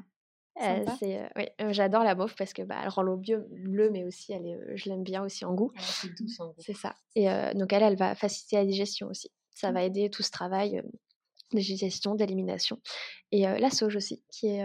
c'est, 0.98 1.30
oui, 1.36 1.44
j'adore 1.70 2.02
la 2.02 2.16
mauve 2.16 2.34
parce 2.34 2.52
que 2.52 2.62
bah, 2.62 2.80
elle 2.82 2.88
rend 2.88 3.02
l'eau 3.02 3.16
bleue, 3.16 3.90
mais 3.90 4.04
aussi 4.04 4.32
elle 4.32 4.44
est, 4.44 4.76
je 4.76 4.88
l'aime 4.88 5.04
bien 5.04 5.22
aussi 5.22 5.44
en 5.44 5.54
goût. 5.54 5.72
c'est 5.78 6.12
douce 6.14 6.40
en 6.40 6.48
goût. 6.48 6.54
C'est 6.58 6.74
ça. 6.74 6.96
Et 7.14 7.28
donc 7.54 7.72
elle, 7.72 7.82
elle 7.82 7.96
va 7.96 8.14
faciliter 8.14 8.56
la 8.56 8.64
digestion 8.64 9.08
aussi. 9.08 9.30
Ça 9.54 9.72
va 9.72 9.80
mmh. 9.80 9.84
aider 9.84 10.10
tout 10.10 10.22
ce 10.22 10.30
travail 10.30 10.82
de 11.52 11.58
digestion, 11.58 12.14
d'élimination. 12.14 12.80
Et 13.32 13.42
la 13.42 13.70
sauge 13.70 13.96
aussi, 13.96 14.22
qui 14.30 14.48
est... 14.48 14.64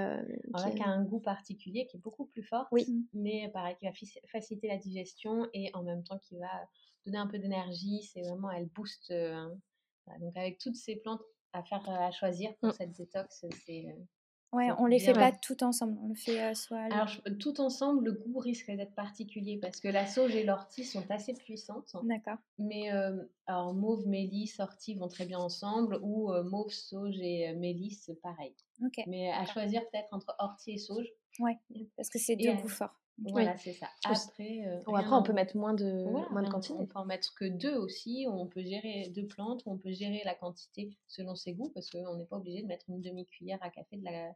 qui, 0.76 0.82
a 0.82 0.88
un 0.88 1.04
goût 1.04 1.20
particulier, 1.20 1.86
qui 1.88 1.98
est 1.98 2.00
beaucoup 2.00 2.26
plus 2.26 2.44
fort, 2.44 2.68
oui. 2.72 2.86
mais 3.14 3.50
pareil, 3.54 3.76
qui 3.80 3.86
va 3.86 3.92
faciliter 4.32 4.68
la 4.68 4.78
digestion 4.78 5.48
et 5.54 5.70
en 5.74 5.84
même 5.84 6.04
temps 6.04 6.20
qui 6.20 6.38
va 6.38 6.68
donner 7.06 7.18
un 7.18 7.28
peu 7.28 7.40
d'énergie. 7.40 8.04
C'est 8.04 8.22
vraiment, 8.22 8.52
elle 8.52 8.68
booste. 8.68 9.14
donc 10.20 10.38
avec 10.38 10.58
toutes 10.60 10.76
ces 10.76 10.98
plantes 10.98 11.22
à 11.54 11.64
faire 11.64 11.88
à 11.88 12.12
choisir 12.12 12.56
pour 12.58 12.70
mmh. 12.70 12.74
cette 12.74 12.92
détox, 12.94 13.46
c'est 13.66 13.86
Ouais, 14.54 14.70
on 14.78 14.86
les 14.86 15.00
fait 15.00 15.14
pas 15.14 15.32
tout 15.32 15.64
ensemble. 15.64 15.98
On 16.04 16.10
le 16.10 16.16
fait 16.16 16.54
soit. 16.56 16.80
Alors, 16.80 17.10
tout 17.40 17.60
ensemble, 17.60 18.06
le 18.06 18.12
goût 18.14 18.40
risque 18.40 18.72
d'être 18.72 18.96
particulier 18.96 19.58
parce 19.60 19.80
que 19.80 19.88
la 19.88 20.06
sauge 20.06 20.36
et 20.36 20.44
l'ortie 20.44 20.86
sont 20.86 21.04
assez 21.10 21.34
puissantes. 21.34 21.96
D'accord. 22.04 22.38
Mais 22.58 22.90
alors, 23.48 23.74
mauve, 23.74 24.08
mélisse, 24.08 24.60
ortie 24.60 24.96
vont 24.96 25.08
très 25.08 25.26
bien 25.26 25.40
ensemble 25.40 26.00
ou 26.02 26.32
mauve, 26.44 26.72
sauge 26.72 27.20
et 27.20 27.54
mélisse, 27.56 28.12
pareil. 28.22 28.56
Ok. 28.84 29.04
Mais 29.08 29.32
à 29.32 29.46
choisir 29.46 29.82
peut-être 29.90 30.14
entre 30.14 30.36
ortie 30.40 30.74
et 30.74 30.78
sauge. 30.78 31.08
Ouais, 31.40 31.58
parce 31.98 32.10
que 32.10 32.20
c'est 32.20 32.36
deux 32.36 32.54
goûts 32.54 32.68
forts. 32.68 33.00
Voilà, 33.20 33.56
c'est 33.58 33.74
ça. 33.74 33.88
Après, 34.06 34.64
après 34.88 35.16
on 35.16 35.24
peut 35.24 35.34
mettre 35.34 35.56
moins 35.56 35.74
de, 35.74 36.04
moins 36.32 36.42
de 36.42 36.50
quantité. 36.50 36.74
On 36.78 36.86
peut 36.86 37.00
en 37.00 37.06
mettre 37.06 37.34
que 37.36 37.46
deux 37.46 37.76
aussi. 37.76 38.26
On 38.30 38.48
peut 38.48 38.64
gérer 38.64 39.12
deux 39.16 39.28
plantes, 39.28 39.62
on 39.66 39.78
peut 39.78 39.92
gérer 39.92 40.22
la 40.26 40.36
quantité 40.36 40.98
selon 41.08 41.36
ses 41.36 41.54
goûts, 41.54 41.72
parce 41.74 41.90
qu'on 41.90 42.18
n'est 42.18 42.26
pas 42.26 42.38
obligé 42.38 42.62
de 42.64 42.68
mettre 42.68 42.86
une 42.90 43.02
demi-cuillère 43.02 43.60
à 43.62 43.70
café 43.70 43.98
de 43.98 44.04
la, 44.04 44.34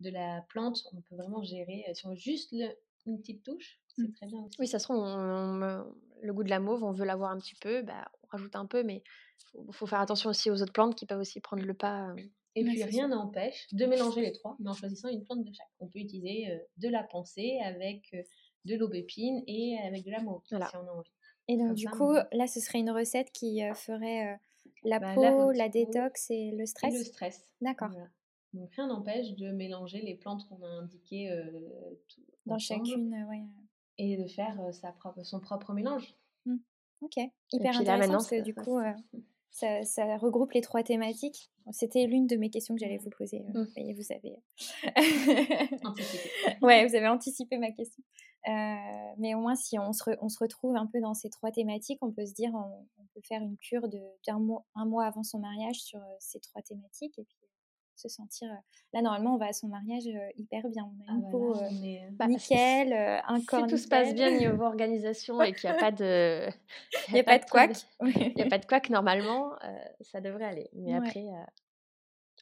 de 0.00 0.10
la 0.10 0.42
plante. 0.48 0.84
On 0.92 1.00
peut 1.00 1.16
vraiment 1.16 1.42
gérer, 1.42 1.84
si 1.92 2.06
on 2.06 2.14
juste 2.14 2.52
le, 2.52 2.68
une 3.06 3.18
petite 3.18 3.42
touche, 3.42 3.80
c'est 3.88 4.02
mmh. 4.02 4.12
très 4.12 4.26
bien 4.26 4.38
aussi. 4.38 4.56
Oui, 4.58 4.68
ça 4.68 4.78
se 4.78 4.84
trouve, 4.84 5.04
le 6.22 6.32
goût 6.32 6.44
de 6.44 6.50
la 6.50 6.60
mauve, 6.60 6.84
on 6.84 6.92
veut 6.92 7.04
l'avoir 7.04 7.30
un 7.30 7.38
petit 7.38 7.54
peu, 7.54 7.82
bah, 7.82 8.10
on 8.22 8.26
rajoute 8.28 8.56
un 8.56 8.66
peu, 8.66 8.82
mais 8.82 9.02
il 9.54 9.74
faut, 9.74 9.86
faire 9.86 10.00
attention 10.00 10.30
aussi 10.30 10.50
aux 10.50 10.62
autres 10.62 10.72
plantes 10.72 10.94
qui 10.94 11.06
peuvent 11.06 11.20
aussi 11.20 11.40
prendre 11.40 11.64
le 11.64 11.74
pas. 11.74 12.14
Et 12.56 12.64
puis 12.64 12.82
rien 12.82 13.08
n'empêche 13.08 13.68
de 13.72 13.86
mélanger 13.86 14.22
les 14.22 14.32
trois, 14.32 14.56
mais 14.60 14.70
en 14.70 14.74
choisissant 14.74 15.08
une 15.08 15.24
plante 15.24 15.44
de 15.44 15.52
chaque. 15.52 15.70
On 15.78 15.86
peut 15.86 16.00
utiliser 16.00 16.48
de 16.78 16.88
la 16.88 17.02
pensée 17.02 17.58
avec 17.64 18.14
de 18.64 18.76
l'aubépine 18.76 19.42
et 19.46 19.78
avec 19.78 20.04
de 20.04 20.10
la 20.10 20.20
mauve 20.20 20.42
si 20.46 20.54
on 20.54 20.60
a 20.60 20.92
envie. 20.92 21.12
Et 21.48 21.56
donc 21.56 21.74
du 21.74 21.88
coup, 21.88 22.12
là, 22.32 22.46
ce 22.46 22.60
serait 22.60 22.80
une 22.80 22.90
recette 22.90 23.30
qui 23.32 23.60
ferait 23.74 24.38
la 24.84 24.98
bah, 24.98 25.14
peau, 25.14 25.50
la, 25.52 25.68
détox 25.68 26.30
et 26.30 26.52
le 26.52 26.66
stress. 26.66 26.94
Et 26.94 26.98
le 26.98 27.04
stress. 27.04 27.52
D'accord. 27.60 27.90
Donc 28.52 28.70
rien 28.74 28.88
n'empêche 28.88 29.34
de 29.36 29.50
mélanger 29.52 30.00
les 30.02 30.16
plantes 30.16 30.46
qu'on 30.48 30.62
a 30.62 30.66
indiquées 30.66 31.30
Dans 32.46 32.58
chacune, 32.58 33.26
ouais. 33.28 33.44
Et 33.98 34.16
de 34.16 34.26
faire 34.26 34.58
sa 34.72 34.92
propre, 34.92 35.22
son 35.24 35.40
propre 35.40 35.72
mélange. 35.72 36.14
Mmh. 36.46 36.56
Ok, 37.02 37.16
hyper 37.52 37.76
intéressant 37.76 38.12
parce 38.12 38.30
que 38.30 38.40
du 38.40 38.54
coup, 38.54 38.78
ça, 39.50 39.82
ça, 39.84 40.16
regroupe 40.16 40.52
les 40.52 40.60
trois 40.60 40.82
thématiques. 40.82 41.50
C'était 41.72 42.06
l'une 42.06 42.26
de 42.26 42.36
mes 42.36 42.50
questions 42.50 42.74
que 42.74 42.80
j'allais 42.80 42.98
vous 42.98 43.10
poser. 43.10 43.40
Mmh. 43.40 43.64
Et 43.76 43.94
vous 43.94 44.12
avez 44.12 44.36
anticipé. 45.84 46.30
ouais, 46.62 46.86
vous 46.86 46.94
avez 46.94 47.08
anticipé 47.08 47.58
ma 47.58 47.70
question. 47.70 48.02
mais 49.18 49.34
au 49.34 49.40
moins, 49.40 49.54
si 49.54 49.78
on 49.78 49.92
se, 49.92 50.10
on 50.20 50.28
se, 50.28 50.38
retrouve 50.38 50.76
un 50.76 50.86
peu 50.86 51.00
dans 51.00 51.14
ces 51.14 51.30
trois 51.30 51.50
thématiques, 51.50 51.98
on 52.02 52.12
peut 52.12 52.26
se 52.26 52.32
dire, 52.32 52.52
on, 52.54 52.86
peut 53.14 53.20
faire 53.28 53.42
une 53.42 53.56
cure 53.58 53.88
d'un 54.26 54.38
mois, 54.38 54.64
un 54.74 54.84
mois 54.84 55.04
avant 55.04 55.22
son 55.22 55.40
mariage 55.40 55.80
sur 55.80 56.00
ces 56.20 56.38
trois 56.40 56.62
thématiques 56.62 57.18
et 57.18 57.24
puis 57.24 57.49
se 58.00 58.08
sentir. 58.08 58.48
Là, 58.92 59.02
normalement, 59.02 59.34
on 59.34 59.38
va 59.38 59.46
à 59.46 59.52
son 59.52 59.68
mariage 59.68 60.08
hyper 60.36 60.68
bien. 60.68 60.84
On 60.84 61.02
a 61.02 61.06
ah 61.08 61.12
une 61.14 61.22
bah 61.22 61.28
peau 61.30 61.54
bah, 62.12 62.26
nickel, 62.26 62.92
un 62.92 63.40
corps. 63.42 63.66
Si 63.66 63.66
tout 63.66 63.78
se 63.78 63.88
passe 63.88 64.14
bien 64.14 64.30
niveau 64.30 64.64
organisation 64.64 65.40
et 65.42 65.52
qu'il 65.52 65.70
n'y 65.70 65.76
a 65.76 65.78
pas 65.78 65.92
de. 65.92 66.48
Il 67.08 67.14
n'y 67.14 67.20
a, 67.20 67.24
pas 67.24 67.38
de 67.38 67.44
couac. 67.44 67.72
Il 68.02 68.34
n'y 68.34 68.42
a 68.42 68.46
pas 68.46 68.58
de 68.58 68.66
couac 68.66 68.90
normalement, 68.90 69.52
ça 70.00 70.20
devrait 70.20 70.44
aller. 70.44 70.70
Mais 70.74 70.94
après. 70.94 71.24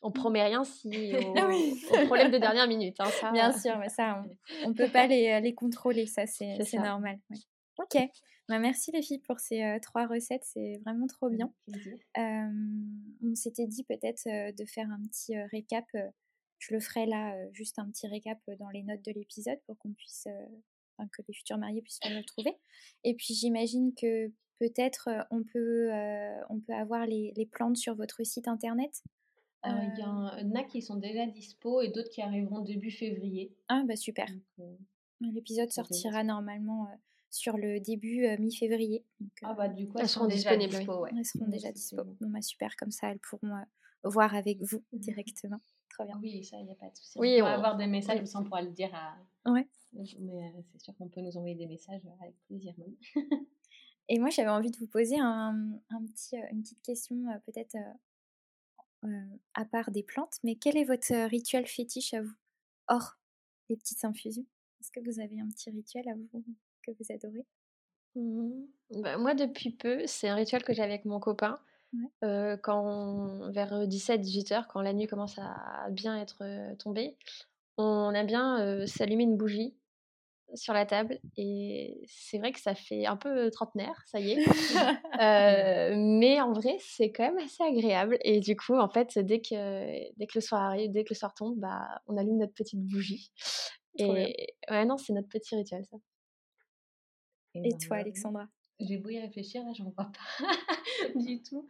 On 0.01 0.13
promet 0.13 0.45
rien 0.45 0.63
si 0.63 1.13
au, 1.17 2.07
problème 2.07 2.31
de 2.31 2.39
dernière 2.39 2.69
minute. 2.69 2.95
Hein, 3.01 3.11
ça, 3.21 3.33
Bien 3.33 3.53
sûr, 3.53 3.77
mais 3.79 3.89
ça, 3.89 4.23
on 4.65 4.69
ne 4.69 4.75
peut 4.75 4.89
pas 4.89 5.09
les, 5.09 5.41
les, 5.41 5.55
contrôler, 5.55 6.07
ça 6.07 6.25
c'est 6.27 6.57
normal. 6.75 7.19
Ok, 7.79 7.97
bah, 8.49 8.59
merci 8.59 8.91
les 8.91 9.03
filles 9.03 9.21
pour 9.21 9.39
ces 9.39 9.79
trois 9.83 10.07
recettes, 10.07 10.45
c'est 10.45 10.81
vraiment 10.85 11.07
trop 11.07 11.29
bien. 11.29 11.53
on 12.17 13.35
s'était 13.35 13.67
dit 13.67 13.85
peut-être 13.85 14.25
de 14.27 14.65
faire 14.65 14.91
un 14.91 15.01
petit 15.07 15.39
récap. 15.53 15.87
je 16.59 16.75
le 16.75 16.81
ferai 16.81 17.07
là, 17.07 17.37
juste 17.53 17.79
un 17.79 17.89
petit 17.91 18.09
récap 18.09 18.39
dans 18.59 18.71
les 18.71 18.83
notes 18.83 19.05
de 19.05 19.13
l'épisode 19.13 19.59
pour 19.67 19.79
qu'on 19.79 19.93
puisse, 19.93 20.27
que 21.13 21.23
les 21.29 21.35
futurs 21.35 21.59
mariés 21.59 21.83
puissent 21.83 22.01
le 22.05 22.19
retrouver. 22.19 22.57
Et 23.05 23.15
puis 23.15 23.35
j'imagine 23.35 23.95
que 23.95 24.33
peut-être 24.59 25.09
on 25.31 25.45
peut, 25.45 25.91
on 26.51 26.59
peut 26.59 26.75
avoir 26.75 27.07
les, 27.07 27.33
les, 27.37 27.47
plantes 27.47 27.77
sur 27.77 27.95
votre 27.95 28.25
site 28.25 28.49
internet. 28.49 29.03
Il 29.65 29.99
y 29.99 30.05
en 30.05 30.55
a 30.55 30.65
qui 30.65 30.83
sont 30.83 30.97
déjà 30.97 31.27
dispo 31.27 31.81
et 31.81 31.89
d'autres 31.89 32.11
qui 32.11 32.23
arriveront 32.23 32.61
début 32.61 32.91
février. 32.91 33.55
Ah 33.69 33.85
bah 33.87 33.97
super. 33.97 34.27
L'épisode 35.21 35.71
sortira 35.71 36.23
normalement 36.23 36.89
sur 37.31 37.57
le 37.57 37.81
début 37.81 38.27
mi-février. 38.39 39.05
Ah 39.43 39.55
bah 39.55 39.69
du 39.69 39.87
coup, 39.89 39.99
elles, 39.99 40.09
seront 40.09 40.27
disponibles. 40.27 40.75
Elles 40.75 41.25
seront 41.25 41.49
déjà 41.49 41.73
dispo. 41.73 42.05
Bon 42.05 42.29
bah 42.29 42.43
super, 42.43 42.77
comme 42.77 42.91
ça 42.91 43.11
elles 43.11 43.19
pourront 43.19 43.55
voir 44.05 44.35
avec 44.35 44.63
vous 44.63 44.83
mmh 44.93 44.99
directement. 44.99 45.61
Très 45.91 46.05
bien. 46.05 46.19
Oui, 46.23 46.45
ça, 46.45 46.59
il 46.59 46.67
n'y 46.67 46.73
a 46.73 46.77
pas 46.77 46.89
de 46.89 46.97
souci. 46.97 47.19
Oui, 47.19 47.39
on 47.41 47.45
va 47.45 47.55
avoir 47.55 47.77
des 47.77 47.87
messages, 47.87 48.21
oui. 48.21 48.31
on 48.35 48.45
pourra 48.45 48.63
le 48.63 48.71
dire 48.71 48.91
à. 48.95 49.17
Ouais. 49.51 49.69
Mais 49.93 50.53
c'est 50.73 50.81
sûr 50.81 50.95
qu'on 50.97 51.09
peut 51.09 51.21
nous 51.21 51.37
envoyer 51.37 51.57
des 51.57 51.67
messages 51.67 52.03
avec 52.21 52.37
plaisir. 52.47 52.75
Et 54.11 54.19
moi, 54.19 54.31
j'avais 54.31 54.49
envie 54.49 54.71
de 54.71 54.77
vous 54.79 54.87
poser 54.87 55.19
un, 55.19 55.55
un 55.91 56.07
petit, 56.07 56.37
une 56.53 56.63
petite 56.63 56.83
question, 56.83 57.25
peut-être 57.47 57.77
à 59.55 59.65
part 59.65 59.91
des 59.91 60.03
plantes, 60.03 60.39
mais 60.45 60.57
quel 60.57 60.77
est 60.77 60.85
votre 60.85 61.15
rituel 61.29 61.67
fétiche 61.67 62.15
à 62.15 62.23
vous? 62.23 62.35
Hors 62.89 63.19
les 63.69 63.77
petites 63.77 64.05
infusions 64.05 64.47
Est-ce 64.81 64.91
que 64.91 65.01
vous 65.01 65.21
avez 65.21 65.39
un 65.41 65.49
petit 65.49 65.71
rituel 65.71 66.09
à 66.09 66.15
vous 66.15 66.45
que 66.93 66.99
vous 66.99 67.13
adorez 67.13 67.45
mmh 68.15 68.67
bah, 69.03 69.19
Moi, 69.19 69.35
depuis 69.35 69.71
peu, 69.71 70.07
c'est 70.07 70.29
un 70.29 70.35
rituel 70.35 70.63
que 70.63 70.73
j'ai 70.73 70.83
avec 70.83 71.05
mon 71.05 71.21
copain. 71.21 71.59
quand 72.63 73.51
vers 73.51 73.87
17-18 73.87 74.53
heures, 74.53 74.69
quand 74.69 74.81
la 74.81 74.93
nuit 74.93 75.07
commence 75.07 75.39
à 75.39 75.89
bien 75.91 76.21
être 76.21 76.43
tombée, 76.79 77.17
on 77.77 78.13
aime 78.13 78.27
bien 78.27 78.87
s'allumer 78.87 79.25
une 79.25 79.37
bougie 79.37 79.75
sur 80.55 80.73
la 80.73 80.87
table 80.87 81.21
et 81.37 82.01
c'est 82.07 82.39
vrai 82.39 82.53
que 82.53 82.61
ça 82.61 82.75
fait 82.75 83.07
un 83.07 83.17
peu 83.17 83.51
trentenaire, 83.51 84.03
ça 84.07 84.21
y 84.21 84.33
est. 84.33 84.37
mais 85.97 86.41
en 86.41 86.53
vrai, 86.53 86.77
c'est 86.81 87.13
quand 87.13 87.25
même 87.25 87.45
assez 87.45 87.63
agréable 87.63 88.19
et 88.23 88.41
du 88.41 88.57
coup, 88.57 88.77
en 88.79 88.89
fait, 88.89 89.19
dès 89.19 89.41
que 89.41 90.15
dès 90.17 90.27
que 90.27 90.37
le 90.37 90.41
soir 90.41 90.63
arrive, 90.63 90.91
dès 90.91 91.05
que 91.05 91.11
le 91.11 91.17
soir 91.17 91.35
tombe, 91.35 91.59
bah, 91.59 92.01
on 92.07 92.17
allume 92.17 92.39
notre 92.39 92.55
petite 92.55 92.81
bougie. 92.81 93.31
et 93.99 94.55
ouais, 94.71 94.85
non, 94.87 94.97
c'est 94.97 95.13
notre 95.13 95.29
petit 95.29 95.55
rituel 95.55 95.85
ça. 95.85 95.97
Et, 97.65 97.77
toi, 97.77 97.99
Alexandra? 97.99 98.49
J'ai 98.81 98.99
beau 98.99 99.11
y 99.11 99.19
réfléchir, 99.19 99.65
là, 99.65 99.73
j'en 99.73 99.85
vois 99.85 99.95
pas 99.95 100.13
du 101.17 101.43
tout. 101.43 101.67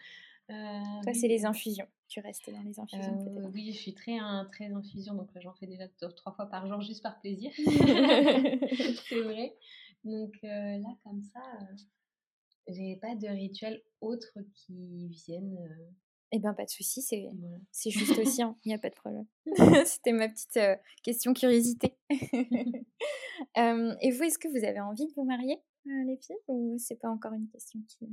Euh, 0.51 1.03
Toi, 1.03 1.13
c'est 1.15 1.29
les 1.29 1.45
infusions. 1.45 1.87
Tu 2.09 2.21
restes 2.21 2.51
dans 2.51 2.63
les 2.63 2.81
infusions 2.81 3.37
euh, 3.37 3.51
Oui, 3.53 3.71
je 3.73 3.79
suis 3.79 3.95
très, 3.95 4.19
très 4.51 4.73
infusion, 4.73 5.15
donc 5.15 5.29
j'en 5.37 5.53
fais 5.55 5.67
déjà 5.67 5.87
trois 6.17 6.33
fois 6.33 6.47
par 6.47 6.67
jour 6.67 6.81
juste 6.81 7.03
par 7.03 7.21
plaisir. 7.21 7.51
c'est 7.57 9.21
vrai. 9.21 9.55
Donc 10.05 10.33
euh, 10.45 10.79
là, 10.79 10.89
comme 11.05 11.23
ça, 11.23 11.43
j'ai 12.67 12.97
pas 12.97 13.15
de 13.15 13.29
rituel 13.29 13.83
autre 14.01 14.39
qui 14.55 15.09
vienne. 15.09 15.59
Eh 16.33 16.39
bien, 16.39 16.55
pas 16.55 16.65
de 16.65 16.71
souci, 16.71 17.03
c'est 17.03 17.91
juste 17.91 18.19
aussi, 18.19 18.41
il 18.41 18.69
n'y 18.69 18.75
a 18.75 18.79
pas 18.79 18.91
de 18.91 18.95
problème. 18.95 19.27
C'était 19.85 20.13
ma 20.13 20.29
petite 20.29 20.59
question 21.03 21.35
curiosité. 21.35 21.95
et 23.55 24.11
vous, 24.11 24.23
est-ce 24.23 24.39
que 24.39 24.49
vous 24.49 24.65
avez 24.65 24.81
envie 24.81 25.07
de 25.07 25.13
vous 25.15 25.25
marier, 25.25 25.61
les 25.85 26.17
filles, 26.17 26.37
ou 26.49 26.77
c'est 26.79 26.97
pas 26.97 27.09
encore 27.09 27.33
une 27.33 27.49
question 27.49 27.81
qui... 27.87 28.09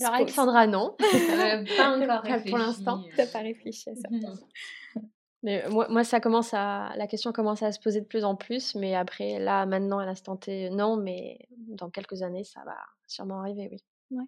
Alors 0.00 0.14
Alexandra, 0.14 0.66
non. 0.66 0.96
pas 1.76 1.96
encore 1.96 2.22
réfléchi. 2.22 2.50
pour 2.50 2.58
l'instant. 2.58 3.04
Euh. 3.04 3.10
T'as 3.16 3.26
pas 3.26 3.40
réfléchi 3.40 3.90
à 3.90 3.94
ça. 3.94 4.08
Mais 5.42 5.68
moi, 5.68 5.86
moi, 5.90 6.02
ça 6.02 6.18
commence 6.18 6.54
à, 6.54 6.92
la 6.96 7.06
question 7.06 7.30
commence 7.30 7.62
à 7.62 7.70
se 7.70 7.78
poser 7.78 8.00
de 8.00 8.06
plus 8.06 8.24
en 8.24 8.34
plus, 8.34 8.74
mais 8.74 8.96
après, 8.96 9.38
là, 9.38 9.64
maintenant, 9.64 9.98
à 9.98 10.06
l'instant 10.06 10.36
T, 10.36 10.70
non, 10.70 10.96
mais 10.96 11.38
dans 11.68 11.88
quelques 11.88 12.22
années, 12.22 12.42
ça 12.42 12.64
va 12.64 12.76
sûrement 13.06 13.40
arriver, 13.40 13.68
oui. 13.70 13.84
Ouais, 14.10 14.24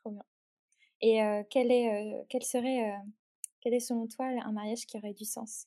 trop 0.00 0.12
bien. 0.12 0.22
Et 1.02 1.22
euh, 1.22 1.42
quel, 1.50 1.70
est, 1.70 1.92
euh, 1.92 2.22
quel 2.30 2.42
serait, 2.44 2.94
quel 3.60 3.74
est 3.74 3.80
selon 3.80 4.06
toi 4.06 4.26
un 4.26 4.52
mariage 4.52 4.86
qui 4.86 4.96
aurait 4.96 5.12
du 5.12 5.26
sens, 5.26 5.66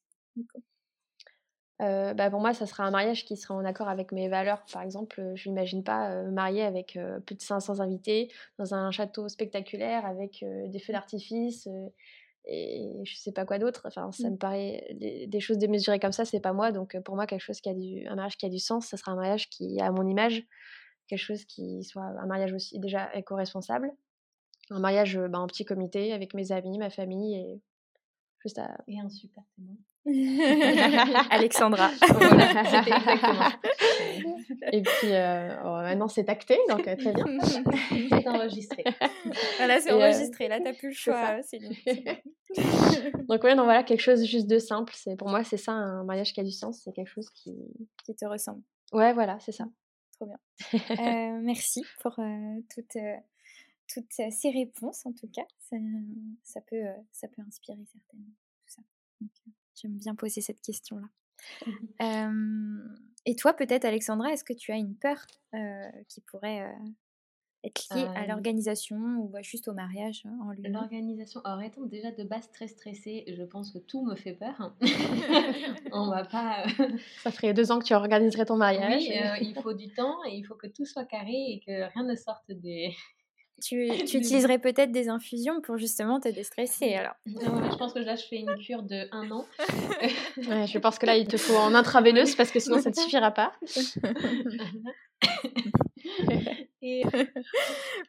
Nico 1.79 2.15
bah, 2.15 2.29
pour 2.29 2.39
moi, 2.39 2.53
ça 2.53 2.65
sera 2.65 2.83
un 2.83 2.91
mariage 2.91 3.25
qui 3.25 3.37
sera 3.37 3.53
en 3.55 3.65
accord 3.65 3.89
avec 3.89 4.11
mes 4.11 4.29
valeurs. 4.29 4.63
Par 4.71 4.81
exemple, 4.81 5.33
je 5.35 5.49
n'imagine 5.49 5.83
pas 5.83 6.23
me 6.23 6.31
marier 6.31 6.63
avec 6.63 6.97
plus 7.25 7.35
de 7.35 7.41
500 7.41 7.79
invités 7.79 8.31
dans 8.57 8.73
un 8.73 8.91
château 8.91 9.27
spectaculaire 9.29 10.05
avec 10.05 10.43
des 10.43 10.79
feux 10.79 10.93
d'artifice 10.93 11.67
et 12.47 13.03
je 13.03 13.15
sais 13.15 13.31
pas 13.31 13.45
quoi 13.45 13.59
d'autre. 13.59 13.83
Enfin, 13.85 14.11
ça 14.11 14.29
mmh. 14.29 14.31
me 14.31 14.37
paraît 14.37 14.95
des, 15.27 15.39
choses 15.39 15.57
démesurées 15.57 15.99
comme 15.99 16.11
ça, 16.11 16.25
c'est 16.25 16.39
pas 16.39 16.53
moi. 16.53 16.71
Donc 16.71 16.97
pour 17.01 17.15
moi, 17.15 17.27
quelque 17.27 17.41
chose 17.41 17.61
qui 17.61 17.69
a 17.69 17.73
du, 17.73 18.07
un 18.07 18.15
mariage 18.15 18.37
qui 18.37 18.45
a 18.45 18.49
du 18.49 18.59
sens, 18.59 18.87
ça 18.87 18.97
sera 18.97 19.11
un 19.11 19.15
mariage 19.15 19.49
qui 19.49 19.79
a 19.81 19.91
mon 19.91 20.07
image, 20.07 20.45
quelque 21.07 21.19
chose 21.19 21.45
qui 21.45 21.83
soit 21.83 22.03
un 22.03 22.25
mariage 22.25 22.53
aussi 22.53 22.79
déjà 22.79 23.13
éco-responsable, 23.15 23.91
un 24.69 24.79
mariage 24.79 25.19
bah, 25.29 25.39
en 25.39 25.47
petit 25.47 25.65
comité 25.65 26.13
avec 26.13 26.33
mes 26.33 26.51
amis, 26.51 26.77
ma 26.77 26.89
famille 26.89 27.35
et 27.35 27.61
juste 28.39 28.59
à... 28.59 28.77
et 28.87 28.99
un 28.99 29.09
super 29.09 29.43
témoin. 29.55 29.75
Alexandra. 31.29 31.91
Et 34.71 34.81
puis 34.81 35.11
euh, 35.11 35.53
oh, 35.63 35.81
maintenant 35.81 36.07
c'est 36.07 36.29
acté, 36.29 36.57
donc 36.69 36.87
euh, 36.87 36.95
très 36.95 37.11
bien. 37.11 37.25
c'est 37.41 38.25
enregistré. 38.27 38.85
Voilà, 39.57 39.81
c'est 39.81 39.91
euh, 39.91 39.97
enregistré. 39.97 40.47
Là, 40.47 40.61
t'as 40.61 40.71
plus 40.73 40.87
le 40.89 40.93
choix. 40.93 41.41
C'est 41.43 41.59
donc 43.27 43.43
ouais, 43.43 43.55
non, 43.55 43.65
voilà 43.65 43.83
quelque 43.83 43.99
chose 43.99 44.23
juste 44.23 44.47
de 44.47 44.59
simple. 44.59 44.93
C'est 44.95 45.17
pour 45.17 45.27
moi, 45.27 45.43
c'est 45.43 45.57
ça 45.57 45.73
un 45.73 46.05
mariage 46.05 46.31
qui 46.33 46.39
a 46.39 46.43
du 46.43 46.51
sens. 46.51 46.79
C'est 46.83 46.93
quelque 46.93 47.09
chose 47.09 47.29
qui 47.31 47.53
qui 48.05 48.15
te 48.15 48.25
ressemble. 48.25 48.63
Ouais, 48.93 49.11
voilà, 49.13 49.37
c'est 49.39 49.51
ça. 49.51 49.65
Trop 50.13 50.25
bien. 50.25 50.39
merci 51.41 51.83
pour 52.01 52.17
toutes 52.73 52.97
toutes 53.93 54.21
ces 54.29 54.51
réponses 54.51 55.05
en 55.05 55.11
tout 55.11 55.27
cas. 55.33 55.45
Ça, 55.59 55.75
ça 56.43 56.61
peut 56.61 56.85
ça 57.11 57.27
peut 57.27 57.41
inspirer 57.45 57.83
tout 57.91 57.99
ça. 58.67 58.81
J'aime 59.81 59.97
bien 59.97 60.15
poser 60.15 60.41
cette 60.41 60.61
question-là. 60.61 61.07
Mmh 61.99 62.95
et 63.29 63.35
toi, 63.35 63.51
peut-être, 63.51 63.83
Alexandra, 63.83 64.31
est-ce 64.31 64.45
que 64.45 64.53
tu 64.53 64.71
as 64.71 64.77
une 64.77 64.95
peur 64.95 65.17
qui 66.07 66.21
pourrait 66.21 66.73
être 67.63 67.95
liée 67.95 68.07
à 68.15 68.25
l'organisation 68.27 68.97
ou 69.19 69.27
bah, 69.27 69.41
juste 69.41 69.67
au 69.67 69.73
mariage 69.73 70.23
hein, 70.25 70.37
en 70.43 70.51
lui 70.51 70.63
L'organisation, 70.63 71.41
alors 71.43 71.61
étant 71.61 71.85
déjà 71.85 72.11
de 72.11 72.23
base 72.23 72.49
très 72.51 72.67
stressée, 72.67 73.25
je 73.27 73.43
pense 73.43 73.71
que 73.71 73.79
tout 73.79 74.05
me 74.05 74.15
fait 74.15 74.33
peur. 74.33 74.73
On 75.91 76.09
va 76.09 76.25
pas. 76.25 76.63
Ça 77.23 77.31
ferait 77.31 77.53
deux 77.53 77.71
ans 77.71 77.79
que 77.79 77.85
tu 77.85 77.93
organiserais 77.93 78.45
ton 78.45 78.57
mariage. 78.57 79.03
Oui, 79.09 79.53
il 79.55 79.61
faut 79.61 79.73
du 79.73 79.89
temps 79.89 80.23
et 80.25 80.35
il 80.35 80.43
faut 80.43 80.55
que 80.55 80.67
tout 80.67 80.85
soit 80.85 81.05
carré 81.05 81.33
et 81.33 81.61
que 81.65 81.91
rien 81.93 82.03
ne 82.03 82.15
sorte 82.15 82.51
des, 82.51 82.95
tu, 83.61 83.89
tu 84.05 84.17
utiliserais 84.17 84.59
peut-être 84.59 84.91
des 84.91 85.09
infusions 85.09 85.61
pour 85.61 85.77
justement 85.77 86.19
te 86.19 86.29
déstresser 86.29 86.93
alors. 86.93 87.15
je 87.25 87.77
pense 87.77 87.93
que 87.93 87.99
là 87.99 88.15
je 88.15 88.25
fais 88.25 88.37
une 88.37 88.55
cure 88.57 88.83
de 88.83 89.07
un 89.11 89.31
an. 89.31 89.45
je 90.37 90.77
pense 90.79 90.99
que 90.99 91.05
là 91.05 91.17
il 91.17 91.27
te 91.27 91.37
faut 91.37 91.55
en 91.55 91.73
intraveineuse 91.73 92.35
parce 92.35 92.51
que 92.51 92.59
sinon 92.59 92.79
ça 92.79 92.89
ne 92.89 92.95
suffira 92.95 93.31
pas. 93.31 93.53
Et... 96.81 97.03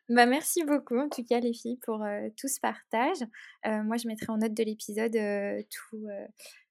bah, 0.09 0.27
merci 0.27 0.63
beaucoup 0.65 0.99
en 0.99 1.09
tout 1.09 1.25
cas 1.25 1.41
les 1.41 1.53
filles 1.55 1.79
pour 1.83 2.03
euh, 2.03 2.29
tout 2.37 2.49
ce 2.49 2.61
partage. 2.61 3.23
Euh, 3.67 3.83
moi 3.83 3.97
je 3.97 4.07
mettrai 4.07 4.31
en 4.31 4.37
note 4.39 4.55
de 4.55 4.63
l'épisode 4.63 5.17
euh, 5.17 5.63
tout 5.71 6.07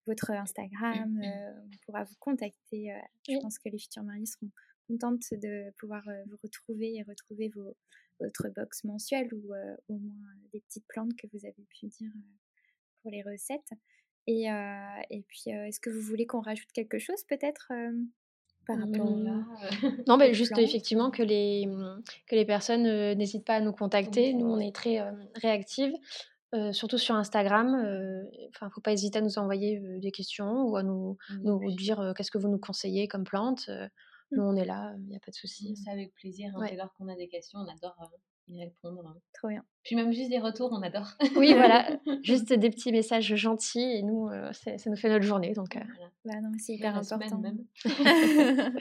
votre 0.06 0.32
Instagram, 0.32 1.20
on 1.22 1.78
pourra 1.86 2.06
vous 2.06 2.16
contacter. 2.20 2.94
Je 3.28 3.38
pense 3.42 3.60
que 3.60 3.68
les 3.68 3.78
futurs 3.78 4.04
mariés 4.04 4.26
seront 4.26 4.50
contentes 4.88 5.34
de 5.34 5.70
pouvoir 5.78 6.02
vous 6.30 6.38
retrouver 6.42 6.96
et 6.96 7.04
retrouver 7.04 7.52
vos, 7.54 7.76
votre 8.20 8.50
box 8.50 8.84
mensuelle 8.84 9.34
ou 9.34 9.54
au 9.88 9.98
moins 9.98 10.30
des 10.54 10.60
petites 10.62 10.88
plantes 10.88 11.16
que 11.16 11.28
vous 11.34 11.46
avez 11.46 11.66
pu 11.70 11.88
dire 11.88 12.12
pour 13.02 13.12
les 13.12 13.24
recettes. 13.24 13.72
Et, 14.28 14.46
et 14.46 15.24
puis, 15.28 15.52
est-ce 15.52 15.80
que 15.80 15.90
vous 15.90 16.02
voulez 16.02 16.26
qu'on 16.26 16.42
rajoute 16.42 16.72
quelque 16.74 17.00
chose 17.00 17.24
peut-être 17.30 17.72
par 18.66 18.78
rapport 18.78 19.12
mmh. 19.12 19.46
Non, 20.08 20.18
mais 20.18 20.34
juste 20.34 20.58
effectivement 20.58 21.12
que 21.12 21.24
les, 21.24 21.70
que 22.28 22.36
les 22.36 22.46
personnes 22.46 22.84
n'hésitent 23.16 23.46
pas 23.46 23.56
à 23.56 23.62
nous 23.62 23.72
contacter. 23.72 24.34
Nous, 24.34 24.46
on 24.46 24.60
est 24.60 24.76
très 24.76 25.02
réactives. 25.36 25.94
surtout 26.72 26.98
sur 26.98 27.16
Instagram, 27.16 27.68
enfin, 28.50 28.66
ne 28.66 28.72
faut 28.72 28.82
pas 28.82 28.92
hésiter 28.92 29.20
à 29.20 29.22
nous 29.22 29.38
envoyer 29.38 29.80
des 30.00 30.12
questions 30.12 30.64
ou 30.64 30.76
à 30.76 30.84
nous, 30.84 31.18
nous 31.44 31.72
dire 31.72 32.14
qu'est-ce 32.16 32.32
que 32.32 32.38
vous 32.38 32.50
nous 32.50 32.60
conseillez 32.60 33.08
comme 33.08 33.24
plante. 33.24 33.70
Nous, 34.32 34.44
mmh. 34.44 34.48
on 34.48 34.56
est 34.56 34.66
là, 34.66 34.94
il 34.98 35.08
n'y 35.08 35.16
a 35.16 35.20
pas 35.20 35.32
de 35.32 35.36
souci. 35.36 35.76
C'est 35.76 35.92
avec 35.92 36.14
plaisir. 36.14 36.52
Hein, 36.56 36.66
Dès 36.70 36.76
lors 36.76 36.94
qu'on 36.96 37.08
a 37.08 37.16
des 37.16 37.28
questions, 37.28 37.60
on 37.60 37.68
adore 37.68 37.96
y 38.50 38.64
répondre. 38.64 39.04
Hein. 39.06 39.18
Trop 39.34 39.50
bien. 39.50 39.64
Puis 39.84 39.96
même 39.96 40.12
juste 40.12 40.30
des 40.30 40.40
retours, 40.40 40.70
on 40.72 40.82
adore. 40.82 41.08
oui, 41.36 41.54
voilà. 41.54 42.00
Juste 42.24 42.52
des 42.54 42.70
petits 42.70 42.92
messages 42.92 43.36
gentils 43.36 43.80
et 43.80 44.04
nous, 44.04 44.30
ça 44.52 44.72
nous 44.86 44.96
fait 44.96 45.10
notre 45.10 45.26
journée. 45.26 45.54
Donc, 45.54 45.78
bah 46.26 46.34
c'est 46.58 46.74
hyper 46.74 46.98
important. 46.98 47.40
Même. 47.40 47.66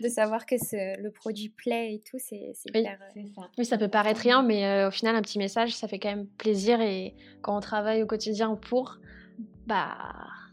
de 0.00 0.08
savoir 0.08 0.46
que 0.46 0.56
le 1.00 1.10
produit 1.10 1.50
plaît 1.50 1.94
et 1.94 2.00
tout, 2.00 2.18
c'est 2.18 2.52
oui, 2.74 2.80
hyper. 2.80 2.98
Ça. 3.34 3.50
Oui, 3.58 3.64
ça 3.64 3.78
peut 3.78 3.88
paraître 3.88 4.20
rien, 4.20 4.42
mais 4.42 4.86
au 4.86 4.90
final, 4.90 5.16
un 5.16 5.22
petit 5.22 5.38
message, 5.38 5.74
ça 5.74 5.88
fait 5.88 5.98
quand 5.98 6.10
même 6.10 6.26
plaisir. 6.26 6.80
Et 6.80 7.14
quand 7.42 7.56
on 7.56 7.60
travaille 7.60 8.02
au 8.02 8.06
quotidien 8.06 8.56
pour, 8.56 8.98
bah, 9.66 9.96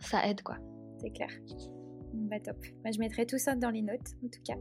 ça 0.01 0.27
aide, 0.27 0.41
quoi. 0.41 0.57
C'est 0.99 1.11
clair. 1.11 1.29
Bah 2.17 2.39
top. 2.39 2.57
Moi, 2.83 2.91
je 2.91 2.99
mettrai 2.99 3.25
tout 3.25 3.37
ça 3.37 3.55
dans 3.55 3.69
les 3.69 3.81
notes, 3.81 4.15
en 4.25 4.27
tout 4.27 4.41
cas. 4.43 4.57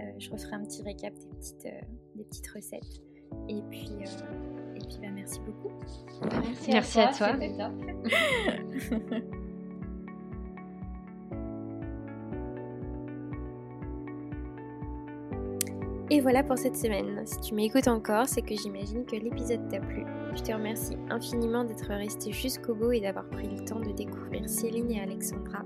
Euh, 0.00 0.04
je 0.18 0.30
referai 0.30 0.54
un 0.54 0.64
petit 0.64 0.82
récap 0.82 1.14
des 1.14 1.36
petites, 1.36 1.66
euh, 1.66 1.80
des 2.16 2.24
petites 2.24 2.48
recettes. 2.48 3.02
Et 3.48 3.62
puis, 3.70 3.92
euh, 3.92 4.74
et 4.74 4.80
puis 4.80 4.98
bah, 5.00 5.08
merci 5.14 5.38
beaucoup. 5.40 5.70
Merci, 6.68 7.00
à 7.00 7.12
toi. 7.12 7.26
À 7.28 7.48
toi. 7.48 7.72
Et 16.10 16.20
voilà 16.20 16.42
pour 16.42 16.56
cette 16.56 16.76
semaine. 16.76 17.20
Si 17.26 17.38
tu 17.40 17.54
m'écoutes 17.54 17.86
encore, 17.86 18.26
c'est 18.26 18.40
que 18.40 18.54
j'imagine 18.54 19.04
que 19.04 19.16
l'épisode 19.16 19.68
t'a 19.68 19.78
plu. 19.78 20.06
Je 20.34 20.42
te 20.42 20.52
remercie 20.52 20.96
infiniment 21.10 21.64
d'être 21.64 21.88
resté 21.88 22.32
jusqu'au 22.32 22.74
bout 22.74 22.92
et 22.92 23.00
d'avoir 23.00 23.28
pris 23.28 23.46
le 23.46 23.62
temps 23.62 23.80
de 23.80 23.92
découvrir 23.92 24.48
Céline 24.48 24.90
et 24.90 25.02
Alexandra 25.02 25.64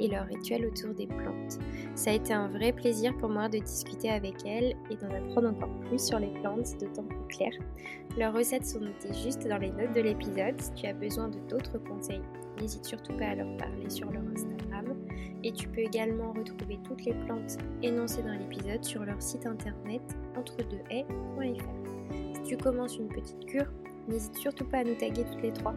et 0.00 0.08
leur 0.08 0.26
rituel 0.26 0.66
autour 0.66 0.92
des 0.92 1.06
plantes. 1.06 1.60
Ça 1.94 2.10
a 2.10 2.14
été 2.14 2.32
un 2.32 2.48
vrai 2.48 2.72
plaisir 2.72 3.16
pour 3.18 3.28
moi 3.28 3.48
de 3.48 3.58
discuter 3.58 4.10
avec 4.10 4.44
elles 4.44 4.74
et 4.90 4.96
d'en 4.96 5.14
apprendre 5.14 5.50
encore 5.50 5.80
plus 5.88 6.04
sur 6.04 6.18
les 6.18 6.32
plantes, 6.40 6.76
d'autant 6.80 7.04
plus 7.04 7.36
clair. 7.36 7.52
Leurs 8.18 8.34
recettes 8.34 8.66
sont 8.66 8.80
notées 8.80 9.14
juste 9.22 9.46
dans 9.46 9.58
les 9.58 9.70
notes 9.70 9.94
de 9.94 10.00
l'épisode. 10.00 10.60
Si 10.60 10.72
tu 10.72 10.86
as 10.86 10.94
besoin 10.94 11.28
de 11.28 11.38
d'autres 11.48 11.78
conseils, 11.78 12.22
n'hésite 12.60 12.84
surtout 12.84 13.16
pas 13.16 13.26
à 13.26 13.34
leur 13.36 13.56
parler 13.56 13.88
sur 13.88 14.10
leur 14.10 14.22
Instagram. 14.34 14.75
Et 15.44 15.52
tu 15.52 15.68
peux 15.68 15.80
également 15.80 16.32
retrouver 16.32 16.78
toutes 16.84 17.04
les 17.04 17.14
plantes 17.14 17.58
énoncées 17.82 18.22
dans 18.22 18.32
l'épisode 18.32 18.84
sur 18.84 19.04
leur 19.04 19.20
site 19.20 19.46
internet 19.46 20.02
entre-deux-haies.fr. 20.36 22.34
Si 22.34 22.42
tu 22.42 22.56
commences 22.56 22.96
une 22.98 23.08
petite 23.08 23.44
cure, 23.46 23.72
n'hésite 24.08 24.36
surtout 24.36 24.64
pas 24.64 24.78
à 24.78 24.84
nous 24.84 24.94
taguer 24.94 25.24
toutes 25.24 25.42
les 25.42 25.52
trois. 25.52 25.74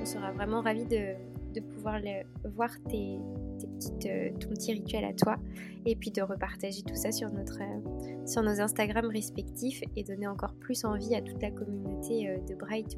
On 0.00 0.04
sera 0.04 0.32
vraiment 0.32 0.60
ravis 0.60 0.86
de, 0.86 1.60
pouvoir 1.74 2.00
voir 2.56 2.70
tes, 2.88 3.18
petites, 3.60 4.06
euh, 4.06 4.30
ton 4.40 4.48
petit 4.50 4.72
rituel 4.72 5.04
à 5.04 5.12
toi 5.12 5.36
et 5.84 5.96
puis 5.96 6.10
de 6.10 6.22
repartager 6.22 6.82
tout 6.82 6.94
ça 6.94 7.08
euh, 7.08 8.26
sur 8.26 8.42
nos 8.42 8.60
Instagram 8.60 9.06
respectifs 9.06 9.82
et 9.96 10.02
donner 10.02 10.26
encore 10.26 10.54
plus 10.54 10.84
envie 10.84 11.14
à 11.14 11.20
toute 11.20 11.42
la 11.42 11.50
communauté 11.50 12.30
euh, 12.30 12.38
de 12.48 12.54
Bright 12.54 12.96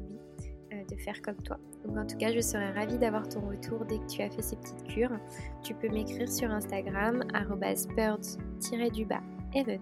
de 0.89 0.95
faire 0.95 1.21
comme 1.21 1.37
toi. 1.37 1.57
Donc 1.85 1.97
en 1.97 2.05
tout 2.05 2.17
cas, 2.17 2.31
je 2.31 2.39
serais 2.39 2.71
ravie 2.71 2.97
d'avoir 2.97 3.27
ton 3.27 3.41
retour 3.41 3.85
dès 3.85 3.99
que 3.99 4.05
tu 4.07 4.21
as 4.21 4.29
fait 4.29 4.41
ces 4.41 4.55
petites 4.55 4.83
cures. 4.83 5.17
Tu 5.63 5.73
peux 5.73 5.89
m'écrire 5.89 6.29
sur 6.29 6.49
Instagram 6.51 7.23
birds-du-bas 7.95 9.21
Evans 9.53 9.77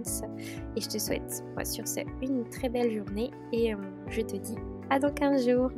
et 0.75 0.81
je 0.81 0.87
te 0.87 0.97
souhaite 0.99 1.43
moi, 1.53 1.65
sur 1.65 1.87
ce 1.87 2.01
une 2.21 2.47
très 2.49 2.69
belle 2.69 2.91
journée 2.93 3.31
et 3.51 3.73
je 4.09 4.21
te 4.21 4.37
dis 4.37 4.55
à 4.89 4.99
dans 4.99 5.11
15 5.11 5.47
jours. 5.49 5.71